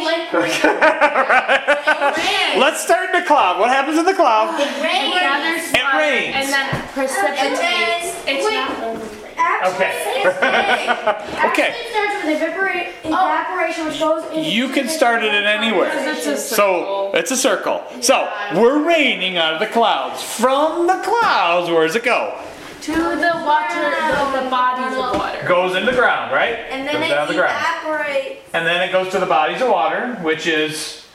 precipitation. 0.06 0.78
Let's 2.60 2.82
start 2.84 3.14
in 3.14 3.22
the 3.22 3.26
cloud. 3.28 3.60
What 3.60 3.70
happens 3.70 3.98
in 3.98 4.06
the 4.06 4.14
cloud? 4.14 4.54
Rain. 4.84 5.12
gathers 5.12 5.72
It 5.72 5.84
water 5.84 5.98
rains. 5.98 6.36
and 6.36 6.50
then 6.50 6.88
precipitates. 6.94 7.40
And 7.42 7.56
then- 7.58 8.14
it's 8.28 8.46
wait. 8.46 8.56
not 8.56 8.84
only 8.84 9.00
rain. 9.08 9.18
Okay. 9.38 9.92
Actually, 10.18 11.50
Okay. 11.52 11.70
it 11.70 11.92
starts 11.92 12.26
with 12.26 12.42
evapora- 12.42 12.88
oh. 13.06 13.10
evaporation, 13.10 13.86
which 13.86 14.00
goes 14.00 14.24
into. 14.32 14.50
You 14.50 14.70
can 14.70 14.90
start 14.90 15.24
it 15.24 15.34
in 15.34 15.44
anywhere. 15.46 15.92
It's 15.94 16.44
So 16.50 17.12
it's 17.14 17.32
a 17.32 17.38
circle. 17.38 17.84
So 18.02 18.28
we're 18.56 18.80
raining 18.86 19.38
out 19.38 19.54
of 19.54 19.60
the 19.60 19.68
clouds. 19.68 20.22
From 20.24 20.88
the 20.88 20.96
clouds, 21.04 21.70
where 21.70 21.86
does 21.86 21.96
it 21.96 22.04
go? 22.04 22.38
To 22.82 22.94
the 22.94 23.32
water, 23.46 23.90
the, 23.90 24.44
the 24.44 24.50
bodies 24.50 24.98
of 24.98 25.16
water. 25.16 25.48
Goes 25.48 25.76
in 25.76 25.86
the 25.86 25.92
ground, 25.94 26.32
right? 26.32 26.56
And 26.70 26.88
then 26.88 26.96
goes 26.96 27.06
it 27.06 27.14
down 27.14 27.28
the 27.28 27.34
ground. 27.34 27.56
evaporates. 27.60 28.50
And 28.54 28.66
then 28.66 28.88
it 28.88 28.92
goes 28.92 29.12
to 29.12 29.20
the 29.20 29.26
bodies 29.26 29.62
of 29.62 29.70
water, 29.70 30.16
which 30.22 30.48
is 30.48 31.06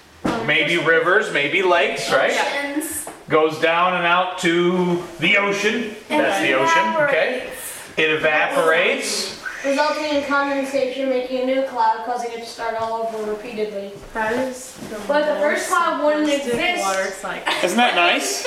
maybe 0.46 0.76
rivers, 0.78 1.32
maybe 1.32 1.62
lakes, 1.62 2.10
right? 2.12 2.32
Oceans. 2.32 3.08
Goes 3.28 3.58
down 3.60 3.94
and 3.94 4.04
out 4.04 4.38
to 4.40 5.02
the 5.20 5.38
ocean. 5.38 5.94
That's 6.08 6.42
the 6.42 6.54
ocean, 6.54 7.02
okay? 7.08 7.50
It 7.96 8.10
evaporates. 8.10 9.41
Resulting 9.64 10.04
in 10.06 10.24
condensation, 10.24 11.08
making 11.08 11.42
a 11.42 11.46
new 11.46 11.62
cloud, 11.68 12.04
causing 12.04 12.32
it 12.32 12.38
to 12.40 12.46
start 12.46 12.74
all 12.80 12.94
over 13.06 13.30
repeatedly. 13.30 13.92
That 14.12 14.32
is 14.32 14.74
the 14.90 14.98
But 15.06 15.24
the 15.32 15.40
first 15.40 15.68
cloud 15.68 16.02
wouldn't 16.04 16.26
most 16.26 16.46
exist. 16.46 16.82
water 16.82 17.10
cycle 17.12 17.52
Isn't 17.62 17.76
that 17.76 17.94
nice? 17.94 18.44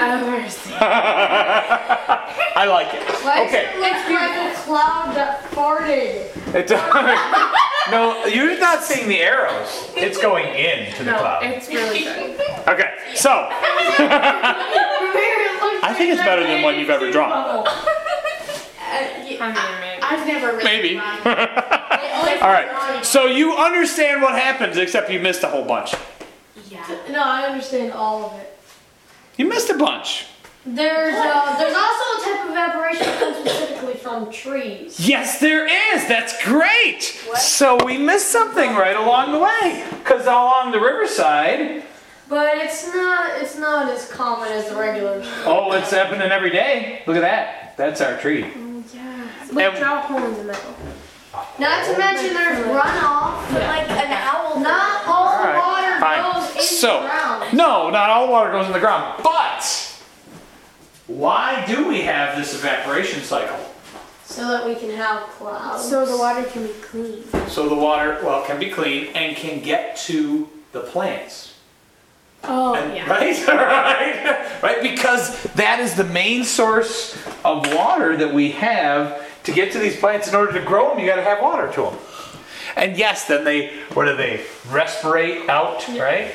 I've 0.00 0.22
ever 0.22 0.48
seen. 0.48 0.72
I 0.80 2.64
like 2.64 2.94
it. 2.94 3.02
Why 3.22 3.44
Okay. 3.44 3.66
does 3.66 3.74
it 3.74 3.80
look 3.80 4.08
like 4.18 4.34
a 4.34 4.54
cloud 4.62 5.14
that 5.14 5.42
farted? 5.50 6.54
It 6.54 6.66
does. 6.68 7.52
No, 7.88 8.24
you're 8.26 8.58
not 8.58 8.82
seeing 8.82 9.06
the 9.08 9.20
arrows. 9.20 9.92
It's 9.94 10.18
going 10.20 10.52
into 10.56 11.04
the 11.04 11.12
No, 11.12 11.18
cloud. 11.18 11.44
it's 11.44 11.68
really 11.68 12.02
good. 12.02 12.34
Okay, 12.66 12.90
so 13.14 13.30
I 15.84 15.94
think 15.96 16.10
it's 16.12 16.20
better 16.20 16.42
than 16.42 16.62
one 16.62 16.80
you've 16.80 16.90
ever 16.90 17.12
drawn. 17.12 17.64
I 18.88 19.22
mean, 19.24 19.80
maybe. 19.80 20.02
I've 20.02 20.26
never 20.26 20.46
really 20.56 20.64
Maybe. 20.64 20.94
drawn- 20.94 21.26
All 22.42 22.52
right. 22.52 23.04
So 23.04 23.26
you 23.26 23.54
understand 23.56 24.22
what 24.22 24.34
happens, 24.40 24.76
except 24.76 25.10
you 25.10 25.20
missed 25.20 25.42
a 25.42 25.48
whole 25.48 25.64
bunch. 25.64 25.94
Yeah. 26.70 26.84
No, 27.10 27.22
I 27.22 27.42
understand 27.46 27.92
all 27.92 28.26
of 28.26 28.38
it. 28.40 28.58
You 29.36 29.48
missed 29.48 29.70
a 29.70 29.76
bunch. 29.76 30.26
There's 30.64 31.14
uh, 31.14 31.56
there's 31.58 31.76
also 31.76 32.20
a 32.20 32.24
type 32.24 32.44
of 32.44 32.50
evaporation 32.50 33.06
that 33.06 33.20
comes 33.20 33.36
specifically 33.36 33.94
from 33.94 34.32
trees. 34.32 34.98
Yes, 34.98 35.38
there 35.38 35.66
is. 35.94 36.08
That's 36.08 36.42
great. 36.44 37.02
So 37.36 37.84
we 37.84 37.98
missed 37.98 38.32
something 38.32 38.74
right 38.74 38.96
along 38.96 39.30
the 39.32 39.38
way. 39.38 39.84
Because 39.98 40.26
along 40.26 40.72
the 40.72 40.80
riverside, 40.80 41.84
But 42.28 42.56
it's 42.58 42.92
not 42.92 43.40
it's 43.40 43.56
not 43.56 43.88
as 43.92 44.10
common 44.10 44.48
as 44.50 44.68
the 44.68 44.74
regular. 44.76 45.22
oh, 45.44 45.70
it's 45.72 45.92
happening 45.92 46.32
every 46.32 46.50
day. 46.50 47.02
Look 47.06 47.16
at 47.16 47.20
that. 47.22 47.76
That's 47.76 48.00
our 48.00 48.18
tree. 48.18 48.46
Yeah. 49.48 49.54
Like 49.54 49.66
And- 49.74 49.78
draw 49.78 49.98
a 49.98 50.02
hole 50.02 50.24
in 50.24 50.34
the 50.38 50.44
middle. 50.44 50.74
Not 51.58 51.84
to 51.86 51.98
mention 51.98 52.32
there's 52.34 52.64
runoff. 52.66 53.52
Like 53.52 53.90
an 53.90 54.12
owl. 54.12 54.58
Not 54.60 55.06
all 55.06 55.24
the 55.30 55.38
All 55.38 55.44
right, 55.44 55.56
water 55.58 56.00
fine. 56.00 56.32
goes 56.32 56.50
into 56.50 56.62
So- 56.62 57.02
the 57.02 57.08
ground. 57.08 57.52
No, 57.52 57.90
not 57.90 58.08
all 58.10 58.26
the 58.26 58.32
water 58.32 58.50
goes 58.52 58.66
in 58.66 58.72
the 58.72 58.80
ground. 58.80 59.22
But 59.22 59.92
why 61.06 61.64
do 61.66 61.86
we 61.88 62.02
have 62.02 62.36
this 62.36 62.54
evaporation 62.54 63.22
cycle? 63.22 63.58
So 64.24 64.48
that 64.48 64.66
we 64.66 64.74
can 64.74 64.90
have 64.96 65.22
clouds. 65.38 65.88
So 65.88 66.04
the 66.04 66.16
water 66.16 66.42
can 66.44 66.66
be 66.66 66.72
clean. 66.82 67.24
So 67.48 67.68
the 67.68 67.74
water, 67.76 68.18
well, 68.24 68.42
can 68.44 68.58
be 68.58 68.70
clean 68.70 69.08
and 69.14 69.36
can 69.36 69.60
get 69.60 69.96
to 70.06 70.48
the 70.72 70.80
plants. 70.80 71.54
Oh, 72.44 72.74
And- 72.74 72.94
yeah. 72.96 73.08
Right? 73.08 73.46
right? 73.48 74.62
Right? 74.62 74.82
Because 74.82 75.42
that 75.54 75.80
is 75.80 75.94
the 75.94 76.04
main 76.04 76.44
source 76.44 77.16
of 77.44 77.72
water 77.74 78.16
that 78.16 78.32
we 78.32 78.52
have 78.52 79.22
to 79.46 79.52
get 79.52 79.72
to 79.72 79.78
these 79.78 79.96
plants. 79.96 80.28
In 80.28 80.34
order 80.34 80.52
to 80.52 80.64
grow 80.64 80.90
them, 80.90 80.98
you 80.98 81.06
got 81.06 81.16
to 81.16 81.22
have 81.22 81.40
water 81.40 81.72
to 81.72 81.82
them. 81.82 81.98
And 82.76 82.98
yes, 82.98 83.26
then 83.26 83.44
they, 83.44 83.78
what 83.94 84.04
do 84.04 84.16
they, 84.16 84.44
respirate 84.66 85.48
out, 85.48 85.88
right? 85.88 86.34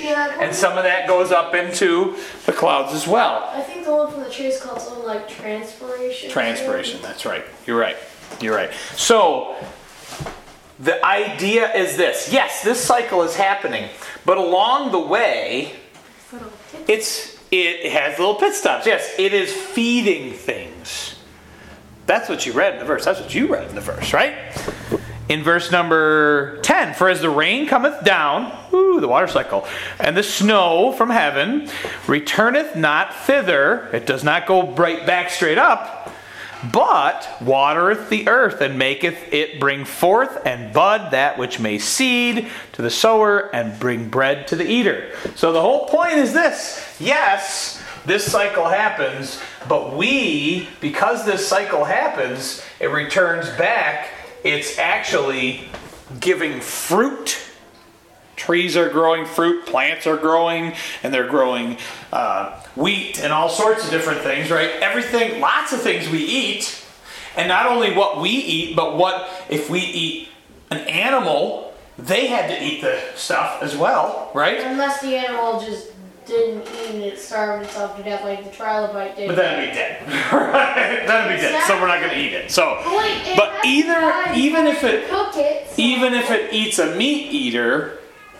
yeah, 0.00 0.38
And 0.40 0.54
some 0.54 0.78
of 0.78 0.84
that 0.84 1.06
goes 1.06 1.32
up 1.32 1.54
into 1.54 2.16
the 2.46 2.52
clouds 2.52 2.94
as 2.94 3.06
well. 3.06 3.50
I 3.52 3.60
think 3.60 3.84
the 3.84 3.92
one 3.92 4.10
from 4.10 4.22
the 4.22 4.30
tree 4.30 4.46
is 4.46 4.60
called 4.60 4.80
something 4.80 5.04
like 5.04 5.28
transpiration. 5.28 6.30
Transpiration, 6.30 7.02
that's 7.02 7.26
right. 7.26 7.44
You're 7.66 7.78
right. 7.78 7.96
You're 8.40 8.54
right. 8.54 8.70
So, 8.94 9.56
the 10.78 11.04
idea 11.04 11.74
is 11.74 11.96
this 11.96 12.32
yes, 12.32 12.62
this 12.62 12.80
cycle 12.80 13.22
is 13.22 13.34
happening, 13.34 13.90
but 14.24 14.38
along 14.38 14.92
the 14.92 15.00
way, 15.00 15.74
it's 16.86 17.36
it 17.50 17.90
has 17.90 18.18
little 18.18 18.36
pit 18.36 18.54
stops. 18.54 18.86
Yes, 18.86 19.12
it 19.18 19.34
is 19.34 19.52
feeding 19.52 20.32
things. 20.32 21.17
That's 22.08 22.30
what 22.30 22.46
you 22.46 22.54
read 22.54 22.72
in 22.72 22.78
the 22.78 22.86
verse. 22.86 23.04
That's 23.04 23.20
what 23.20 23.34
you 23.34 23.46
read 23.48 23.68
in 23.68 23.74
the 23.74 23.82
verse, 23.82 24.14
right? 24.14 24.34
In 25.28 25.42
verse 25.42 25.70
number 25.70 26.58
10, 26.62 26.94
for 26.94 27.10
as 27.10 27.20
the 27.20 27.28
rain 27.28 27.66
cometh 27.66 28.02
down, 28.02 28.50
ooh, 28.72 28.98
the 28.98 29.06
water 29.06 29.26
cycle, 29.26 29.66
and 30.00 30.16
the 30.16 30.22
snow 30.22 30.92
from 30.92 31.10
heaven 31.10 31.68
returneth 32.06 32.74
not 32.74 33.14
thither, 33.14 33.90
it 33.92 34.06
does 34.06 34.24
not 34.24 34.46
go 34.46 34.72
right 34.72 35.06
back 35.06 35.28
straight 35.28 35.58
up, 35.58 36.10
but 36.72 37.28
watereth 37.42 38.08
the 38.08 38.26
earth 38.26 38.62
and 38.62 38.78
maketh 38.78 39.30
it 39.30 39.60
bring 39.60 39.84
forth 39.84 40.40
and 40.46 40.72
bud 40.72 41.10
that 41.10 41.36
which 41.36 41.60
may 41.60 41.78
seed 41.78 42.48
to 42.72 42.80
the 42.80 42.90
sower 42.90 43.54
and 43.54 43.78
bring 43.78 44.08
bread 44.08 44.48
to 44.48 44.56
the 44.56 44.66
eater. 44.66 45.12
So 45.34 45.52
the 45.52 45.60
whole 45.60 45.86
point 45.88 46.14
is 46.14 46.32
this 46.32 46.96
yes, 46.98 47.77
this 48.06 48.30
cycle 48.30 48.66
happens, 48.66 49.40
but 49.68 49.96
we, 49.96 50.68
because 50.80 51.24
this 51.24 51.46
cycle 51.46 51.84
happens, 51.84 52.62
it 52.80 52.86
returns 52.86 53.48
back, 53.50 54.08
it's 54.44 54.78
actually 54.78 55.68
giving 56.20 56.60
fruit 56.60 57.38
trees 58.38 58.76
are 58.76 58.88
growing 58.88 59.26
fruit, 59.26 59.66
plants 59.66 60.06
are 60.06 60.16
growing, 60.16 60.72
and 61.02 61.12
they're 61.12 61.28
growing 61.28 61.76
uh, 62.12 62.58
wheat 62.76 63.20
and 63.20 63.32
all 63.32 63.48
sorts 63.48 63.84
of 63.84 63.90
different 63.90 64.20
things, 64.20 64.50
right? 64.50 64.70
Everything, 64.80 65.40
lots 65.40 65.72
of 65.72 65.82
things 65.82 66.08
we 66.08 66.24
eat, 66.24 66.82
and 67.36 67.48
not 67.48 67.66
only 67.66 67.92
what 67.92 68.20
we 68.20 68.30
eat, 68.30 68.76
but 68.76 68.96
what 68.96 69.28
if 69.50 69.68
we 69.68 69.80
eat 69.80 70.28
an 70.70 70.78
animal, 70.78 71.74
they 71.98 72.28
had 72.28 72.48
to 72.48 72.64
eat 72.64 72.80
the 72.80 73.00
stuff 73.16 73.62
as 73.62 73.76
well, 73.76 74.30
right? 74.34 74.60
Unless 74.60 75.02
the 75.02 75.16
animal 75.16 75.60
just 75.60 75.87
didn't 76.28 76.62
eat 76.68 76.90
and 76.94 77.02
it 77.02 77.18
starved 77.18 77.64
itself 77.64 77.96
to 77.96 78.02
death 78.02 78.22
like 78.22 78.44
the 78.44 78.50
trilobite 78.50 79.16
did. 79.16 79.28
But 79.28 79.36
then 79.36 79.58
it'd 79.62 79.70
be 79.70 79.74
dead, 79.74 80.06
right? 80.32 81.06
Then 81.06 81.26
it'd 81.26 81.36
be 81.38 81.42
dead, 81.42 81.64
so 81.64 81.80
we're 81.80 81.88
not 81.88 82.00
going 82.00 82.12
to 82.12 82.18
eat 82.18 82.32
it. 82.32 82.50
So, 82.50 82.80
But 82.84 82.96
wait, 82.96 83.22
it 83.26 83.36
but 83.36 83.64
either, 83.64 84.32
even 84.34 84.66
if 84.66 84.84
it, 84.84 85.08
cook 85.08 85.32
it, 85.36 85.66
even 85.78 86.14
if 86.14 86.30
it 86.30 86.52
eats 86.52 86.78
a 86.78 86.94
meat 86.94 87.32
eater, 87.32 87.97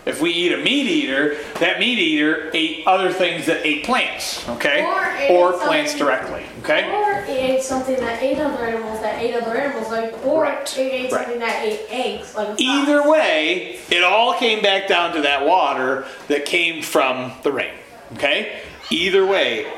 if 0.08 0.22
we 0.22 0.30
eat 0.30 0.52
a 0.52 0.56
meat 0.56 0.86
eater, 0.86 1.36
that 1.60 1.78
meat 1.78 1.98
eater 1.98 2.50
ate 2.54 2.86
other 2.86 3.12
things 3.12 3.44
that 3.44 3.64
ate 3.64 3.84
plants, 3.84 4.48
okay? 4.48 4.82
Or 4.82 5.52
Or 5.52 5.52
plants 5.58 5.94
directly, 5.94 6.44
okay? 6.60 6.90
Or 6.90 7.20
it 7.20 7.28
ate 7.28 7.62
something 7.62 7.96
that 7.96 8.22
ate 8.22 8.38
other 8.38 8.64
animals 8.64 9.02
that 9.02 9.22
ate 9.22 9.34
other 9.34 9.54
animals, 9.54 9.90
like, 9.90 10.24
or 10.24 10.44
Right, 10.44 10.78
it 10.78 10.78
ate 10.78 11.12
right. 11.12 11.24
something 11.24 11.38
that 11.40 11.62
ate 11.62 11.80
eggs, 11.90 12.34
like. 12.34 12.58
Either 12.58 13.08
way, 13.08 13.80
it 13.90 14.02
all 14.02 14.32
came 14.38 14.62
back 14.62 14.88
down 14.88 15.14
to 15.14 15.20
that 15.20 15.44
water 15.44 16.06
that 16.28 16.46
came 16.46 16.82
from 16.82 17.32
the 17.42 17.52
rain, 17.52 17.74
okay? 18.14 18.60
Either 18.90 19.26
way, 19.26 19.70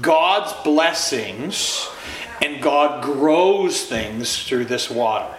God's 0.00 0.54
blessings 0.64 1.86
and 2.40 2.62
God 2.62 3.02
grows 3.04 3.84
things 3.84 4.42
through 4.42 4.64
this 4.64 4.88
water. 4.88 5.34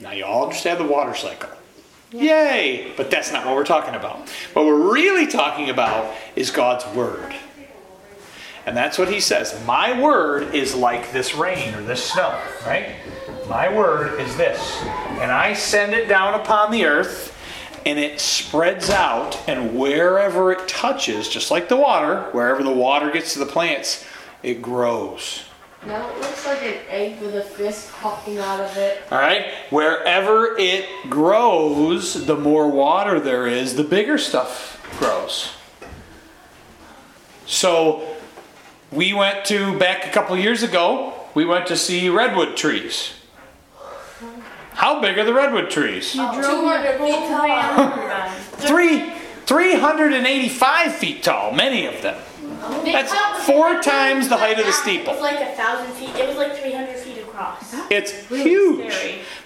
Now, 0.00 0.12
you 0.12 0.24
all 0.24 0.44
understand 0.44 0.78
the 0.78 0.84
water 0.84 1.16
cycle. 1.16 1.57
Yay! 2.12 2.92
But 2.96 3.10
that's 3.10 3.32
not 3.32 3.44
what 3.44 3.54
we're 3.54 3.64
talking 3.64 3.94
about. 3.94 4.28
What 4.54 4.64
we're 4.64 4.92
really 4.92 5.26
talking 5.26 5.70
about 5.70 6.14
is 6.36 6.50
God's 6.50 6.86
Word. 6.94 7.34
And 8.68 8.76
that's 8.76 8.98
what 8.98 9.10
he 9.10 9.18
says. 9.20 9.58
My 9.64 9.98
word 9.98 10.54
is 10.54 10.74
like 10.74 11.10
this 11.10 11.34
rain 11.34 11.74
or 11.74 11.80
this 11.80 12.04
snow, 12.04 12.38
right? 12.66 12.96
My 13.48 13.74
word 13.74 14.20
is 14.20 14.36
this. 14.36 14.82
And 14.82 15.32
I 15.32 15.54
send 15.54 15.94
it 15.94 16.06
down 16.06 16.38
upon 16.38 16.70
the 16.70 16.84
earth, 16.84 17.34
and 17.86 17.98
it 17.98 18.20
spreads 18.20 18.90
out, 18.90 19.40
and 19.48 19.74
wherever 19.74 20.52
it 20.52 20.68
touches, 20.68 21.30
just 21.30 21.50
like 21.50 21.70
the 21.70 21.78
water, 21.78 22.28
wherever 22.32 22.62
the 22.62 22.70
water 22.70 23.10
gets 23.10 23.32
to 23.32 23.38
the 23.38 23.46
plants, 23.46 24.04
it 24.42 24.60
grows. 24.60 25.47
Now 25.88 26.06
it 26.10 26.20
looks 26.20 26.44
like 26.44 26.62
an 26.62 26.74
egg 26.90 27.18
with 27.22 27.34
a 27.34 27.40
fist 27.40 27.90
popping 27.92 28.36
out 28.36 28.60
of 28.60 28.76
it. 28.76 29.02
All 29.10 29.18
right? 29.18 29.46
Wherever 29.70 30.54
it 30.58 30.84
grows, 31.08 32.26
the 32.26 32.36
more 32.36 32.70
water 32.70 33.18
there 33.18 33.46
is, 33.46 33.74
the 33.74 33.84
bigger 33.84 34.18
stuff 34.18 34.86
grows. 34.98 35.54
So, 37.46 38.06
we 38.92 39.14
went 39.14 39.46
to, 39.46 39.78
back 39.78 40.06
a 40.06 40.10
couple 40.10 40.36
years 40.36 40.62
ago, 40.62 41.14
we 41.32 41.46
went 41.46 41.66
to 41.68 41.76
see 41.76 42.10
redwood 42.10 42.54
trees. 42.54 43.14
How 44.72 45.00
big 45.00 45.16
are 45.16 45.24
the 45.24 45.32
redwood 45.32 45.70
trees? 45.70 46.14
You 46.14 46.20
oh, 46.22 46.34
drove 46.34 46.64
your 46.84 46.98
whole 46.98 47.28
van. 47.28 48.38
Three, 48.40 49.10
385 49.46 50.94
feet 50.94 51.22
tall, 51.22 51.52
many 51.52 51.86
of 51.86 52.02
them. 52.02 52.22
That's 52.84 53.12
four 53.46 53.80
times 53.80 54.28
the 54.28 54.36
height 54.36 54.58
of 54.58 54.66
the 54.66 54.72
steeple. 54.72 55.12
It 55.12 55.16
was 55.16 55.22
like 55.22 55.40
a 55.40 55.52
thousand 55.54 55.92
feet. 55.94 56.14
It 56.16 56.28
was 56.28 56.36
like 56.36 56.56
300 56.56 56.96
feet 56.96 57.18
across. 57.18 57.74
It's 57.90 58.12
huge. 58.28 58.92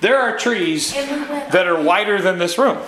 There 0.01 0.19
are 0.19 0.37
trees 0.39 0.95
And 0.97 1.23
we 1.23 1.29
went. 1.29 1.53
that 1.53 1.67
are 1.67 1.81
wider 1.83 2.21
than 2.21 2.39
this 2.39 2.59
room. 2.59 2.79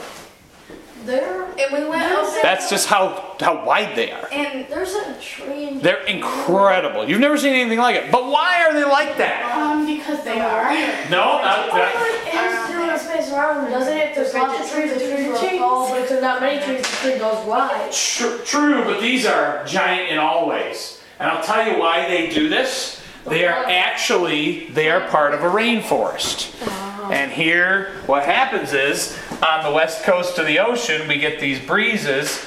There, 1.04 1.44
And 1.44 1.72
we 1.72 1.88
went 1.88 2.10
over. 2.12 2.38
That's 2.42 2.70
just 2.70 2.88
how, 2.88 3.36
how 3.40 3.64
wide 3.64 3.94
they 3.94 4.10
are. 4.10 4.28
And 4.32 4.66
there's 4.68 4.94
a 4.94 5.20
tree 5.20 5.68
in 5.68 5.80
They're 5.80 6.02
incredible. 6.06 7.08
You've 7.08 7.20
never 7.20 7.36
seen 7.36 7.52
anything 7.52 7.78
like 7.78 7.96
it. 7.96 8.10
But 8.10 8.26
why 8.30 8.64
are 8.64 8.72
they 8.72 8.84
like 8.84 9.16
that? 9.18 9.54
um, 9.56 9.86
because 9.86 10.24
they 10.24 10.40
are. 10.40 10.72
No, 11.10 11.40
not, 11.42 11.68
not- 11.68 11.78
It 11.78 12.28
has 12.34 12.70
to 12.70 12.74
space 13.06 13.32
around, 13.32 13.70
doesn't 13.70 13.96
it? 13.96 14.14
There's 14.14 14.34
lots 14.34 14.60
of 14.60 14.70
trees, 14.70 14.94
the 14.94 14.98
trees 15.00 15.26
grow 15.26 15.58
tall, 15.58 15.88
but 15.90 16.00
if 16.02 16.08
there's 16.08 16.22
not 16.22 16.40
many 16.40 16.64
trees, 16.64 16.80
the 16.82 16.96
tree 16.96 17.18
goes 17.18 17.46
wide. 17.46 17.92
Tr- 17.92 18.42
true, 18.44 18.84
but 18.84 19.00
these 19.00 19.26
are 19.26 19.64
giant 19.66 20.10
in 20.10 20.18
all 20.18 20.48
ways. 20.48 21.02
And 21.20 21.30
I'll 21.30 21.42
tell 21.44 21.66
you 21.70 21.78
why 21.78 22.08
they 22.08 22.28
do 22.30 22.48
this. 22.48 23.00
They 23.26 23.46
are 23.46 23.64
actually 23.66 24.66
they 24.68 24.90
are 24.90 25.08
part 25.08 25.34
of 25.34 25.40
a 25.40 25.48
rainforest. 25.48 26.60
Uh-huh. 26.66 27.12
And 27.12 27.32
here, 27.32 27.92
what 28.06 28.24
happens 28.24 28.72
is 28.72 29.18
on 29.42 29.64
the 29.64 29.70
west 29.70 30.04
coast 30.04 30.38
of 30.38 30.46
the 30.46 30.58
ocean, 30.58 31.08
we 31.08 31.18
get 31.18 31.40
these 31.40 31.58
breezes, 31.58 32.46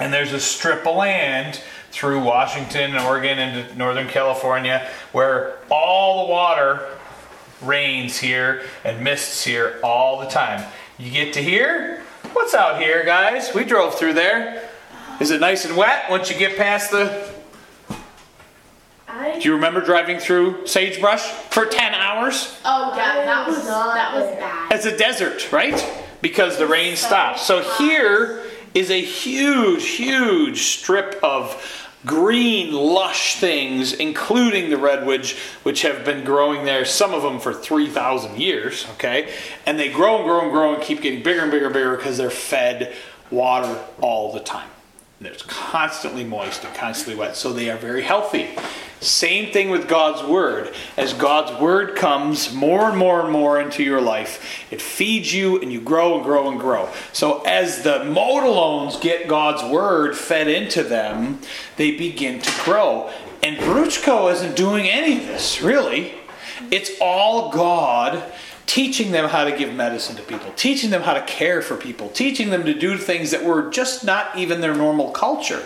and 0.00 0.12
there's 0.12 0.32
a 0.32 0.40
strip 0.40 0.86
of 0.86 0.96
land 0.96 1.60
through 1.90 2.22
Washington, 2.22 2.94
and 2.94 3.04
Oregon, 3.04 3.38
into 3.38 3.74
Northern 3.76 4.08
California, 4.08 4.88
where 5.12 5.56
all 5.70 6.26
the 6.26 6.32
water 6.32 6.86
rains 7.62 8.18
here 8.18 8.62
and 8.84 9.02
mists 9.02 9.42
here 9.42 9.80
all 9.82 10.20
the 10.20 10.26
time. 10.26 10.64
You 10.98 11.10
get 11.10 11.32
to 11.34 11.42
here. 11.42 12.02
What's 12.32 12.54
out 12.54 12.80
here, 12.80 13.04
guys? 13.04 13.54
We 13.54 13.64
drove 13.64 13.94
through 13.94 14.14
there. 14.14 14.68
Is 15.20 15.30
it 15.30 15.40
nice 15.40 15.64
and 15.64 15.76
wet 15.76 16.10
once 16.10 16.30
you 16.30 16.38
get 16.38 16.56
past 16.56 16.90
the? 16.90 17.37
I 19.08 19.38
Do 19.38 19.48
you 19.48 19.54
remember 19.54 19.80
driving 19.80 20.18
through 20.18 20.66
sagebrush 20.66 21.22
for 21.22 21.64
10 21.64 21.94
hours? 21.94 22.58
Oh 22.64 22.92
yeah, 22.96 23.24
that 23.24 23.46
was 23.46 23.64
not 23.66 23.94
that 23.94 24.14
was 24.14 24.36
bad. 24.36 24.72
It's 24.72 24.84
a 24.84 24.96
desert, 24.96 25.50
right? 25.50 25.82
Because 26.20 26.58
the 26.58 26.66
rain 26.66 26.96
stops. 26.96 27.42
So 27.42 27.62
here 27.78 28.44
is 28.74 28.90
a 28.90 29.00
huge, 29.00 29.86
huge 29.86 30.62
strip 30.62 31.18
of 31.22 31.86
green, 32.06 32.72
lush 32.72 33.36
things, 33.36 33.92
including 33.92 34.70
the 34.70 34.76
redwoods, 34.76 35.32
which 35.62 35.82
have 35.82 36.04
been 36.04 36.24
growing 36.24 36.64
there, 36.64 36.84
some 36.84 37.12
of 37.12 37.22
them 37.22 37.40
for 37.40 37.52
3,000 37.52 38.40
years, 38.40 38.86
okay? 38.94 39.32
And 39.66 39.78
they 39.78 39.90
grow 39.90 40.16
and 40.16 40.24
grow 40.24 40.42
and 40.42 40.52
grow 40.52 40.74
and 40.74 40.82
keep 40.82 41.00
getting 41.00 41.22
bigger 41.22 41.42
and 41.42 41.50
bigger 41.50 41.66
and 41.66 41.74
bigger 41.74 41.96
because 41.96 42.16
they're 42.16 42.30
fed 42.30 42.94
water 43.30 43.84
all 44.00 44.32
the 44.32 44.40
time. 44.40 44.68
It's 45.20 45.42
constantly 45.42 46.22
moist 46.22 46.64
and 46.64 46.74
constantly 46.74 47.16
wet, 47.16 47.34
so 47.34 47.52
they 47.52 47.70
are 47.70 47.76
very 47.76 48.02
healthy. 48.02 48.50
Same 49.00 49.52
thing 49.52 49.70
with 49.70 49.88
God's 49.88 50.22
Word. 50.22 50.72
As 50.96 51.12
God's 51.12 51.60
Word 51.60 51.96
comes 51.96 52.52
more 52.52 52.88
and 52.88 52.96
more 52.96 53.22
and 53.22 53.30
more 53.30 53.60
into 53.60 53.82
your 53.82 54.00
life, 54.00 54.64
it 54.72 54.82
feeds 54.82 55.32
you 55.32 55.60
and 55.60 55.72
you 55.72 55.80
grow 55.80 56.16
and 56.16 56.24
grow 56.24 56.50
and 56.50 56.58
grow. 56.58 56.88
So 57.12 57.42
as 57.42 57.82
the 57.82 58.00
motilones 58.00 59.00
get 59.00 59.28
God's 59.28 59.62
Word 59.72 60.16
fed 60.16 60.48
into 60.48 60.82
them, 60.82 61.40
they 61.76 61.92
begin 61.92 62.40
to 62.40 62.64
grow. 62.64 63.10
And 63.42 63.56
Bruchko 63.56 64.32
isn't 64.32 64.56
doing 64.56 64.88
any 64.88 65.18
of 65.18 65.26
this, 65.26 65.62
really. 65.62 66.14
It's 66.70 66.90
all 67.00 67.50
God 67.50 68.22
teaching 68.68 69.12
them 69.12 69.28
how 69.30 69.44
to 69.44 69.56
give 69.56 69.72
medicine 69.72 70.14
to 70.14 70.22
people, 70.22 70.52
teaching 70.52 70.90
them 70.90 71.00
how 71.00 71.14
to 71.14 71.22
care 71.22 71.62
for 71.62 71.74
people, 71.74 72.10
teaching 72.10 72.50
them 72.50 72.64
to 72.66 72.74
do 72.74 72.98
things 72.98 73.30
that 73.30 73.42
were 73.42 73.70
just 73.70 74.04
not 74.04 74.36
even 74.36 74.60
their 74.60 74.74
normal 74.74 75.10
culture. 75.10 75.64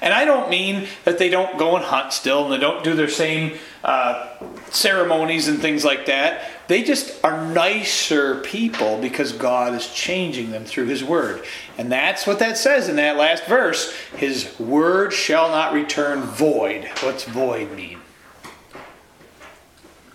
And 0.00 0.14
I 0.14 0.24
don't 0.24 0.48
mean 0.48 0.86
that 1.04 1.18
they 1.18 1.28
don't 1.28 1.58
go 1.58 1.74
and 1.74 1.84
hunt 1.84 2.12
still 2.12 2.44
and 2.44 2.52
they 2.52 2.58
don't 2.58 2.84
do 2.84 2.94
their 2.94 3.08
same 3.08 3.58
uh, 3.82 4.28
ceremonies 4.70 5.48
and 5.48 5.60
things 5.60 5.84
like 5.84 6.06
that. 6.06 6.48
They 6.68 6.84
just 6.84 7.24
are 7.24 7.46
nicer 7.48 8.36
people 8.42 9.00
because 9.00 9.32
God 9.32 9.74
is 9.74 9.92
changing 9.92 10.52
them 10.52 10.64
through 10.64 10.86
His 10.86 11.02
Word. 11.02 11.44
And 11.78 11.90
that's 11.90 12.28
what 12.28 12.38
that 12.38 12.56
says 12.56 12.88
in 12.88 12.96
that 12.96 13.16
last 13.16 13.46
verse 13.46 13.92
His 14.16 14.56
Word 14.60 15.12
shall 15.12 15.48
not 15.48 15.72
return 15.72 16.20
void. 16.20 16.88
What's 17.00 17.24
void 17.24 17.72
mean? 17.72 17.98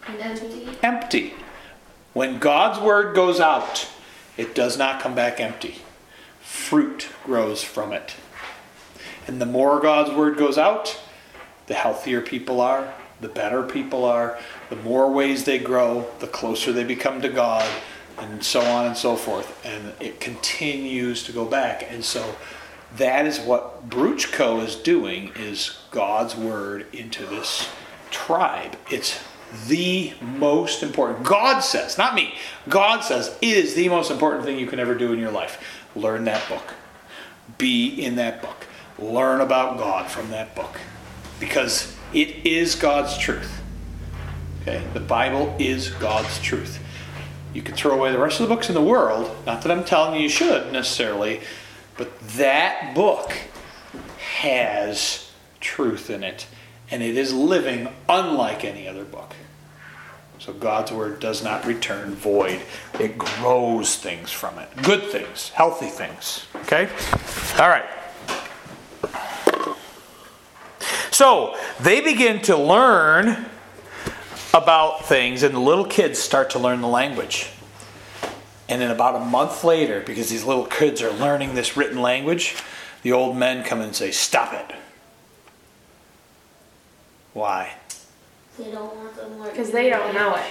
Empty. 0.07 0.69
Empty. 0.81 1.33
When 2.13 2.39
God's 2.39 2.79
Word 2.79 3.15
goes 3.15 3.39
out, 3.39 3.89
it 4.37 4.55
does 4.55 4.77
not 4.77 5.01
come 5.01 5.15
back 5.15 5.39
empty. 5.39 5.75
Fruit 6.41 7.09
grows 7.23 7.63
from 7.63 7.93
it. 7.93 8.15
And 9.27 9.39
the 9.39 9.45
more 9.45 9.79
God's 9.79 10.11
word 10.11 10.37
goes 10.37 10.57
out, 10.57 10.99
the 11.67 11.73
healthier 11.73 12.21
people 12.21 12.59
are, 12.59 12.93
the 13.21 13.27
better 13.27 13.63
people 13.63 14.03
are, 14.03 14.39
the 14.69 14.75
more 14.77 15.11
ways 15.11 15.45
they 15.45 15.59
grow, 15.59 16.07
the 16.19 16.27
closer 16.27 16.71
they 16.71 16.83
become 16.83 17.21
to 17.21 17.29
God, 17.29 17.69
and 18.17 18.43
so 18.43 18.61
on 18.61 18.87
and 18.87 18.97
so 18.97 19.15
forth. 19.15 19.63
And 19.65 19.93
it 19.99 20.19
continues 20.19 21.23
to 21.23 21.31
go 21.31 21.45
back. 21.45 21.85
And 21.89 22.03
so 22.03 22.35
that 22.97 23.25
is 23.25 23.39
what 23.39 23.89
Bruchko 23.89 24.63
is 24.63 24.75
doing 24.75 25.31
is 25.35 25.77
God's 25.91 26.35
word 26.35 26.87
into 26.93 27.25
this 27.25 27.69
tribe. 28.09 28.75
It's 28.89 29.23
the 29.67 30.13
most 30.21 30.83
important. 30.83 31.23
God 31.25 31.59
says, 31.59 31.97
not 31.97 32.15
me. 32.15 32.35
God 32.69 33.01
says 33.01 33.35
it 33.41 33.57
is 33.57 33.75
the 33.75 33.89
most 33.89 34.11
important 34.11 34.45
thing 34.45 34.57
you 34.59 34.67
can 34.67 34.79
ever 34.79 34.95
do 34.95 35.13
in 35.13 35.19
your 35.19 35.31
life. 35.31 35.87
Learn 35.95 36.23
that 36.25 36.47
book. 36.47 36.73
Be 37.57 37.87
in 37.89 38.15
that 38.15 38.41
book 38.41 38.67
learn 39.01 39.41
about 39.41 39.77
God 39.77 40.09
from 40.09 40.29
that 40.29 40.55
book 40.55 40.79
because 41.39 41.95
it 42.13 42.45
is 42.45 42.75
God's 42.75 43.17
truth. 43.17 43.61
Okay? 44.61 44.83
The 44.93 44.99
Bible 44.99 45.55
is 45.59 45.89
God's 45.89 46.39
truth. 46.39 46.79
You 47.53 47.61
can 47.61 47.75
throw 47.75 47.93
away 47.93 48.11
the 48.11 48.19
rest 48.19 48.39
of 48.39 48.47
the 48.47 48.55
books 48.55 48.69
in 48.69 48.75
the 48.75 48.81
world, 48.81 49.35
not 49.45 49.61
that 49.63 49.71
I'm 49.71 49.83
telling 49.83 50.15
you 50.15 50.21
you 50.21 50.29
should 50.29 50.71
necessarily, 50.71 51.41
but 51.97 52.17
that 52.37 52.93
book 52.95 53.33
has 54.39 55.31
truth 55.59 56.09
in 56.09 56.23
it 56.23 56.47
and 56.89 57.01
it 57.01 57.17
is 57.17 57.33
living 57.33 57.89
unlike 58.07 58.63
any 58.63 58.87
other 58.87 59.03
book. 59.03 59.35
So 60.41 60.53
God's 60.53 60.91
word 60.91 61.19
does 61.19 61.43
not 61.43 61.67
return 61.67 62.15
void. 62.15 62.61
It 62.99 63.15
grows 63.15 63.95
things 63.95 64.31
from 64.31 64.57
it. 64.57 64.69
Good 64.81 65.03
things, 65.03 65.49
healthy 65.49 65.85
things. 65.85 66.47
Okay? 66.63 66.89
All 67.59 67.69
right. 67.69 67.85
So 71.11 71.55
they 71.79 72.01
begin 72.01 72.41
to 72.43 72.57
learn 72.57 73.45
about 74.55 75.05
things, 75.05 75.43
and 75.43 75.53
the 75.53 75.59
little 75.59 75.85
kids 75.85 76.17
start 76.17 76.49
to 76.51 76.59
learn 76.59 76.81
the 76.81 76.87
language. 76.87 77.47
And 78.67 78.81
then 78.81 78.89
about 78.89 79.21
a 79.21 79.23
month 79.23 79.63
later, 79.63 80.01
because 80.01 80.31
these 80.31 80.43
little 80.43 80.65
kids 80.65 81.03
are 81.03 81.11
learning 81.11 81.53
this 81.53 81.77
written 81.77 82.01
language, 82.01 82.55
the 83.03 83.11
old 83.11 83.37
men 83.37 83.63
come 83.63 83.79
and 83.79 83.95
say, 83.95 84.09
Stop 84.09 84.53
it. 84.53 84.75
Why? 87.33 87.75
They 88.63 88.71
don't 88.71 88.95
want 88.95 89.15
them 89.15 89.39
learning. 89.39 89.51
Because 89.51 89.71
they 89.71 89.89
don't 89.89 90.13
know 90.13 90.35
it. 90.35 90.45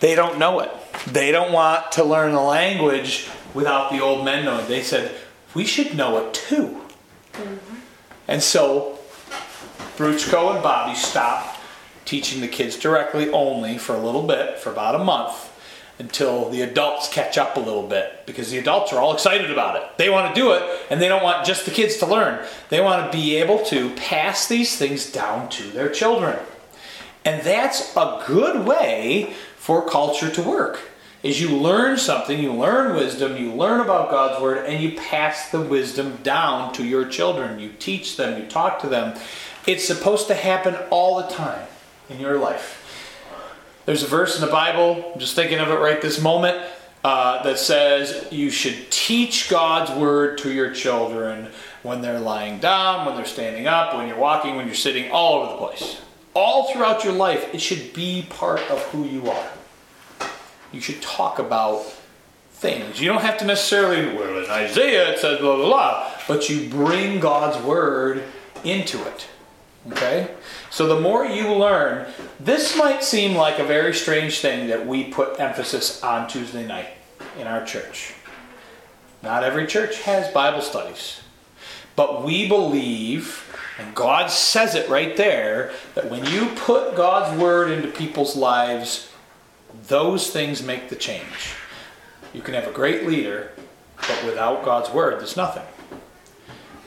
They 0.00 0.14
don't 0.14 0.38
know 0.38 0.60
it. 0.60 0.70
They 1.06 1.32
don't 1.32 1.52
want 1.52 1.92
to 1.92 2.04
learn 2.04 2.32
the 2.32 2.40
language 2.40 3.28
without 3.54 3.90
the 3.90 4.00
old 4.00 4.24
men 4.24 4.44
knowing. 4.44 4.66
They 4.66 4.82
said, 4.82 5.14
We 5.54 5.64
should 5.64 5.96
know 5.96 6.18
it 6.18 6.34
too. 6.34 6.80
Mm-hmm. 7.32 7.76
And 8.28 8.42
so 8.42 8.98
Bruchko 9.96 10.54
and 10.54 10.62
Bobby 10.62 10.94
stopped 10.94 11.60
teaching 12.04 12.40
the 12.40 12.48
kids 12.48 12.76
directly 12.76 13.30
only 13.30 13.78
for 13.78 13.94
a 13.94 13.98
little 13.98 14.22
bit, 14.22 14.58
for 14.58 14.70
about 14.70 14.94
a 14.94 15.04
month, 15.04 15.52
until 15.98 16.50
the 16.50 16.62
adults 16.62 17.08
catch 17.08 17.38
up 17.38 17.56
a 17.56 17.60
little 17.60 17.86
bit 17.86 18.24
because 18.26 18.50
the 18.50 18.58
adults 18.58 18.92
are 18.92 19.00
all 19.00 19.14
excited 19.14 19.50
about 19.50 19.76
it. 19.76 19.82
They 19.96 20.10
want 20.10 20.34
to 20.34 20.40
do 20.40 20.52
it 20.52 20.62
and 20.90 21.00
they 21.00 21.08
don't 21.08 21.22
want 21.22 21.46
just 21.46 21.64
the 21.64 21.70
kids 21.70 21.96
to 21.98 22.06
learn. 22.06 22.44
They 22.68 22.80
want 22.80 23.10
to 23.10 23.18
be 23.18 23.36
able 23.36 23.64
to 23.66 23.90
pass 23.96 24.46
these 24.46 24.76
things 24.76 25.10
down 25.10 25.48
to 25.50 25.62
their 25.70 25.88
children. 25.88 26.38
And 27.26 27.42
that's 27.42 27.94
a 27.96 28.22
good 28.24 28.64
way 28.64 29.34
for 29.56 29.86
culture 29.86 30.30
to 30.30 30.42
work. 30.42 30.78
Is 31.24 31.40
you 31.40 31.56
learn 31.56 31.98
something, 31.98 32.38
you 32.38 32.52
learn 32.52 32.94
wisdom, 32.94 33.36
you 33.36 33.52
learn 33.52 33.80
about 33.80 34.12
God's 34.12 34.40
word 34.40 34.64
and 34.64 34.80
you 34.80 34.96
pass 34.96 35.50
the 35.50 35.60
wisdom 35.60 36.18
down 36.22 36.72
to 36.74 36.84
your 36.84 37.04
children. 37.04 37.58
You 37.58 37.72
teach 37.80 38.16
them, 38.16 38.40
you 38.40 38.48
talk 38.48 38.78
to 38.82 38.86
them. 38.86 39.18
It's 39.66 39.84
supposed 39.84 40.28
to 40.28 40.34
happen 40.34 40.76
all 40.90 41.16
the 41.16 41.26
time 41.26 41.66
in 42.08 42.20
your 42.20 42.38
life. 42.38 42.84
There's 43.86 44.04
a 44.04 44.06
verse 44.06 44.36
in 44.36 44.40
the 44.40 44.52
Bible, 44.52 45.10
I'm 45.12 45.18
just 45.18 45.34
thinking 45.34 45.58
of 45.58 45.68
it 45.68 45.80
right 45.80 46.00
this 46.00 46.22
moment, 46.22 46.64
uh, 47.02 47.42
that 47.42 47.58
says 47.58 48.28
you 48.30 48.50
should 48.50 48.88
teach 48.92 49.50
God's 49.50 49.90
word 49.90 50.38
to 50.38 50.52
your 50.52 50.72
children 50.72 51.48
when 51.82 52.02
they're 52.02 52.20
lying 52.20 52.60
down, 52.60 53.04
when 53.04 53.16
they're 53.16 53.24
standing 53.24 53.66
up, 53.66 53.96
when 53.96 54.06
you're 54.06 54.16
walking, 54.16 54.54
when 54.54 54.66
you're 54.66 54.76
sitting, 54.76 55.10
all 55.10 55.42
over 55.42 55.52
the 55.52 55.58
place. 55.58 56.00
All 56.36 56.70
throughout 56.70 57.02
your 57.02 57.14
life, 57.14 57.54
it 57.54 57.62
should 57.62 57.94
be 57.94 58.26
part 58.28 58.60
of 58.70 58.82
who 58.88 59.04
you 59.04 59.30
are. 59.30 59.50
You 60.70 60.82
should 60.82 61.00
talk 61.00 61.38
about 61.38 61.82
things. 62.50 63.00
You 63.00 63.08
don't 63.08 63.22
have 63.22 63.38
to 63.38 63.46
necessarily, 63.46 64.14
well, 64.14 64.44
in 64.44 64.50
Isaiah 64.50 65.12
it 65.12 65.18
says 65.18 65.40
blah, 65.40 65.56
blah, 65.56 65.66
blah, 65.66 66.12
but 66.28 66.50
you 66.50 66.68
bring 66.68 67.20
God's 67.20 67.56
word 67.64 68.22
into 68.64 69.02
it. 69.08 69.26
Okay? 69.92 70.28
So 70.68 70.86
the 70.86 71.00
more 71.00 71.24
you 71.24 71.54
learn, 71.54 72.06
this 72.38 72.76
might 72.76 73.02
seem 73.02 73.34
like 73.34 73.58
a 73.58 73.64
very 73.64 73.94
strange 73.94 74.40
thing 74.40 74.66
that 74.66 74.86
we 74.86 75.04
put 75.04 75.40
emphasis 75.40 76.02
on 76.02 76.28
Tuesday 76.28 76.66
night 76.66 76.88
in 77.38 77.46
our 77.46 77.64
church. 77.64 78.12
Not 79.22 79.42
every 79.42 79.66
church 79.66 80.02
has 80.02 80.30
Bible 80.34 80.60
studies. 80.60 81.22
But 81.94 82.24
we 82.24 82.46
believe, 82.46 83.45
and 83.78 83.94
God 83.94 84.30
says 84.30 84.74
it 84.74 84.88
right 84.88 85.16
there, 85.16 85.72
that 85.94 86.10
when 86.10 86.24
you 86.26 86.46
put 86.56 86.96
God's 86.96 87.38
word 87.38 87.70
into 87.70 87.88
people's 87.88 88.34
lives, 88.36 89.10
those 89.88 90.30
things 90.30 90.62
make 90.62 90.88
the 90.88 90.96
change. 90.96 91.54
You 92.32 92.40
can 92.40 92.54
have 92.54 92.66
a 92.66 92.72
great 92.72 93.06
leader, 93.06 93.52
but 93.96 94.24
without 94.24 94.64
God's 94.64 94.90
word, 94.90 95.20
there's 95.20 95.36
nothing. 95.36 95.64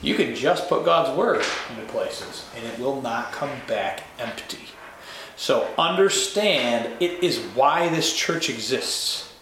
You 0.01 0.15
can 0.15 0.33
just 0.33 0.69
put 0.69 0.85
God's 0.85 1.15
word 1.17 1.45
into 1.69 1.91
places 1.91 2.45
and 2.55 2.65
it 2.65 2.79
will 2.79 3.01
not 3.01 3.31
come 3.31 3.51
back 3.67 4.03
empty. 4.17 4.59
So 5.35 5.69
understand 5.77 7.01
it 7.01 7.23
is 7.23 7.39
why 7.55 7.89
this 7.89 8.15
church 8.15 8.49
exists. 8.49 9.33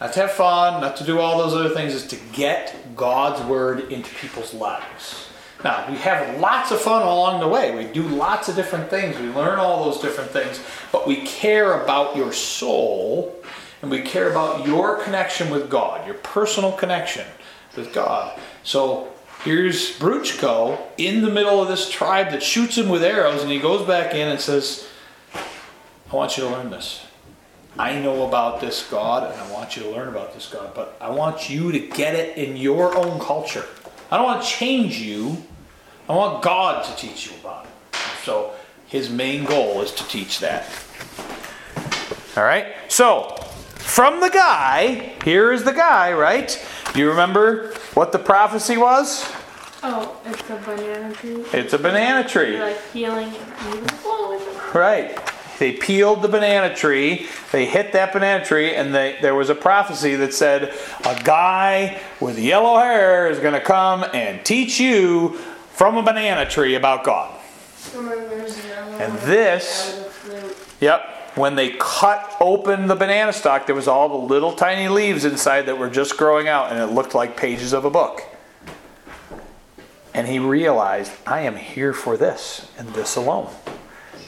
Not 0.00 0.12
to 0.14 0.20
have 0.20 0.32
fun, 0.32 0.80
not 0.80 0.96
to 0.96 1.04
do 1.04 1.20
all 1.20 1.38
those 1.38 1.54
other 1.54 1.74
things, 1.74 1.94
is 1.94 2.06
to 2.08 2.16
get 2.32 2.96
God's 2.96 3.44
word 3.44 3.92
into 3.92 4.12
people's 4.16 4.52
lives. 4.52 5.28
Now, 5.64 5.88
we 5.88 5.96
have 5.98 6.40
lots 6.40 6.70
of 6.72 6.80
fun 6.80 7.02
along 7.02 7.40
the 7.40 7.48
way. 7.48 7.74
We 7.74 7.92
do 7.92 8.02
lots 8.02 8.48
of 8.48 8.56
different 8.56 8.90
things. 8.90 9.18
We 9.18 9.28
learn 9.28 9.58
all 9.58 9.84
those 9.84 10.00
different 10.00 10.30
things. 10.30 10.60
But 10.90 11.06
we 11.06 11.24
care 11.24 11.82
about 11.82 12.16
your 12.16 12.32
soul 12.32 13.34
and 13.80 13.90
we 13.90 14.00
care 14.00 14.30
about 14.30 14.66
your 14.66 15.02
connection 15.02 15.50
with 15.50 15.70
God, 15.70 16.06
your 16.06 16.16
personal 16.16 16.72
connection 16.72 17.26
with 17.76 17.92
God. 17.92 18.38
So 18.62 19.12
Here's 19.44 19.98
Bruchko 19.98 20.80
in 20.98 21.22
the 21.22 21.30
middle 21.30 21.60
of 21.60 21.66
this 21.66 21.90
tribe 21.90 22.30
that 22.30 22.44
shoots 22.44 22.78
him 22.78 22.88
with 22.88 23.02
arrows, 23.02 23.42
and 23.42 23.50
he 23.50 23.58
goes 23.58 23.84
back 23.84 24.14
in 24.14 24.28
and 24.28 24.38
says, 24.38 24.86
I 25.34 26.14
want 26.14 26.36
you 26.36 26.44
to 26.44 26.50
learn 26.50 26.70
this. 26.70 27.04
I 27.76 27.98
know 27.98 28.24
about 28.28 28.60
this 28.60 28.88
God, 28.88 29.32
and 29.32 29.40
I 29.40 29.52
want 29.52 29.76
you 29.76 29.82
to 29.82 29.90
learn 29.90 30.06
about 30.06 30.32
this 30.32 30.46
God, 30.46 30.72
but 30.76 30.96
I 31.00 31.10
want 31.10 31.50
you 31.50 31.72
to 31.72 31.80
get 31.80 32.14
it 32.14 32.38
in 32.38 32.56
your 32.56 32.96
own 32.96 33.18
culture. 33.18 33.64
I 34.12 34.16
don't 34.16 34.26
want 34.26 34.44
to 34.44 34.48
change 34.48 35.00
you. 35.00 35.42
I 36.12 36.14
want 36.14 36.42
God 36.42 36.84
to 36.84 36.94
teach 36.94 37.30
you 37.30 37.32
about 37.40 37.64
it. 37.64 37.96
So 38.22 38.52
his 38.86 39.08
main 39.08 39.46
goal 39.46 39.80
is 39.80 39.92
to 39.92 40.06
teach 40.08 40.40
that. 40.40 40.70
All 42.36 42.44
right? 42.44 42.66
So, 42.88 43.34
from 43.76 44.20
the 44.20 44.28
guy, 44.28 45.14
here 45.24 45.52
is 45.52 45.64
the 45.64 45.72
guy, 45.72 46.12
right? 46.12 46.62
Do 46.92 47.00
you 47.00 47.08
remember 47.08 47.72
what 47.94 48.12
the 48.12 48.18
prophecy 48.18 48.76
was? 48.76 49.26
Oh, 49.82 50.20
it's 50.26 50.50
a 50.50 50.56
banana 50.56 51.14
tree. 51.14 51.44
It's 51.54 51.72
a 51.72 51.78
banana 51.78 52.28
tree. 52.28 52.56
You're 52.56 52.66
like 52.66 52.92
peeling 52.92 53.32
it. 53.32 54.74
Right. 54.74 55.18
They 55.58 55.72
peeled 55.72 56.20
the 56.20 56.28
banana 56.28 56.74
tree, 56.74 57.28
they 57.52 57.66
hit 57.66 57.92
that 57.92 58.12
banana 58.12 58.44
tree, 58.44 58.74
and 58.74 58.94
they, 58.94 59.16
there 59.22 59.34
was 59.34 59.48
a 59.48 59.54
prophecy 59.54 60.16
that 60.16 60.34
said, 60.34 60.74
A 61.06 61.22
guy 61.22 62.00
with 62.20 62.38
yellow 62.38 62.78
hair 62.78 63.28
is 63.28 63.38
going 63.38 63.54
to 63.54 63.60
come 63.60 64.04
and 64.12 64.44
teach 64.44 64.80
you 64.80 65.38
from 65.82 65.96
a 65.96 66.02
banana 66.04 66.48
tree 66.48 66.76
about 66.76 67.02
God. 67.02 67.36
And 69.00 69.18
this-. 69.18 70.00
Yep. 70.80 71.00
When 71.34 71.56
they 71.56 71.70
cut 71.70 72.36
open 72.38 72.86
the 72.86 72.94
banana 72.94 73.32
stalk, 73.32 73.66
there 73.66 73.74
was 73.74 73.88
all 73.88 74.08
the 74.08 74.32
little 74.32 74.52
tiny 74.52 74.86
leaves 74.86 75.24
inside 75.24 75.62
that 75.62 75.76
were 75.76 75.90
just 75.90 76.16
growing 76.16 76.46
out, 76.46 76.70
and 76.70 76.78
it 76.78 76.94
looked 76.94 77.16
like 77.16 77.36
pages 77.36 77.72
of 77.72 77.84
a 77.84 77.90
book. 77.90 78.22
And 80.14 80.28
he 80.28 80.38
realized, 80.38 81.10
I 81.26 81.40
am 81.40 81.56
here 81.56 81.92
for 81.92 82.16
this 82.16 82.70
and 82.78 82.88
this 82.90 83.16
alone. 83.16 83.52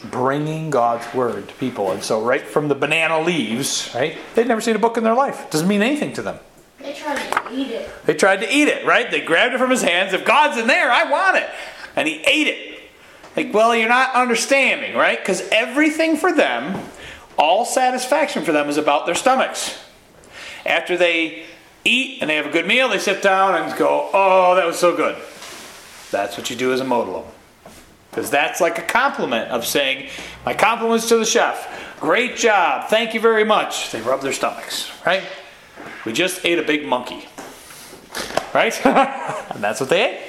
Bringing 0.03 0.71
God's 0.71 1.15
word 1.15 1.47
to 1.47 1.55
people. 1.55 1.93
And 1.93 2.03
so, 2.03 2.21
right 2.21 2.45
from 2.45 2.67
the 2.67 2.75
banana 2.75 3.21
leaves, 3.21 3.93
right? 3.95 4.19
They'd 4.35 4.49
never 4.49 4.61
seen 4.61 4.75
a 4.75 4.81
book 4.81 4.97
in 4.97 5.05
their 5.05 5.15
life. 5.15 5.45
It 5.45 5.53
doesn't 5.53 5.69
mean 5.69 5.83
anything 5.83 6.15
to 6.15 6.23
them. 6.23 6.41
They 6.85 6.93
tried 6.93 7.17
to 7.17 7.55
eat 7.55 7.71
it. 7.71 7.91
They 8.05 8.15
tried 8.15 8.41
to 8.41 8.55
eat 8.55 8.69
it, 8.69 8.85
right? 8.85 9.11
They 9.11 9.23
grabbed 9.23 9.55
it 9.55 9.59
from 9.59 9.71
his 9.71 9.81
hands. 9.81 10.13
If 10.13 10.27
God's 10.27 10.59
in 10.59 10.67
there, 10.67 10.91
I 10.91 11.11
want 11.11 11.39
it. 11.39 11.49
And 11.97 12.07
he 12.07 12.17
ate 12.27 12.47
it. 12.47 12.81
Like, 13.35 13.55
well, 13.55 13.75
you're 13.75 13.89
not 13.89 14.15
understanding, 14.15 14.95
right? 14.95 15.19
Because 15.19 15.41
everything 15.49 16.19
for 16.19 16.33
them, 16.33 16.79
all 17.39 17.65
satisfaction 17.65 18.45
for 18.45 18.53
them 18.53 18.69
is 18.69 18.77
about 18.77 19.07
their 19.07 19.15
stomachs. 19.15 19.83
After 20.67 20.97
they 20.97 21.45
eat 21.85 22.19
and 22.21 22.29
they 22.29 22.37
have 22.37 22.47
a 22.47 22.51
good 22.51 22.67
meal, 22.67 22.91
they 22.91 22.99
sit 22.99 23.23
down 23.23 23.55
and 23.55 23.77
go, 23.79 24.11
oh, 24.13 24.55
that 24.55 24.67
was 24.67 24.79
so 24.79 24.95
good. 24.95 25.17
That's 26.11 26.37
what 26.37 26.51
you 26.51 26.57
do 26.57 26.73
as 26.73 26.81
a 26.81 26.85
motilone. 26.85 27.27
Because 28.11 28.31
that's 28.31 28.61
like 28.61 28.79
a 28.79 28.83
compliment 28.83 29.51
of 29.51 29.65
saying, 29.67 30.11
my 30.45 30.53
compliments 30.53 31.09
to 31.09 31.17
the 31.17 31.25
chef. 31.25 31.99
Great 31.99 32.37
job. 32.37 32.91
Thank 32.91 33.15
you 33.15 33.21
very 33.21 33.45
much. 33.45 33.91
They 33.91 34.03
rub 34.03 34.21
their 34.21 34.35
stomachs, 34.35 34.93
right? 35.07 35.25
We 36.05 36.13
just 36.13 36.45
ate 36.45 36.59
a 36.59 36.63
big 36.63 36.87
monkey. 36.87 37.29
Right? 38.55 38.75
and 38.85 39.63
that's 39.63 39.81
what 39.81 39.89
they 39.89 40.11
ate. 40.11 40.21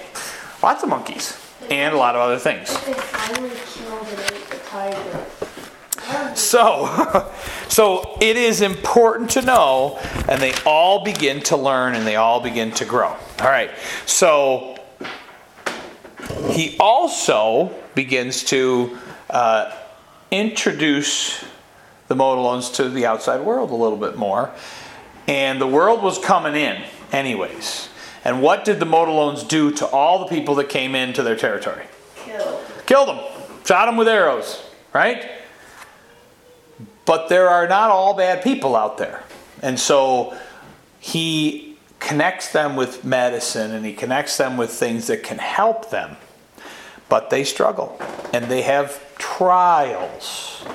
Lots 0.64 0.84
of 0.84 0.90
monkeys. 0.90 1.40
And 1.70 1.94
a 1.94 1.98
lot 1.98 2.16
of 2.16 2.22
other 2.22 2.38
things. 2.38 2.70
They 2.86 2.94
finally 2.94 3.50
killed 3.66 4.08
and 4.08 4.20
ate 4.20 4.50
the 4.50 4.58
tiger. 4.58 5.26
So, 6.36 7.32
so 7.70 8.18
it 8.22 8.38
is 8.38 8.62
important 8.62 9.32
to 9.32 9.42
know, 9.42 10.00
and 10.30 10.42
they 10.42 10.54
all 10.66 11.04
begin 11.04 11.42
to 11.44 11.58
learn 11.58 11.96
and 11.96 12.06
they 12.06 12.16
all 12.16 12.40
begin 12.40 12.72
to 12.72 12.86
grow. 12.86 13.08
All 13.40 13.48
right. 13.48 13.72
So 14.06 14.78
he 16.50 16.78
also 16.80 17.74
begins 17.96 18.44
to 18.46 18.98
uh, 19.30 19.76
introduce 20.32 21.44
the 22.08 22.16
Motilones 22.16 22.74
to 22.76 22.90
the 22.90 23.06
outside 23.06 23.42
world 23.42 23.72
a 23.72 23.76
little 23.76 23.98
bit 23.98 24.16
more, 24.16 24.52
and 25.28 25.60
the 25.60 25.68
world 25.68 26.04
was 26.04 26.20
coming 26.20 26.56
in 26.56 26.84
anyways. 27.12 27.90
And 28.24 28.42
what 28.42 28.66
did 28.66 28.80
the 28.80 28.86
Motilones 28.86 29.48
do 29.48 29.72
to 29.74 29.86
all 29.88 30.20
the 30.20 30.26
people 30.26 30.56
that 30.56 30.70
came 30.70 30.96
into 30.96 31.24
their 31.24 31.36
territory? 31.36 31.86
Killed. 32.16 32.62
Killed 32.86 33.08
them, 33.10 33.20
shot 33.66 33.86
them 33.86 33.98
with 33.98 34.08
arrows, 34.08 34.64
right? 34.94 35.30
But 37.06 37.30
there 37.30 37.50
are 37.50 37.68
not 37.68 37.92
all 37.92 38.16
bad 38.16 38.44
people 38.44 38.76
out 38.76 38.98
there. 38.98 39.24
And 39.62 39.80
so 39.80 40.36
he 41.00 41.78
connects 42.00 42.52
them 42.52 42.76
with 42.76 43.06
medicine 43.06 43.72
and 43.72 43.86
he 43.86 43.94
connects 43.94 44.38
them 44.38 44.58
with 44.58 44.72
things 44.72 45.08
that 45.08 45.24
can 45.24 45.38
help 45.38 45.92
them. 45.92 46.18
But 47.10 47.30
they 47.30 47.44
struggle 47.44 48.00
and 48.34 48.46
they 48.46 48.64
have 48.64 49.02
trials. 49.18 50.66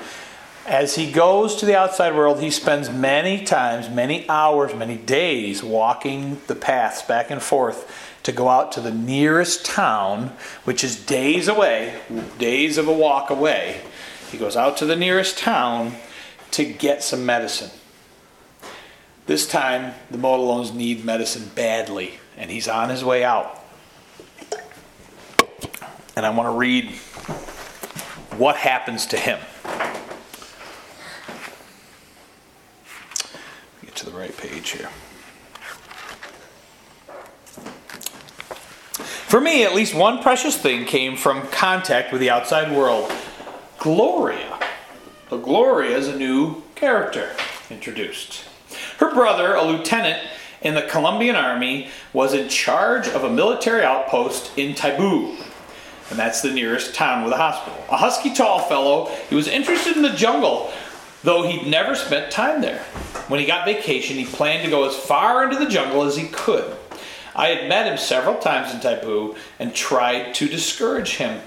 As 0.67 0.95
he 0.95 1.11
goes 1.11 1.55
to 1.55 1.65
the 1.65 1.75
outside 1.75 2.15
world, 2.15 2.39
he 2.39 2.51
spends 2.51 2.89
many 2.89 3.43
times, 3.43 3.89
many 3.89 4.29
hours, 4.29 4.75
many 4.75 4.95
days 4.95 5.63
walking 5.63 6.39
the 6.47 6.55
paths 6.55 7.01
back 7.01 7.31
and 7.31 7.41
forth 7.41 8.19
to 8.23 8.31
go 8.31 8.47
out 8.47 8.71
to 8.73 8.81
the 8.81 8.91
nearest 8.91 9.65
town, 9.65 10.31
which 10.63 10.83
is 10.83 11.03
days 11.03 11.47
away, 11.47 11.99
days 12.37 12.77
of 12.77 12.87
a 12.87 12.93
walk 12.93 13.31
away. 13.31 13.81
He 14.31 14.37
goes 14.37 14.55
out 14.55 14.77
to 14.77 14.85
the 14.85 14.95
nearest 14.95 15.37
town 15.37 15.95
to 16.51 16.63
get 16.63 17.03
some 17.03 17.25
medicine. 17.25 17.71
This 19.25 19.47
time, 19.47 19.95
the 20.11 20.17
Motilones 20.17 20.73
need 20.73 21.03
medicine 21.03 21.49
badly, 21.55 22.19
and 22.37 22.51
he's 22.51 22.67
on 22.67 22.89
his 22.89 23.03
way 23.03 23.23
out. 23.23 23.63
And 26.15 26.25
I 26.25 26.29
want 26.29 26.47
to 26.47 26.57
read 26.57 26.91
what 28.37 28.57
happens 28.57 29.07
to 29.07 29.17
him. 29.17 29.39
To 34.01 34.09
the 34.09 34.17
right 34.17 34.35
page 34.35 34.71
here. 34.71 34.89
For 39.27 39.39
me, 39.39 39.63
at 39.63 39.75
least 39.75 39.93
one 39.93 40.21
precious 40.23 40.57
thing 40.57 40.85
came 40.85 41.15
from 41.15 41.47
contact 41.49 42.11
with 42.11 42.19
the 42.19 42.29
outside 42.29 42.75
world 42.75 43.11
Gloria. 43.77 44.59
So, 45.29 45.37
Gloria 45.39 45.97
is 45.97 46.07
a 46.07 46.17
new 46.17 46.63
character 46.75 47.31
introduced. 47.69 48.43
Her 48.97 49.13
brother, 49.13 49.53
a 49.53 49.63
lieutenant 49.63 50.27
in 50.61 50.73
the 50.73 50.81
Colombian 50.83 51.35
army, 51.35 51.89
was 52.11 52.33
in 52.33 52.49
charge 52.49 53.07
of 53.07 53.23
a 53.23 53.29
military 53.29 53.83
outpost 53.83 54.57
in 54.57 54.73
Taibu, 54.73 55.39
and 56.09 56.19
that's 56.19 56.41
the 56.41 56.51
nearest 56.51 56.95
town 56.95 57.23
with 57.23 57.33
a 57.33 57.37
hospital. 57.37 57.83
A 57.89 57.97
husky 57.97 58.33
tall 58.33 58.59
fellow, 58.61 59.05
he 59.29 59.35
was 59.35 59.47
interested 59.47 59.95
in 59.95 60.01
the 60.01 60.09
jungle, 60.09 60.71
though 61.23 61.43
he'd 61.43 61.67
never 61.67 61.95
spent 61.95 62.31
time 62.31 62.61
there. 62.61 62.83
When 63.31 63.39
he 63.39 63.45
got 63.45 63.63
vacation, 63.63 64.17
he 64.17 64.25
planned 64.25 64.65
to 64.65 64.69
go 64.69 64.85
as 64.85 64.93
far 64.93 65.45
into 65.45 65.55
the 65.55 65.71
jungle 65.71 66.03
as 66.03 66.17
he 66.17 66.27
could. 66.27 66.75
I 67.33 67.47
had 67.47 67.69
met 67.69 67.87
him 67.87 67.97
several 67.97 68.35
times 68.35 68.73
in 68.73 68.81
Taibu 68.81 69.37
and 69.57 69.73
tried 69.73 70.33
to 70.33 70.49
discourage 70.49 71.15
him. 71.15 71.39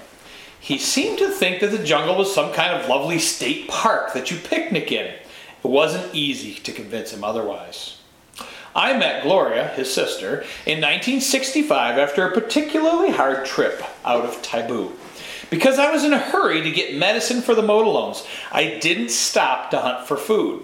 He 0.59 0.79
seemed 0.79 1.19
to 1.19 1.29
think 1.29 1.61
that 1.61 1.69
the 1.69 1.83
jungle 1.83 2.17
was 2.17 2.33
some 2.33 2.51
kind 2.53 2.73
of 2.73 2.89
lovely 2.89 3.19
state 3.19 3.67
park 3.67 4.13
that 4.15 4.31
you 4.31 4.37
picnic 4.37 4.91
in. 4.91 5.05
It 5.05 5.21
wasn't 5.61 6.15
easy 6.15 6.55
to 6.55 6.71
convince 6.71 7.13
him 7.13 7.23
otherwise. 7.23 7.99
I 8.75 8.97
met 8.97 9.21
Gloria, 9.21 9.67
his 9.67 9.93
sister, 9.93 10.43
in 10.65 10.81
1965 10.81 11.99
after 11.99 12.25
a 12.25 12.33
particularly 12.33 13.11
hard 13.11 13.45
trip 13.45 13.83
out 14.03 14.25
of 14.25 14.41
Taibu. 14.41 14.91
Because 15.51 15.77
I 15.77 15.91
was 15.91 16.03
in 16.03 16.13
a 16.13 16.17
hurry 16.17 16.63
to 16.63 16.71
get 16.71 16.95
medicine 16.95 17.43
for 17.43 17.53
the 17.53 17.61
Modalones, 17.61 18.25
I 18.51 18.79
didn't 18.79 19.11
stop 19.11 19.69
to 19.69 19.77
hunt 19.77 20.07
for 20.07 20.17
food. 20.17 20.63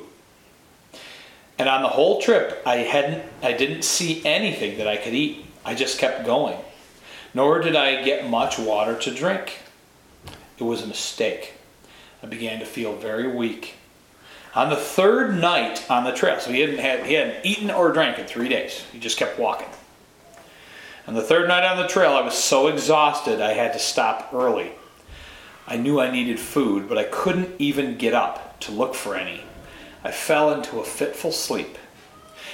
And 1.62 1.70
on 1.70 1.84
the 1.84 1.90
whole 1.90 2.20
trip, 2.20 2.64
I 2.66 2.78
hadn't 2.78 3.24
I 3.44 3.54
didn't 3.54 3.84
see 3.84 4.26
anything 4.26 4.80
that 4.80 4.88
I 4.88 4.98
could 4.98 5.14
eat. 5.14 5.46
I 5.64 5.76
just 5.76 6.00
kept 6.00 6.26
going. 6.26 6.58
Nor 7.36 7.60
did 7.60 7.76
I 7.76 8.02
get 8.02 8.28
much 8.28 8.58
water 8.58 8.98
to 8.98 9.14
drink. 9.14 9.60
It 10.58 10.64
was 10.64 10.82
a 10.82 10.88
mistake. 10.88 11.54
I 12.24 12.26
began 12.26 12.58
to 12.62 12.66
feel 12.66 12.96
very 12.96 13.28
weak. 13.28 13.76
On 14.56 14.72
the 14.72 14.76
third 14.76 15.40
night 15.40 15.86
on 15.88 16.04
the 16.04 16.14
trail, 16.14 16.40
so 16.40 16.52
he 16.52 16.62
hadn't 16.62 16.80
had 16.80 17.06
he 17.06 17.14
hadn't 17.14 17.46
eaten 17.46 17.70
or 17.70 17.92
drank 17.92 18.18
in 18.18 18.26
three 18.26 18.50
days. 18.50 18.84
He 18.92 18.98
just 18.98 19.20
kept 19.20 19.38
walking. 19.38 19.70
On 21.06 21.14
the 21.14 21.22
third 21.22 21.48
night 21.48 21.64
on 21.64 21.78
the 21.78 21.88
trail, 21.88 22.14
I 22.14 22.22
was 22.22 22.34
so 22.34 22.70
exhausted 22.70 23.40
I 23.40 23.54
had 23.54 23.74
to 23.74 23.80
stop 23.80 24.34
early. 24.34 24.72
I 25.68 25.78
knew 25.78 26.00
I 26.00 26.10
needed 26.10 26.40
food, 26.40 26.90
but 26.90 26.98
I 26.98 27.04
couldn't 27.04 27.52
even 27.60 28.00
get 28.00 28.16
up 28.16 28.60
to 28.62 28.72
look 28.72 28.96
for 28.96 29.16
any. 29.16 29.44
I 30.04 30.12
fell 30.12 30.54
into 30.54 30.80
a 30.80 30.84
fitful 30.84 31.32
sleep. 31.32 31.78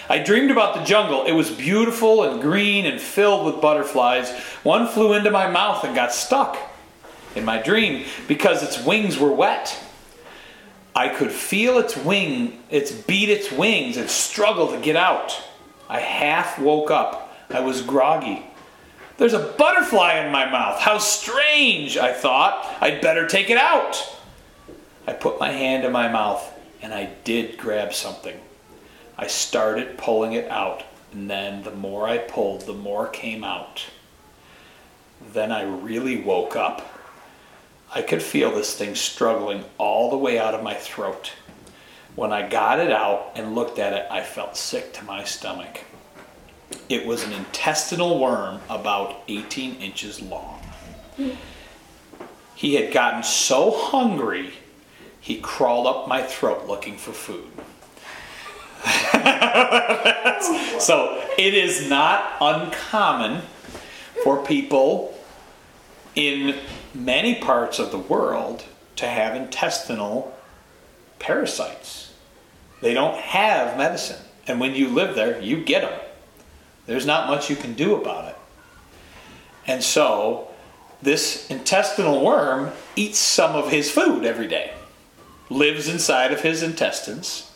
I 0.09 0.19
dreamed 0.19 0.51
about 0.51 0.75
the 0.75 0.83
jungle. 0.83 1.25
It 1.25 1.33
was 1.33 1.51
beautiful 1.51 2.23
and 2.23 2.41
green 2.41 2.85
and 2.85 2.99
filled 2.99 3.45
with 3.45 3.61
butterflies. 3.61 4.31
One 4.63 4.87
flew 4.87 5.13
into 5.13 5.31
my 5.31 5.49
mouth 5.49 5.83
and 5.83 5.95
got 5.95 6.13
stuck 6.13 6.57
in 7.35 7.43
my 7.43 7.61
dream 7.61 8.05
because 8.27 8.63
its 8.63 8.83
wings 8.83 9.17
were 9.17 9.31
wet. 9.31 9.77
I 10.95 11.09
could 11.09 11.31
feel 11.31 11.77
its 11.77 11.95
wing, 11.95 12.63
its 12.69 12.91
beat 12.91 13.29
its 13.29 13.51
wings 13.51 13.97
and 13.97 14.09
struggle 14.09 14.71
to 14.71 14.79
get 14.79 14.95
out. 14.95 15.41
I 15.89 15.99
half 15.99 16.57
woke 16.57 16.89
up. 16.89 17.35
I 17.49 17.59
was 17.59 17.81
groggy. 17.81 18.45
There's 19.17 19.33
a 19.33 19.53
butterfly 19.57 20.19
in 20.19 20.31
my 20.31 20.49
mouth. 20.49 20.79
How 20.79 20.97
strange, 20.97 21.97
I 21.97 22.13
thought. 22.13 22.77
I'd 22.81 23.01
better 23.01 23.27
take 23.27 23.49
it 23.49 23.57
out. 23.57 24.15
I 25.05 25.13
put 25.13 25.39
my 25.39 25.51
hand 25.51 25.85
in 25.85 25.91
my 25.91 26.07
mouth 26.07 26.53
and 26.81 26.93
I 26.93 27.09
did 27.23 27.57
grab 27.57 27.93
something. 27.93 28.39
I 29.17 29.27
started 29.27 29.97
pulling 29.97 30.33
it 30.33 30.49
out, 30.49 30.83
and 31.11 31.29
then 31.29 31.63
the 31.63 31.71
more 31.71 32.07
I 32.07 32.17
pulled, 32.17 32.61
the 32.61 32.73
more 32.73 33.07
came 33.07 33.43
out. 33.43 33.85
Then 35.33 35.51
I 35.51 35.63
really 35.63 36.21
woke 36.21 36.55
up. 36.55 36.85
I 37.93 38.01
could 38.01 38.21
feel 38.21 38.53
this 38.53 38.75
thing 38.75 38.95
struggling 38.95 39.63
all 39.77 40.09
the 40.09 40.17
way 40.17 40.37
out 40.37 40.53
of 40.53 40.63
my 40.63 40.73
throat. 40.73 41.33
When 42.15 42.33
I 42.33 42.47
got 42.47 42.79
it 42.79 42.91
out 42.91 43.31
and 43.35 43.55
looked 43.55 43.79
at 43.79 43.93
it, 43.93 44.05
I 44.11 44.23
felt 44.23 44.57
sick 44.57 44.93
to 44.93 45.05
my 45.05 45.23
stomach. 45.23 45.83
It 46.89 47.05
was 47.05 47.23
an 47.23 47.33
intestinal 47.33 48.19
worm 48.19 48.59
about 48.69 49.21
18 49.27 49.75
inches 49.75 50.21
long. 50.21 50.59
He 52.55 52.75
had 52.75 52.91
gotten 52.93 53.23
so 53.23 53.71
hungry, 53.71 54.53
he 55.27 55.37
crawled 55.41 55.85
up 55.85 56.07
my 56.07 56.23
throat 56.23 56.67
looking 56.67 56.95
for 56.95 57.11
food. 57.11 57.51
so 60.79 61.21
it 61.37 61.53
is 61.53 61.89
not 61.89 62.37
uncommon 62.39 63.41
for 64.23 64.41
people 64.45 65.13
in 66.15 66.55
many 66.93 67.35
parts 67.35 67.77
of 67.77 67.91
the 67.91 67.97
world 67.97 68.63
to 68.95 69.05
have 69.05 69.35
intestinal 69.35 70.33
parasites. 71.19 72.13
They 72.81 72.93
don't 72.93 73.17
have 73.17 73.77
medicine. 73.77 74.25
And 74.47 74.61
when 74.61 74.75
you 74.75 74.87
live 74.87 75.13
there, 75.13 75.41
you 75.41 75.61
get 75.61 75.81
them. 75.81 75.99
There's 76.85 77.05
not 77.05 77.27
much 77.27 77.49
you 77.49 77.57
can 77.57 77.73
do 77.73 77.95
about 77.95 78.29
it. 78.29 78.37
And 79.67 79.83
so, 79.83 80.47
this 81.01 81.51
intestinal 81.51 82.23
worm 82.23 82.71
eats 82.95 83.19
some 83.19 83.57
of 83.57 83.71
his 83.71 83.91
food 83.91 84.23
every 84.23 84.47
day, 84.47 84.71
lives 85.49 85.87
inside 85.87 86.31
of 86.31 86.41
his 86.41 86.63
intestines. 86.63 87.51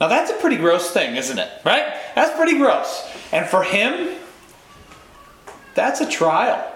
Now, 0.00 0.08
that's 0.08 0.30
a 0.30 0.34
pretty 0.34 0.56
gross 0.56 0.90
thing, 0.90 1.16
isn't 1.16 1.38
it? 1.38 1.50
Right? 1.64 1.94
That's 2.14 2.36
pretty 2.36 2.58
gross. 2.58 3.08
And 3.32 3.46
for 3.46 3.62
him, 3.62 4.16
that's 5.74 6.00
a 6.00 6.08
trial. 6.08 6.70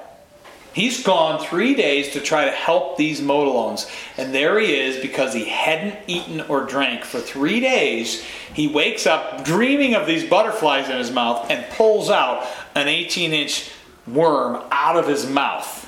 He's 0.73 1.03
gone 1.03 1.45
three 1.45 1.75
days 1.75 2.13
to 2.13 2.21
try 2.21 2.45
to 2.45 2.53
help 2.53 2.97
these 2.97 3.21
Motilones. 3.21 3.91
And 4.17 4.33
there 4.33 4.61
he 4.61 4.79
is 4.79 5.03
because 5.03 5.35
he 5.35 5.45
hadn't 5.47 5.97
eaten 6.07 6.43
or 6.43 6.67
drank 6.67 7.05
for 7.05 7.19
three 7.19 7.59
days. 7.59 8.23
He 8.55 8.69
wakes 8.69 9.07
up 9.07 9.45
dreaming 9.45 9.95
of 9.95 10.07
these 10.07 10.25
butterflies 10.25 10.89
in 10.89 10.97
his 10.97 11.11
mouth 11.11 11.51
and 11.51 11.69
pulls 11.73 12.11
out 12.11 12.47
an 12.77 12.87
18 12.87 13.33
inch 13.33 13.71
worm 14.07 14.63
out 14.71 14.97
of 14.97 15.09
his 15.09 15.29
mouth. 15.29 15.85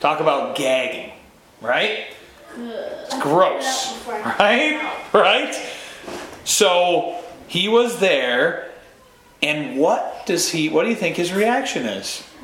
Talk 0.00 0.18
about 0.18 0.56
gagging, 0.56 1.12
right? 1.60 2.06
It's 2.56 3.18
gross, 3.20 4.06
right? 4.08 4.94
Right? 5.12 5.54
So 6.44 7.22
he 7.48 7.68
was 7.68 7.98
there, 8.00 8.70
and 9.42 9.78
what 9.78 10.26
does 10.26 10.50
he? 10.50 10.68
What 10.68 10.84
do 10.84 10.90
you 10.90 10.96
think 10.96 11.16
his 11.16 11.32
reaction 11.32 11.86
is? 11.86 12.22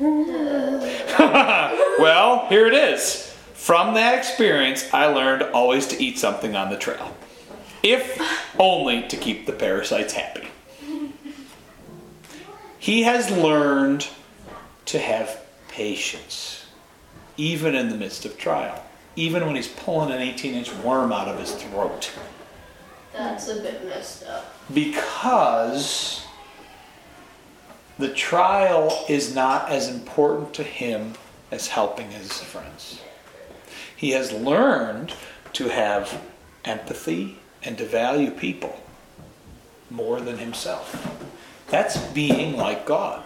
well, 1.19 2.47
here 2.47 2.67
it 2.67 2.73
is. 2.73 3.25
From 3.53 3.93
that 3.95 4.17
experience, 4.17 4.91
I 4.93 5.07
learned 5.07 5.43
always 5.43 5.85
to 5.87 6.01
eat 6.01 6.17
something 6.17 6.55
on 6.55 6.69
the 6.69 6.77
trail, 6.77 7.15
if 7.83 8.19
only 8.57 9.07
to 9.09 9.17
keep 9.17 9.45
the 9.45 9.51
parasites 9.51 10.13
happy. 10.13 10.47
He 12.79 13.03
has 13.03 13.29
learned 13.29 14.07
to 14.85 14.97
have 14.97 15.41
patience, 15.67 16.65
even 17.37 17.75
in 17.75 17.89
the 17.89 17.95
midst 17.95 18.25
of 18.25 18.37
trial, 18.37 18.83
even 19.19 19.45
when 19.45 19.55
he's 19.55 19.67
pulling 19.67 20.11
an 20.11 20.21
18 20.21 20.53
inch 20.53 20.73
worm 20.75 21.11
out 21.11 21.27
of 21.27 21.37
his 21.37 21.51
throat. 21.51 22.09
That's 23.11 23.49
a 23.49 23.55
bit 23.55 23.85
messed 23.85 24.25
up. 24.25 24.55
Because 24.73 26.25
the 27.97 28.13
trial 28.13 29.05
is 29.09 29.35
not 29.35 29.69
as 29.69 29.89
important 29.89 30.53
to 30.53 30.63
him 30.63 31.15
as 31.51 31.67
helping 31.67 32.11
his 32.11 32.31
friends. 32.31 33.01
He 33.93 34.11
has 34.11 34.31
learned 34.31 35.13
to 35.53 35.67
have 35.67 36.21
empathy 36.63 37.39
and 37.61 37.77
to 37.77 37.85
value 37.85 38.31
people 38.31 38.81
more 39.89 40.21
than 40.21 40.37
himself. 40.37 40.95
That's 41.67 41.97
being 42.13 42.55
like 42.55 42.85
God, 42.85 43.21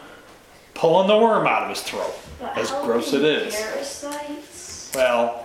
pulling 0.73 1.07
the 1.07 1.17
worm 1.17 1.45
out 1.45 1.63
of 1.63 1.69
his 1.69 1.81
throat, 1.81 2.15
But 2.39 2.57
as 2.57 2.71
gross 2.71 3.13
it 3.13 3.21
many. 3.21 3.51
Parasites. 3.51 4.91
Well, 4.95 5.42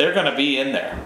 they're 0.00 0.14
going 0.14 0.24
to 0.24 0.34
be 0.34 0.58
in 0.58 0.72
there. 0.72 0.98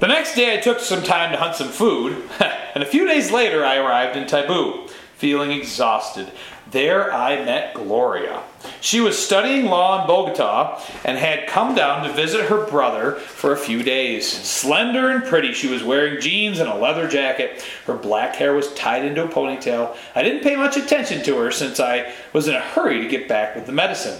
The 0.00 0.08
next 0.08 0.34
day, 0.34 0.58
I 0.58 0.60
took 0.60 0.80
some 0.80 1.04
time 1.04 1.30
to 1.30 1.38
hunt 1.38 1.54
some 1.54 1.68
food, 1.68 2.28
and 2.74 2.82
a 2.82 2.86
few 2.86 3.06
days 3.06 3.30
later, 3.30 3.64
I 3.64 3.76
arrived 3.76 4.16
in 4.16 4.24
Taibu, 4.24 4.90
feeling 4.90 5.52
exhausted. 5.52 6.32
There, 6.72 7.14
I 7.14 7.44
met 7.44 7.72
Gloria. 7.74 8.42
She 8.80 8.98
was 8.98 9.16
studying 9.16 9.66
law 9.66 10.00
in 10.00 10.08
Bogota 10.08 10.82
and 11.04 11.16
had 11.16 11.46
come 11.46 11.76
down 11.76 12.02
to 12.02 12.12
visit 12.12 12.46
her 12.46 12.66
brother 12.66 13.12
for 13.12 13.52
a 13.52 13.56
few 13.56 13.84
days. 13.84 14.26
Slender 14.26 15.10
and 15.10 15.22
pretty, 15.22 15.52
she 15.52 15.68
was 15.68 15.84
wearing 15.84 16.20
jeans 16.20 16.58
and 16.58 16.68
a 16.68 16.74
leather 16.74 17.06
jacket. 17.06 17.62
Her 17.86 17.94
black 17.94 18.34
hair 18.34 18.54
was 18.54 18.74
tied 18.74 19.04
into 19.04 19.24
a 19.24 19.28
ponytail. 19.28 19.96
I 20.16 20.24
didn't 20.24 20.42
pay 20.42 20.56
much 20.56 20.76
attention 20.76 21.22
to 21.26 21.36
her 21.38 21.52
since 21.52 21.78
I 21.78 22.12
was 22.32 22.48
in 22.48 22.56
a 22.56 22.60
hurry 22.60 23.02
to 23.02 23.08
get 23.08 23.28
back 23.28 23.54
with 23.54 23.66
the 23.66 23.72
medicine. 23.72 24.18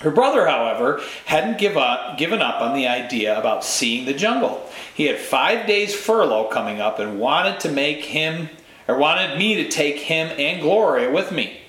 Her 0.00 0.10
brother, 0.10 0.46
however, 0.46 1.02
hadn't 1.26 1.58
give 1.58 1.76
up, 1.76 2.16
given 2.16 2.40
up 2.40 2.62
on 2.62 2.74
the 2.74 2.88
idea 2.88 3.38
about 3.38 3.64
seeing 3.64 4.06
the 4.06 4.14
jungle. 4.14 4.66
He 4.94 5.04
had 5.04 5.18
five 5.18 5.66
days 5.66 5.94
furlough 5.94 6.48
coming 6.48 6.80
up 6.80 6.98
and 6.98 7.20
wanted 7.20 7.60
to 7.60 7.70
make 7.70 8.04
him, 8.04 8.48
or 8.88 8.96
wanted 8.96 9.38
me 9.38 9.56
to 9.56 9.68
take 9.68 9.98
him 9.98 10.28
and 10.38 10.62
Gloria 10.62 11.10
with 11.10 11.32
me. 11.32 11.60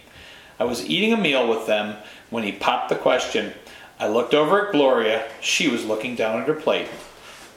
I 0.59 0.63
was 0.63 0.85
eating 0.89 1.11
a 1.11 1.17
meal 1.17 1.47
with 1.47 1.67
them 1.67 1.97
when 2.29 2.43
he 2.43 2.53
popped 2.53 2.89
the 2.89 2.95
question. 2.95 3.53
I 3.99 4.07
looked 4.07 4.33
over 4.33 4.65
at 4.67 4.71
Gloria. 4.71 5.29
She 5.41 5.67
was 5.67 5.85
looking 5.85 6.15
down 6.15 6.39
at 6.39 6.47
her 6.47 6.53
plate. 6.53 6.87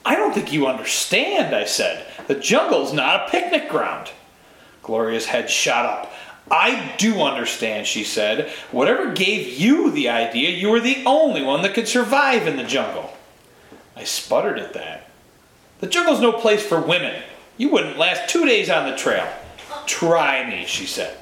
I 0.04 0.16
don't 0.16 0.34
think 0.34 0.52
you 0.52 0.66
understand, 0.66 1.54
I 1.54 1.64
said. 1.64 2.06
The 2.26 2.34
jungle's 2.34 2.92
not 2.92 3.28
a 3.28 3.30
picnic 3.30 3.68
ground. 3.68 4.10
Gloria's 4.82 5.26
head 5.26 5.48
shot 5.48 5.86
up. 5.86 6.12
I 6.50 6.94
do 6.98 7.22
understand, 7.22 7.86
she 7.86 8.04
said. 8.04 8.50
Whatever 8.70 9.12
gave 9.12 9.58
you 9.58 9.90
the 9.90 10.10
idea, 10.10 10.50
you 10.50 10.68
were 10.68 10.80
the 10.80 11.02
only 11.06 11.42
one 11.42 11.62
that 11.62 11.74
could 11.74 11.88
survive 11.88 12.46
in 12.46 12.56
the 12.56 12.64
jungle. 12.64 13.12
I 13.96 14.04
sputtered 14.04 14.58
at 14.58 14.74
that. 14.74 15.08
The 15.80 15.86
jungle's 15.86 16.20
no 16.20 16.32
place 16.32 16.64
for 16.64 16.80
women. 16.80 17.22
You 17.56 17.70
wouldn't 17.70 17.98
last 17.98 18.28
two 18.28 18.44
days 18.44 18.68
on 18.68 18.90
the 18.90 18.96
trail. 18.96 19.26
Try 19.86 20.48
me, 20.48 20.64
she 20.66 20.86
said. 20.86 21.16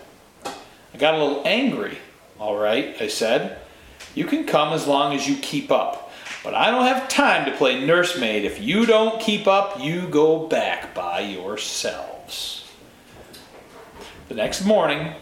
I 0.45 0.99
got 0.99 1.15
a 1.15 1.25
little 1.25 1.47
angry. 1.47 1.99
All 2.39 2.57
right, 2.57 2.97
I 3.01 3.09
said. 3.09 3.59
You 4.15 4.25
can 4.25 4.45
come 4.45 4.73
as 4.73 4.87
long 4.87 5.15
as 5.15 5.29
you 5.29 5.37
keep 5.37 5.71
up. 5.71 6.11
But 6.43 6.55
I 6.55 6.71
don't 6.71 6.87
have 6.87 7.09
time 7.09 7.45
to 7.45 7.57
play 7.57 7.85
nursemaid. 7.85 8.45
If 8.45 8.61
you 8.61 8.85
don't 8.85 9.21
keep 9.21 9.47
up, 9.47 9.81
you 9.81 10.09
go 10.09 10.47
back 10.49 10.95
by 10.95 11.21
yourselves. 11.21 12.62
The 14.33 14.39
next 14.39 14.65
morning, 14.65 15.13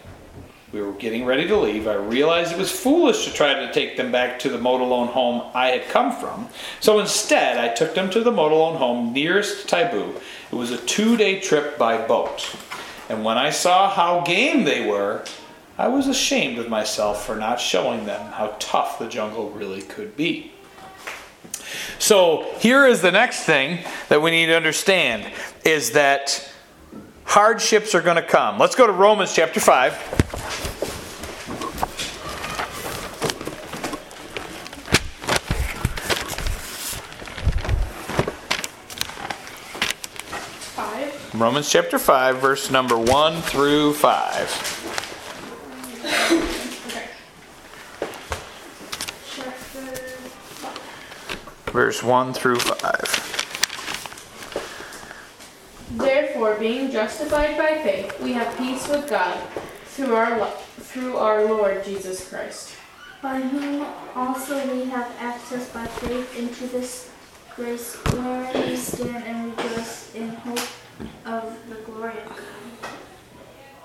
we 0.73 0.81
were 0.81 0.93
getting 0.93 1.25
ready 1.25 1.45
to 1.49 1.57
leave. 1.57 1.89
I 1.89 1.95
realized 1.95 2.53
it 2.53 2.59
was 2.59 2.71
foolish 2.71 3.25
to 3.25 3.33
try 3.33 3.55
to 3.55 3.73
take 3.73 3.97
them 3.97 4.13
back 4.13 4.39
to 4.39 4.49
the 4.49 4.57
Motilone 4.57 5.09
home 5.09 5.51
I 5.53 5.71
had 5.71 5.89
come 5.89 6.13
from. 6.13 6.49
So 6.79 7.01
instead, 7.01 7.59
I 7.59 7.75
took 7.75 7.97
them 7.97 8.09
to 8.11 8.23
the 8.23 8.31
Motilone 8.31 8.77
home 8.77 9.13
nearest 9.13 9.67
Taibu. 9.67 10.15
It 10.53 10.55
was 10.55 10.71
a 10.71 10.77
two 10.77 11.17
day 11.17 11.41
trip 11.41 11.77
by 11.77 12.07
boat. 12.07 12.55
And 13.09 13.25
when 13.25 13.37
I 13.37 13.51
saw 13.51 13.91
how 13.91 14.21
game 14.21 14.63
they 14.63 14.87
were, 14.87 15.25
I 15.77 15.89
was 15.89 16.07
ashamed 16.07 16.61
of 16.61 16.69
myself 16.69 17.27
for 17.27 17.35
not 17.35 17.59
showing 17.59 18.07
them 18.07 18.31
how 18.31 18.55
tough 18.61 19.01
the 19.01 19.09
jungle 19.09 19.51
really 19.51 19.83
could 19.83 20.17
be. 20.17 20.53
So 21.99 22.47
here 22.61 22.87
is 22.87 23.03
the 23.03 23.11
next 23.11 23.43
thing 23.43 23.81
that 24.09 24.23
we 24.23 24.31
need 24.31 24.47
to 24.47 24.57
understand 24.57 25.33
is 25.65 25.91
that 25.93 26.50
hardships 27.31 27.95
are 27.95 28.03
going 28.03 28.17
to 28.17 28.23
come. 28.23 28.59
Let's 28.59 28.75
go 28.75 28.89
to 28.89 28.93
Romans 28.93 29.33
chapter 29.33 29.61
5. 29.61 29.93
Five. 40.75 41.41
Romans 41.41 41.71
chapter 41.71 42.01
5, 42.01 42.39
verse 42.39 42.73
number 42.73 42.99
1 42.99 43.41
through 43.43 43.95
5. 43.95 44.79
Verse 51.71 52.03
1 52.03 52.33
through 52.33 52.59
5. 52.59 53.31
Therefore, 55.93 56.50
being 56.61 56.91
justified 56.91 57.57
by 57.57 57.79
faith, 57.83 58.21
we 58.21 58.33
have 58.35 58.57
peace 58.59 58.87
with 58.87 59.09
God 59.09 59.41
through 59.87 60.15
our 60.15 60.47
through 60.79 61.17
our 61.17 61.45
Lord 61.45 61.83
Jesus 61.85 62.29
Christ. 62.29 62.77
by 63.23 63.41
whom 63.41 63.87
also 64.15 64.57
we 64.75 64.85
have 64.91 65.11
access 65.19 65.69
by 65.73 65.87
faith 65.87 66.39
into 66.39 66.67
this 66.69 67.11
grace 67.55 67.97
where 67.97 68.67
we 68.67 68.77
stand 68.77 69.25
and 69.25 69.57
rejoice 69.57 70.15
in 70.15 70.29
hope 70.29 70.69
of 71.27 71.55
the 71.69 71.77
glory 71.87 72.17
of 72.19 72.29
God. 72.29 72.93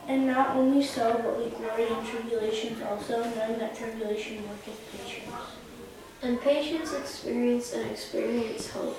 And 0.07 0.27
not 0.27 0.55
only 0.55 0.83
so, 0.85 1.19
but 1.23 1.37
we 1.37 1.49
glory 1.49 1.87
in 1.87 2.05
tribulations 2.05 2.81
also, 2.83 3.23
knowing 3.35 3.59
that 3.59 3.75
tribulation 3.75 4.43
worketh 4.47 4.79
patience. 4.91 5.33
And 6.21 6.39
patience 6.41 6.93
experience 6.93 7.73
and 7.73 7.89
experience 7.91 8.69
hope. 8.69 8.97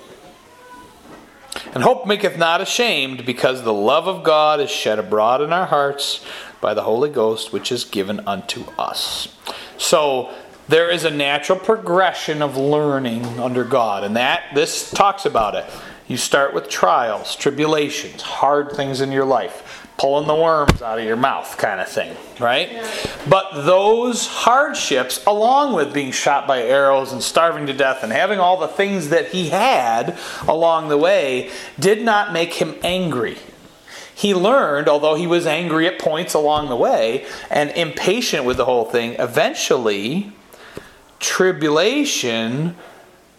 And 1.73 1.83
hope 1.83 2.07
maketh 2.07 2.37
not 2.37 2.61
ashamed, 2.61 3.25
because 3.25 3.61
the 3.61 3.73
love 3.73 4.07
of 4.07 4.23
God 4.23 4.59
is 4.59 4.71
shed 4.71 4.99
abroad 4.99 5.41
in 5.41 5.53
our 5.53 5.67
hearts 5.67 6.25
by 6.59 6.73
the 6.73 6.83
Holy 6.83 7.09
Ghost, 7.09 7.53
which 7.53 7.71
is 7.71 7.83
given 7.83 8.21
unto 8.27 8.65
us. 8.79 9.27
So 9.77 10.33
there 10.67 10.89
is 10.89 11.05
a 11.05 11.11
natural 11.11 11.59
progression 11.59 12.41
of 12.41 12.57
learning 12.57 13.25
under 13.39 13.63
God, 13.63 14.03
and 14.03 14.15
that 14.15 14.43
this 14.55 14.89
talks 14.91 15.25
about 15.25 15.55
it. 15.55 15.65
You 16.07 16.17
start 16.17 16.53
with 16.53 16.69
trials, 16.69 17.35
tribulations, 17.35 18.21
hard 18.21 18.71
things 18.71 19.01
in 19.01 19.11
your 19.11 19.25
life, 19.25 19.66
pulling 19.97 20.27
the 20.27 20.35
worms 20.35 20.81
out 20.81 20.99
of 20.99 21.05
your 21.05 21.15
mouth, 21.15 21.57
kind 21.57 21.81
of 21.81 21.87
thing, 21.87 22.15
right? 22.39 22.69
But 23.27 23.63
those 23.65 24.27
hardships, 24.27 25.25
along 25.25 25.73
with 25.73 25.93
being 25.93 26.11
shot 26.11 26.47
by 26.47 26.61
arrows 26.61 27.11
and 27.11 27.21
starving 27.21 27.65
to 27.67 27.73
death 27.73 28.03
and 28.03 28.11
having 28.11 28.39
all 28.39 28.57
the 28.57 28.67
things 28.67 29.09
that 29.09 29.29
he 29.29 29.49
had 29.49 30.17
along 30.47 30.89
the 30.89 30.97
way, 30.97 31.49
did 31.79 32.03
not 32.03 32.31
make 32.31 32.53
him 32.55 32.75
angry. 32.83 33.37
He 34.13 34.33
learned, 34.33 34.87
although 34.87 35.15
he 35.15 35.27
was 35.27 35.45
angry 35.45 35.87
at 35.87 35.99
points 35.99 36.33
along 36.33 36.69
the 36.69 36.75
way 36.75 37.25
and 37.49 37.69
impatient 37.71 38.45
with 38.45 38.57
the 38.57 38.65
whole 38.65 38.85
thing, 38.85 39.13
eventually, 39.19 40.31
tribulation, 41.19 42.75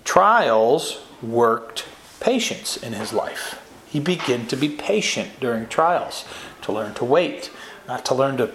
trials 0.05 1.01
worked 1.23 1.85
patience 2.21 2.77
in 2.77 2.93
his 2.93 3.13
life. 3.13 3.61
He 3.89 4.01
began 4.01 4.47
to 4.49 4.57
be 4.57 4.69
patient 4.69 5.41
during 5.41 5.67
trials, 5.67 6.25
to 6.69 6.73
learn 6.73 6.93
to 6.95 7.05
wait, 7.05 7.51
not 7.89 8.05
to 8.05 8.15
learn 8.15 8.37
to, 8.37 8.53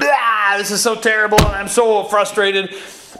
ah, 0.00 0.54
this 0.56 0.70
is 0.70 0.80
so 0.80 0.94
terrible 0.94 1.38
and 1.38 1.48
I'm 1.48 1.68
so 1.68 2.04
frustrated, 2.04 2.74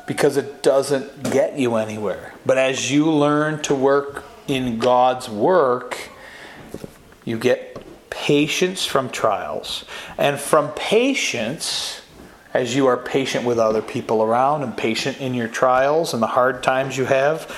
because 0.06 0.38
it 0.38 0.62
doesn't 0.62 1.30
get 1.30 1.58
you 1.58 1.76
anywhere. 1.76 2.32
But 2.46 2.56
as 2.56 2.90
you 2.90 3.10
learn 3.10 3.60
to 3.62 3.74
work 3.74 4.24
in 4.48 4.78
God's 4.78 5.28
work, 5.28 6.08
you 7.24 7.38
get 7.38 7.82
patience 8.08 8.86
from 8.86 9.10
trials. 9.10 9.84
And 10.16 10.40
from 10.40 10.70
patience, 10.72 12.00
as 12.54 12.74
you 12.74 12.86
are 12.86 12.96
patient 12.96 13.44
with 13.44 13.58
other 13.58 13.82
people 13.82 14.22
around 14.22 14.62
and 14.62 14.74
patient 14.74 15.20
in 15.20 15.34
your 15.34 15.48
trials 15.48 16.14
and 16.14 16.22
the 16.22 16.28
hard 16.28 16.62
times 16.62 16.96
you 16.96 17.04
have, 17.04 17.54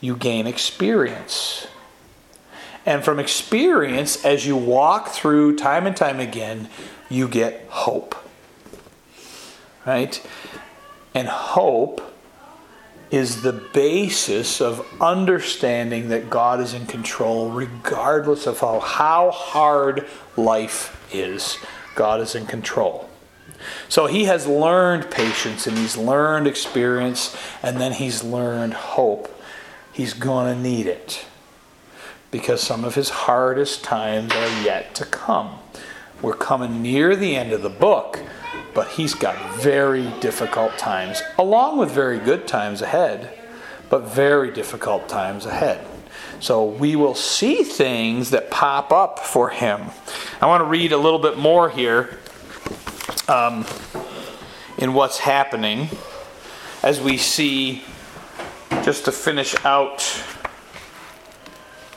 you 0.00 0.16
gain 0.16 0.46
experience. 0.46 1.68
And 2.86 3.04
from 3.04 3.18
experience, 3.18 4.24
as 4.24 4.46
you 4.46 4.56
walk 4.56 5.08
through 5.08 5.56
time 5.56 5.88
and 5.88 5.96
time 5.96 6.20
again, 6.20 6.68
you 7.10 7.26
get 7.26 7.66
hope. 7.68 8.14
Right? 9.84 10.24
And 11.12 11.26
hope 11.26 12.00
is 13.10 13.42
the 13.42 13.52
basis 13.52 14.60
of 14.60 14.86
understanding 15.00 16.08
that 16.08 16.30
God 16.30 16.60
is 16.60 16.74
in 16.74 16.86
control, 16.86 17.50
regardless 17.50 18.46
of 18.46 18.60
how, 18.60 18.78
how 18.80 19.30
hard 19.32 20.06
life 20.36 21.04
is. 21.12 21.58
God 21.96 22.20
is 22.20 22.34
in 22.36 22.46
control. 22.46 23.08
So 23.88 24.06
he 24.06 24.24
has 24.24 24.46
learned 24.46 25.10
patience 25.10 25.66
and 25.66 25.76
he's 25.76 25.96
learned 25.96 26.46
experience 26.46 27.36
and 27.62 27.80
then 27.80 27.92
he's 27.92 28.22
learned 28.22 28.74
hope. 28.74 29.32
He's 29.92 30.12
going 30.12 30.54
to 30.54 30.60
need 30.60 30.86
it 30.86 31.24
because 32.30 32.60
some 32.60 32.84
of 32.84 32.94
his 32.94 33.08
hardest 33.08 33.84
times 33.84 34.32
are 34.32 34.62
yet 34.62 34.94
to 34.96 35.04
come. 35.04 35.58
We're 36.22 36.34
coming 36.34 36.82
near 36.82 37.14
the 37.14 37.36
end 37.36 37.52
of 37.52 37.62
the 37.62 37.70
book, 37.70 38.20
but 38.74 38.88
he's 38.88 39.14
got 39.14 39.54
very 39.56 40.10
difficult 40.20 40.76
times, 40.78 41.22
along 41.38 41.78
with 41.78 41.90
very 41.90 42.18
good 42.18 42.46
times 42.46 42.82
ahead, 42.82 43.30
but 43.90 44.02
very 44.02 44.50
difficult 44.50 45.08
times 45.08 45.46
ahead. 45.46 45.86
So 46.40 46.64
we 46.64 46.96
will 46.96 47.14
see 47.14 47.62
things 47.62 48.30
that 48.30 48.50
pop 48.50 48.92
up 48.92 49.20
for 49.20 49.50
him. 49.50 49.82
I 50.40 50.46
want 50.46 50.60
to 50.60 50.66
read 50.66 50.92
a 50.92 50.98
little 50.98 51.18
bit 51.18 51.38
more 51.38 51.70
here 51.70 52.18
um, 53.28 53.64
in 54.78 54.92
what's 54.92 55.18
happening 55.18 55.88
as 56.82 57.00
we 57.00 57.16
see, 57.16 57.82
just 58.82 59.06
to 59.06 59.12
finish 59.12 59.56
out 59.64 60.00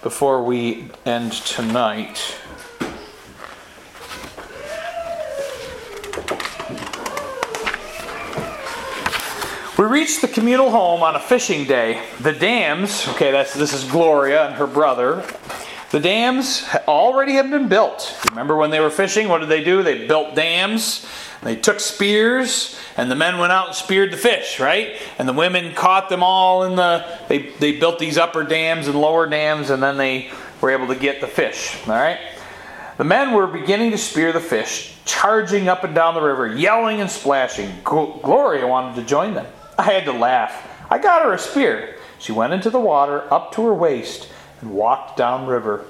before 0.02 0.43
we 0.43 0.89
end 1.06 1.32
tonight. 1.34 2.38
We 9.78 9.86
reached 9.86 10.22
the 10.22 10.28
communal 10.28 10.72
home 10.72 11.04
on 11.04 11.16
a 11.16 11.20
fishing 11.20 11.66
day. 11.66 12.06
The 12.20 12.34
dams, 12.34 13.08
okay, 13.10 13.32
that's 13.32 13.54
this 13.54 13.74
is 13.74 13.89
Gloria 13.89 14.47
and 14.47 14.56
her 14.56 14.68
brother. 14.68 15.26
The 15.91 16.00
dams 16.00 16.66
already 16.88 17.34
have 17.34 17.50
been 17.50 17.68
built. 17.68 18.16
Remember 18.30 18.56
when 18.56 18.72
they 18.72 18.80
were 18.80 18.89
fishing? 18.89 19.28
What 19.28 19.39
did 19.39 19.50
they 19.50 19.64
do? 19.64 19.82
They 19.82 20.06
built 20.06 20.36
dams. 20.36 21.06
They 21.42 21.56
took 21.56 21.80
spears, 21.80 22.78
and 22.98 23.10
the 23.10 23.16
men 23.16 23.38
went 23.38 23.54
out 23.54 23.68
and 23.68 23.76
speared 23.76 24.12
the 24.12 24.18
fish, 24.18 24.60
right? 24.60 24.98
And 25.18 25.28
the 25.28 25.34
women 25.34 25.74
caught 25.74 26.10
them 26.10 26.22
all 26.22 26.64
in 26.64 26.76
the. 26.76 27.06
They, 27.30 27.50
they 27.60 27.80
built 27.80 27.98
these 27.98 28.18
upper 28.18 28.44
dams 28.44 28.88
and 28.88 29.00
lower 29.00 29.28
dams, 29.28 29.70
and 29.70 29.82
then 29.82 29.98
they 29.98 30.32
were 30.60 30.72
able 30.72 30.88
to 30.88 30.96
get 30.96 31.22
the 31.22 31.28
fish, 31.28 31.78
all 31.88 31.94
right? 31.94 32.20
The 32.98 33.06
men 33.06 33.32
were 33.32 33.48
beginning 33.48 33.92
to 33.92 33.98
spear 33.98 34.34
the 34.34 34.42
fish, 34.42 34.94
charging 35.06 35.70
up 35.70 35.86
and 35.86 35.96
down 35.96 36.16
the 36.16 36.22
river, 36.22 36.54
yelling 36.54 37.00
and 37.00 37.10
splashing. 37.10 37.72
Gloria 37.86 38.68
wanted 38.68 38.96
to 38.96 39.08
join 39.08 39.34
them. 39.34 39.46
I 39.78 39.84
had 39.84 40.04
to 40.06 40.12
laugh. 40.12 40.68
I 40.90 40.98
got 40.98 41.24
her 41.24 41.32
a 41.32 41.40
spear. 41.40 41.96
She 42.20 42.34
went 42.34 42.52
into 42.52 42.70
the 42.70 42.80
water 42.80 43.34
up 43.34 43.54
to 43.54 43.66
her 43.66 43.74
waist 43.74 44.28
and 44.60 44.72
walked 44.72 45.16
downriver, 45.16 45.86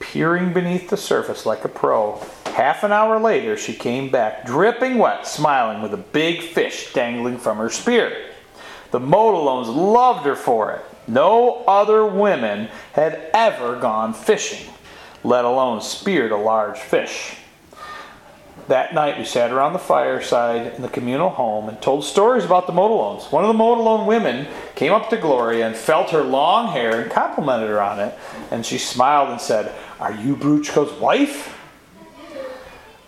peering 0.00 0.52
beneath 0.52 0.90
the 0.90 0.96
surface 0.96 1.46
like 1.46 1.64
a 1.64 1.68
pro. 1.68 2.20
Half 2.46 2.82
an 2.82 2.90
hour 2.90 3.20
later, 3.20 3.56
she 3.56 3.72
came 3.72 4.10
back, 4.10 4.44
dripping 4.44 4.98
wet, 4.98 5.26
smiling, 5.26 5.80
with 5.80 5.94
a 5.94 5.98
big 5.98 6.42
fish 6.42 6.92
dangling 6.92 7.38
from 7.38 7.58
her 7.58 7.70
spear. 7.70 8.26
The 8.90 8.98
Motilones 8.98 9.74
loved 9.74 10.26
her 10.26 10.34
for 10.34 10.72
it. 10.72 10.84
No 11.06 11.64
other 11.68 12.04
women 12.04 12.68
had 12.92 13.30
ever 13.32 13.76
gone 13.76 14.12
fishing, 14.12 14.68
let 15.22 15.44
alone 15.44 15.80
speared 15.80 16.32
a 16.32 16.36
large 16.36 16.78
fish. 16.78 17.36
That 18.68 18.94
night, 18.94 19.18
we 19.18 19.24
sat 19.24 19.50
around 19.50 19.72
the 19.72 19.80
fireside 19.80 20.74
in 20.74 20.82
the 20.82 20.88
communal 20.88 21.30
home 21.30 21.68
and 21.68 21.80
told 21.80 22.04
stories 22.04 22.44
about 22.44 22.66
the 22.66 22.72
Motilones. 22.72 23.32
One 23.32 23.44
of 23.44 23.48
the 23.48 23.58
Motilone 23.58 24.06
women 24.06 24.46
came 24.80 24.94
up 24.94 25.10
to 25.10 25.16
Gloria 25.18 25.66
and 25.66 25.76
felt 25.76 26.08
her 26.08 26.22
long 26.22 26.68
hair 26.68 27.02
and 27.02 27.10
complimented 27.10 27.68
her 27.68 27.82
on 27.82 28.00
it. 28.00 28.18
And 28.50 28.64
she 28.64 28.78
smiled 28.78 29.28
and 29.28 29.38
said, 29.38 29.74
Are 30.00 30.10
you 30.10 30.34
Bruchko's 30.34 30.98
wife? 30.98 31.54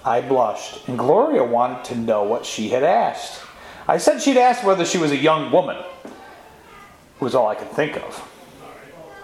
I 0.05 0.20
blushed, 0.20 0.87
and 0.87 0.99
Gloria 0.99 1.43
wanted 1.43 1.83
to 1.85 1.97
know 1.97 2.25
what 2.25 2.45
she 2.45 2.68
had 2.68 2.83
asked. 2.83 3.41
I 3.89 3.97
said 3.97 4.20
she'd 4.20 4.37
asked 4.37 4.64
whether 4.64 4.85
she 4.85 4.99
was 4.99 5.12
a 5.12 5.16
young 5.16 5.51
woman. 5.51 5.83
Was 7.20 7.35
all 7.35 7.49
I 7.49 7.55
could 7.55 7.70
think 7.70 7.97
of. 7.97 8.29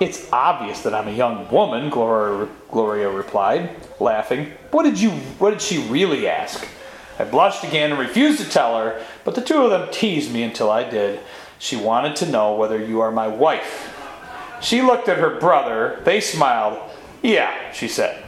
It's 0.01 0.33
obvious 0.33 0.81
that 0.85 0.95
I'm 0.95 1.09
a 1.09 1.13
young 1.13 1.51
woman, 1.51 1.91
Gloria, 1.91 2.49
Gloria 2.71 3.11
replied, 3.11 3.77
laughing. 4.01 4.53
What 4.71 4.85
did 4.85 4.99
you 4.99 5.11
what 5.39 5.51
did 5.51 5.61
she 5.61 5.83
really 5.89 6.27
ask? 6.27 6.67
I 7.19 7.25
blushed 7.25 7.65
again 7.65 7.91
and 7.91 8.01
refused 8.01 8.41
to 8.43 8.49
tell 8.49 8.79
her, 8.79 9.05
but 9.25 9.35
the 9.35 9.43
two 9.43 9.59
of 9.59 9.71
them 9.71 9.91
teased 9.93 10.33
me 10.33 10.45
until 10.45 10.71
I 10.71 10.89
did. 10.89 11.21
She 11.59 11.77
wanted 11.77 12.17
to 12.17 12.31
know 12.31 12.55
whether 12.55 12.83
you 12.83 13.01
are 13.01 13.11
my 13.11 13.29
wife. 13.29 13.95
She 14.61 14.83
looked 14.83 15.09
at 15.09 15.19
her 15.19 15.39
brother. 15.39 16.01
They 16.05 16.21
smiled. 16.21 16.79
Yeah, 17.23 17.73
she 17.73 17.89
said. 17.89 18.25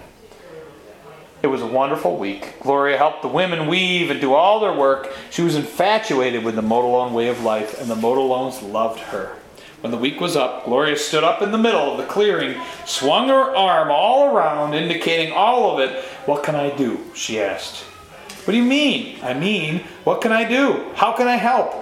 It 1.43 1.47
was 1.47 1.63
a 1.63 1.67
wonderful 1.67 2.19
week. 2.19 2.61
Gloria 2.61 2.99
helped 2.99 3.23
the 3.23 3.29
women 3.29 3.67
weave 3.67 4.11
and 4.11 4.21
do 4.21 4.35
all 4.35 4.61
their 4.61 4.75
work. 4.75 5.11
She 5.31 5.43
was 5.43 5.57
infatuated 5.57 6.45
with 6.45 6.55
the 6.55 6.63
Motilone 6.63 7.13
way 7.13 7.29
of 7.29 7.43
life, 7.43 7.81
and 7.81 7.89
the 7.89 7.95
Motilones 7.95 8.61
loved 8.71 9.01
her. 9.01 9.37
When 9.81 9.91
the 9.91 9.97
week 9.97 10.21
was 10.21 10.37
up, 10.37 10.67
Gloria 10.67 10.97
stood 10.97 11.25
up 11.25 11.41
in 11.41 11.53
the 11.53 11.59
middle 11.59 11.93
of 11.93 11.97
the 11.97 12.05
clearing, 12.05 12.61
swung 12.85 13.29
her 13.29 13.57
arm 13.57 13.91
all 13.91 14.37
around, 14.37 14.75
indicating 14.75 15.33
all 15.33 15.73
of 15.73 15.81
it. 15.81 16.05
What 16.27 16.43
can 16.43 16.55
I 16.55 16.77
do? 16.77 17.01
she 17.15 17.41
asked. 17.41 17.85
What 18.45 18.53
do 18.53 18.59
you 18.59 18.65
mean? 18.65 19.19
I 19.23 19.33
mean, 19.33 19.85
what 20.05 20.21
can 20.21 20.33
I 20.33 20.45
do? 20.47 20.91
How 20.95 21.13
can 21.13 21.27
I 21.27 21.37
help? 21.37 21.73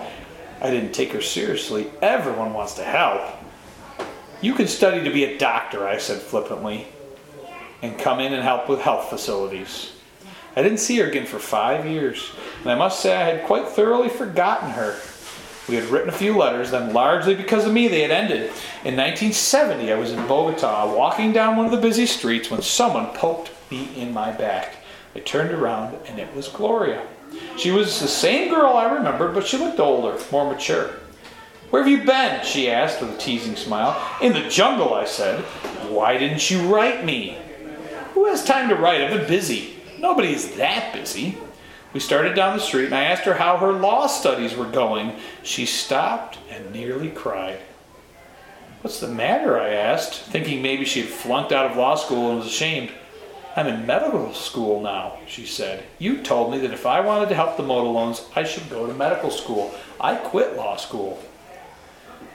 I 0.60 0.70
didn't 0.70 0.92
take 0.92 1.12
her 1.12 1.20
seriously. 1.20 1.90
Everyone 2.02 2.52
wants 2.52 2.74
to 2.74 2.84
help. 2.84 3.22
You 4.40 4.54
can 4.54 4.66
study 4.68 5.02
to 5.04 5.10
be 5.10 5.24
a 5.24 5.38
doctor, 5.38 5.86
I 5.86 5.98
said 5.98 6.20
flippantly, 6.20 6.86
and 7.82 7.98
come 7.98 8.20
in 8.20 8.32
and 8.32 8.42
help 8.42 8.68
with 8.68 8.80
health 8.80 9.10
facilities. 9.10 9.92
I 10.56 10.62
didn't 10.62 10.78
see 10.78 10.98
her 10.98 11.06
again 11.06 11.26
for 11.26 11.38
five 11.38 11.86
years, 11.86 12.30
and 12.62 12.70
I 12.70 12.74
must 12.74 13.00
say 13.00 13.16
I 13.16 13.30
had 13.30 13.46
quite 13.46 13.68
thoroughly 13.68 14.08
forgotten 14.08 14.70
her. 14.70 14.98
We 15.68 15.74
had 15.74 15.84
written 15.84 16.08
a 16.08 16.12
few 16.12 16.36
letters, 16.36 16.70
then 16.70 16.92
largely 16.92 17.34
because 17.34 17.66
of 17.66 17.72
me, 17.72 17.88
they 17.88 18.00
had 18.00 18.10
ended. 18.10 18.50
In 18.84 18.96
1970, 18.96 19.92
I 19.92 19.96
was 19.96 20.12
in 20.12 20.26
Bogota, 20.26 20.92
walking 20.96 21.32
down 21.32 21.56
one 21.56 21.66
of 21.66 21.72
the 21.72 21.80
busy 21.80 22.06
streets 22.06 22.50
when 22.50 22.62
someone 22.62 23.14
poked 23.14 23.50
me 23.70 23.94
in 23.94 24.12
my 24.14 24.32
back. 24.32 24.76
I 25.14 25.20
turned 25.20 25.50
around, 25.50 25.96
and 26.06 26.18
it 26.18 26.34
was 26.34 26.48
Gloria. 26.48 27.06
She 27.56 27.70
was 27.70 28.00
the 28.00 28.08
same 28.08 28.52
girl 28.52 28.74
I 28.74 28.92
remembered, 28.92 29.34
but 29.34 29.46
she 29.46 29.56
looked 29.56 29.80
older, 29.80 30.16
more 30.30 30.50
mature. 30.50 30.90
Where 31.70 31.82
have 31.82 31.90
you 31.90 32.04
been? 32.06 32.44
she 32.44 32.70
asked 32.70 33.00
with 33.00 33.14
a 33.14 33.18
teasing 33.18 33.56
smile. 33.56 34.00
In 34.22 34.32
the 34.32 34.48
jungle, 34.48 34.94
I 34.94 35.04
said. 35.04 35.40
Why 35.90 36.16
didn't 36.16 36.50
you 36.50 36.74
write 36.74 37.04
me? 37.04 37.36
Who 38.14 38.26
has 38.26 38.44
time 38.44 38.68
to 38.68 38.74
write? 38.74 39.02
I've 39.02 39.18
been 39.18 39.28
busy. 39.28 39.74
Nobody's 39.98 40.56
that 40.56 40.92
busy. 40.92 41.36
We 41.92 42.00
started 42.00 42.34
down 42.34 42.56
the 42.56 42.62
street 42.62 42.86
and 42.86 42.94
I 42.94 43.04
asked 43.04 43.24
her 43.24 43.34
how 43.34 43.56
her 43.58 43.72
law 43.72 44.06
studies 44.06 44.54
were 44.54 44.66
going. 44.66 45.16
She 45.42 45.66
stopped 45.66 46.38
and 46.50 46.72
nearly 46.72 47.10
cried. 47.10 47.60
What's 48.82 49.00
the 49.00 49.08
matter? 49.08 49.58
I 49.58 49.70
asked, 49.70 50.14
thinking 50.14 50.62
maybe 50.62 50.84
she 50.84 51.00
had 51.00 51.10
flunked 51.10 51.52
out 51.52 51.70
of 51.70 51.76
law 51.76 51.96
school 51.96 52.30
and 52.30 52.38
was 52.38 52.46
ashamed. 52.46 52.92
I'm 53.58 53.66
in 53.66 53.86
medical 53.86 54.32
school 54.34 54.80
now, 54.80 55.18
she 55.26 55.44
said. 55.44 55.82
You 55.98 56.22
told 56.22 56.52
me 56.52 56.58
that 56.58 56.72
if 56.72 56.86
I 56.86 57.00
wanted 57.00 57.28
to 57.30 57.34
help 57.34 57.56
the 57.56 57.64
Motilones, 57.64 58.24
I 58.36 58.44
should 58.44 58.70
go 58.70 58.86
to 58.86 58.94
medical 58.94 59.32
school. 59.32 59.74
I 60.00 60.14
quit 60.14 60.54
law 60.54 60.76
school. 60.76 61.20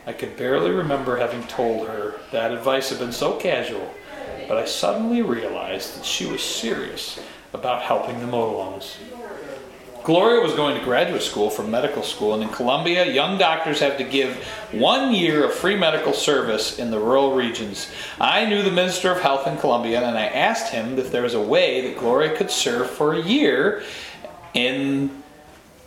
I 0.05 0.11
could 0.11 0.35
barely 0.35 0.71
remember 0.71 1.15
having 1.15 1.43
told 1.43 1.87
her 1.87 2.15
that 2.33 2.51
advice 2.51 2.89
had 2.89 2.99
been 2.99 3.13
so 3.13 3.37
casual, 3.37 3.89
but 4.49 4.57
I 4.57 4.65
suddenly 4.65 5.21
realized 5.21 5.97
that 5.97 6.05
she 6.05 6.25
was 6.25 6.43
serious 6.43 7.17
about 7.53 7.83
helping 7.83 8.19
the 8.19 8.27
Motilones. 8.27 8.97
Gloria 10.03 10.41
was 10.41 10.53
going 10.53 10.77
to 10.77 10.83
graduate 10.83 11.21
school 11.21 11.49
from 11.49 11.71
medical 11.71 12.03
school, 12.03 12.33
and 12.33 12.43
in 12.43 12.49
Colombia, 12.49 13.09
young 13.09 13.37
doctors 13.37 13.79
have 13.79 13.97
to 13.97 14.03
give 14.03 14.35
one 14.73 15.13
year 15.13 15.45
of 15.45 15.53
free 15.53 15.77
medical 15.77 16.11
service 16.11 16.77
in 16.77 16.91
the 16.91 16.99
rural 16.99 17.33
regions. 17.33 17.89
I 18.19 18.45
knew 18.45 18.63
the 18.63 18.71
Minister 18.71 19.11
of 19.11 19.21
Health 19.21 19.47
in 19.47 19.57
Colombia, 19.57 20.01
and 20.01 20.17
I 20.17 20.25
asked 20.25 20.73
him 20.73 20.99
if 20.99 21.09
there 21.09 21.21
was 21.21 21.35
a 21.35 21.41
way 21.41 21.87
that 21.87 21.97
Gloria 21.97 22.35
could 22.35 22.51
serve 22.51 22.89
for 22.89 23.13
a 23.13 23.21
year 23.21 23.81
in 24.53 25.23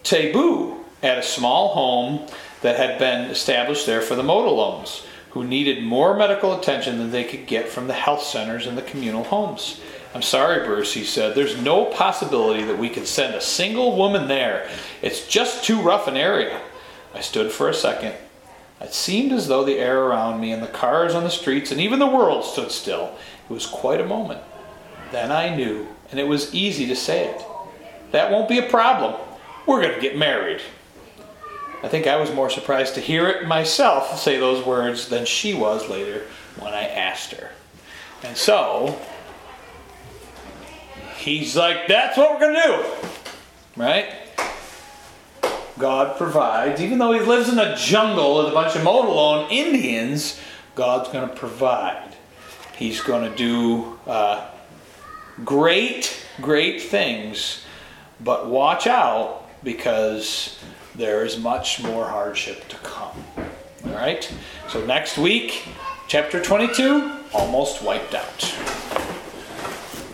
Tibu 0.03 0.79
at 1.03 1.19
a 1.19 1.23
small 1.23 1.75
home 1.75 2.27
that 2.63 2.77
had 2.77 2.99
been 2.99 3.31
established 3.31 3.85
there 3.85 4.01
for 4.01 4.15
the 4.15 4.23
Motilones, 4.23 5.05
who 5.31 5.45
needed 5.45 5.85
more 5.85 6.17
medical 6.17 6.59
attention 6.59 6.97
than 6.97 7.11
they 7.11 7.25
could 7.25 7.47
get 7.47 7.69
from 7.69 7.87
the 7.87 7.93
health 7.93 8.23
centers 8.23 8.67
and 8.67 8.79
the 8.79 8.83
communal 8.83 9.25
homes. 9.25 9.79
I'm 10.17 10.23
sorry, 10.23 10.65
Bruce, 10.65 10.95
he 10.95 11.05
said. 11.05 11.35
There's 11.35 11.61
no 11.61 11.85
possibility 11.85 12.63
that 12.63 12.79
we 12.79 12.89
could 12.89 13.07
send 13.07 13.35
a 13.35 13.41
single 13.43 13.99
woman 13.99 14.29
there. 14.29 14.67
It's 15.03 15.29
just 15.29 15.63
too 15.63 15.83
rough 15.83 16.09
an 16.09 16.17
area. 16.17 16.59
I 17.15 17.21
stood 17.21 17.53
for 17.53 17.69
a 17.69 17.75
second. 17.75 18.15
It 18.81 18.95
seemed 18.95 19.33
as 19.33 19.47
though 19.47 19.63
the 19.63 19.79
air 19.79 20.05
around 20.05 20.41
me 20.41 20.53
and 20.53 20.63
the 20.63 20.69
cars 20.69 21.15
on 21.15 21.23
the 21.23 21.29
streets 21.29 21.71
and 21.71 21.83
even 21.83 21.99
the 21.99 22.07
world 22.07 22.47
stood 22.47 22.71
still. 22.71 23.15
It 23.45 23.53
was 23.53 23.67
quite 23.67 24.01
a 24.01 24.07
moment. 24.07 24.41
Then 25.13 25.31
I 25.31 25.55
knew, 25.55 25.87
and 26.11 26.19
it 26.19 26.27
was 26.27 26.55
easy 26.55 26.87
to 26.87 26.97
say 26.97 27.27
it. 27.27 27.45
That 28.13 28.33
won't 28.33 28.49
be 28.49 28.59
a 28.59 28.71
problem. 28.71 29.21
We're 29.67 29.83
going 29.83 29.97
to 29.97 30.01
get 30.01 30.17
married. 30.17 30.63
I 31.83 31.89
think 31.89 32.07
I 32.07 32.17
was 32.17 32.33
more 32.33 32.49
surprised 32.49 32.95
to 32.95 33.03
hear 33.03 33.29
it 33.29 33.47
myself 33.47 34.19
say 34.19 34.39
those 34.39 34.65
words 34.65 35.11
than 35.11 35.27
she 35.27 35.53
was 35.53 35.91
later 35.91 36.23
when 36.59 36.73
I 36.73 36.89
asked 36.89 37.33
her. 37.33 37.51
And 38.23 38.35
so, 38.35 38.99
he's 41.27 41.57
like, 41.57 41.89
that's 41.89 42.17
what 42.17 42.33
we're 42.33 42.41
going 42.41 42.55
to 42.55 42.63
do. 42.63 43.83
Right? 43.83 44.15
God 45.79 46.17
provides. 46.17 46.81
Even 46.81 46.99
though 46.99 47.13
he 47.13 47.21
lives 47.21 47.51
in 47.51 47.59
a 47.59 47.77
jungle 47.77 48.39
with 48.39 48.47
a 48.47 48.53
bunch 48.53 48.75
of 48.77 48.83
Motilone 48.83 49.51
Indians, 49.51 50.41
God's 50.75 51.11
going 51.11 51.29
to 51.29 51.35
provide. 51.35 52.15
He's 52.77 53.01
going 53.01 53.31
to 53.31 53.37
do 53.37 53.99
uh, 54.07 54.49
great, 55.45 56.25
great 56.41 56.81
things. 56.81 57.65
But 58.23 58.49
watch 58.49 58.87
out 58.87 59.43
because 59.63 60.59
there 60.95 61.25
is 61.25 61.39
much 61.39 61.83
more 61.83 62.07
hardship 62.07 62.69
to 62.69 62.77
come. 62.77 63.25
All 63.85 63.93
right? 63.93 64.33
So 64.69 64.85
next 64.87 65.19
week, 65.19 65.69
chapter 66.09 66.41
22, 66.41 67.13
almost 67.35 67.83
wiped 67.83 68.15
out. 68.15 69.06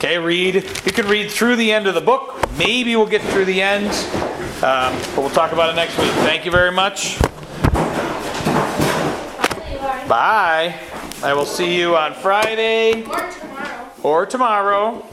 Okay, 0.04 0.18
read. 0.18 0.56
You 0.56 0.90
can 0.90 1.06
read 1.06 1.30
through 1.30 1.54
the 1.54 1.70
end 1.70 1.86
of 1.86 1.94
the 1.94 2.00
book. 2.00 2.44
Maybe 2.58 2.96
we'll 2.96 3.06
get 3.06 3.22
through 3.22 3.44
the 3.44 3.62
end. 3.62 3.86
Um, 4.60 4.98
but 5.14 5.18
we'll 5.18 5.30
talk 5.30 5.52
about 5.52 5.70
it 5.70 5.76
next 5.76 5.96
week. 5.96 6.10
Thank 6.26 6.44
you 6.44 6.50
very 6.50 6.72
much. 6.72 7.20
Bye. 10.08 10.74
I 11.22 11.32
will 11.34 11.46
see 11.46 11.78
you 11.78 11.96
on 11.96 12.14
Friday 12.14 13.04
Or 13.04 13.30
tomorrow. 13.30 13.90
or 14.02 14.26
tomorrow. 14.26 15.06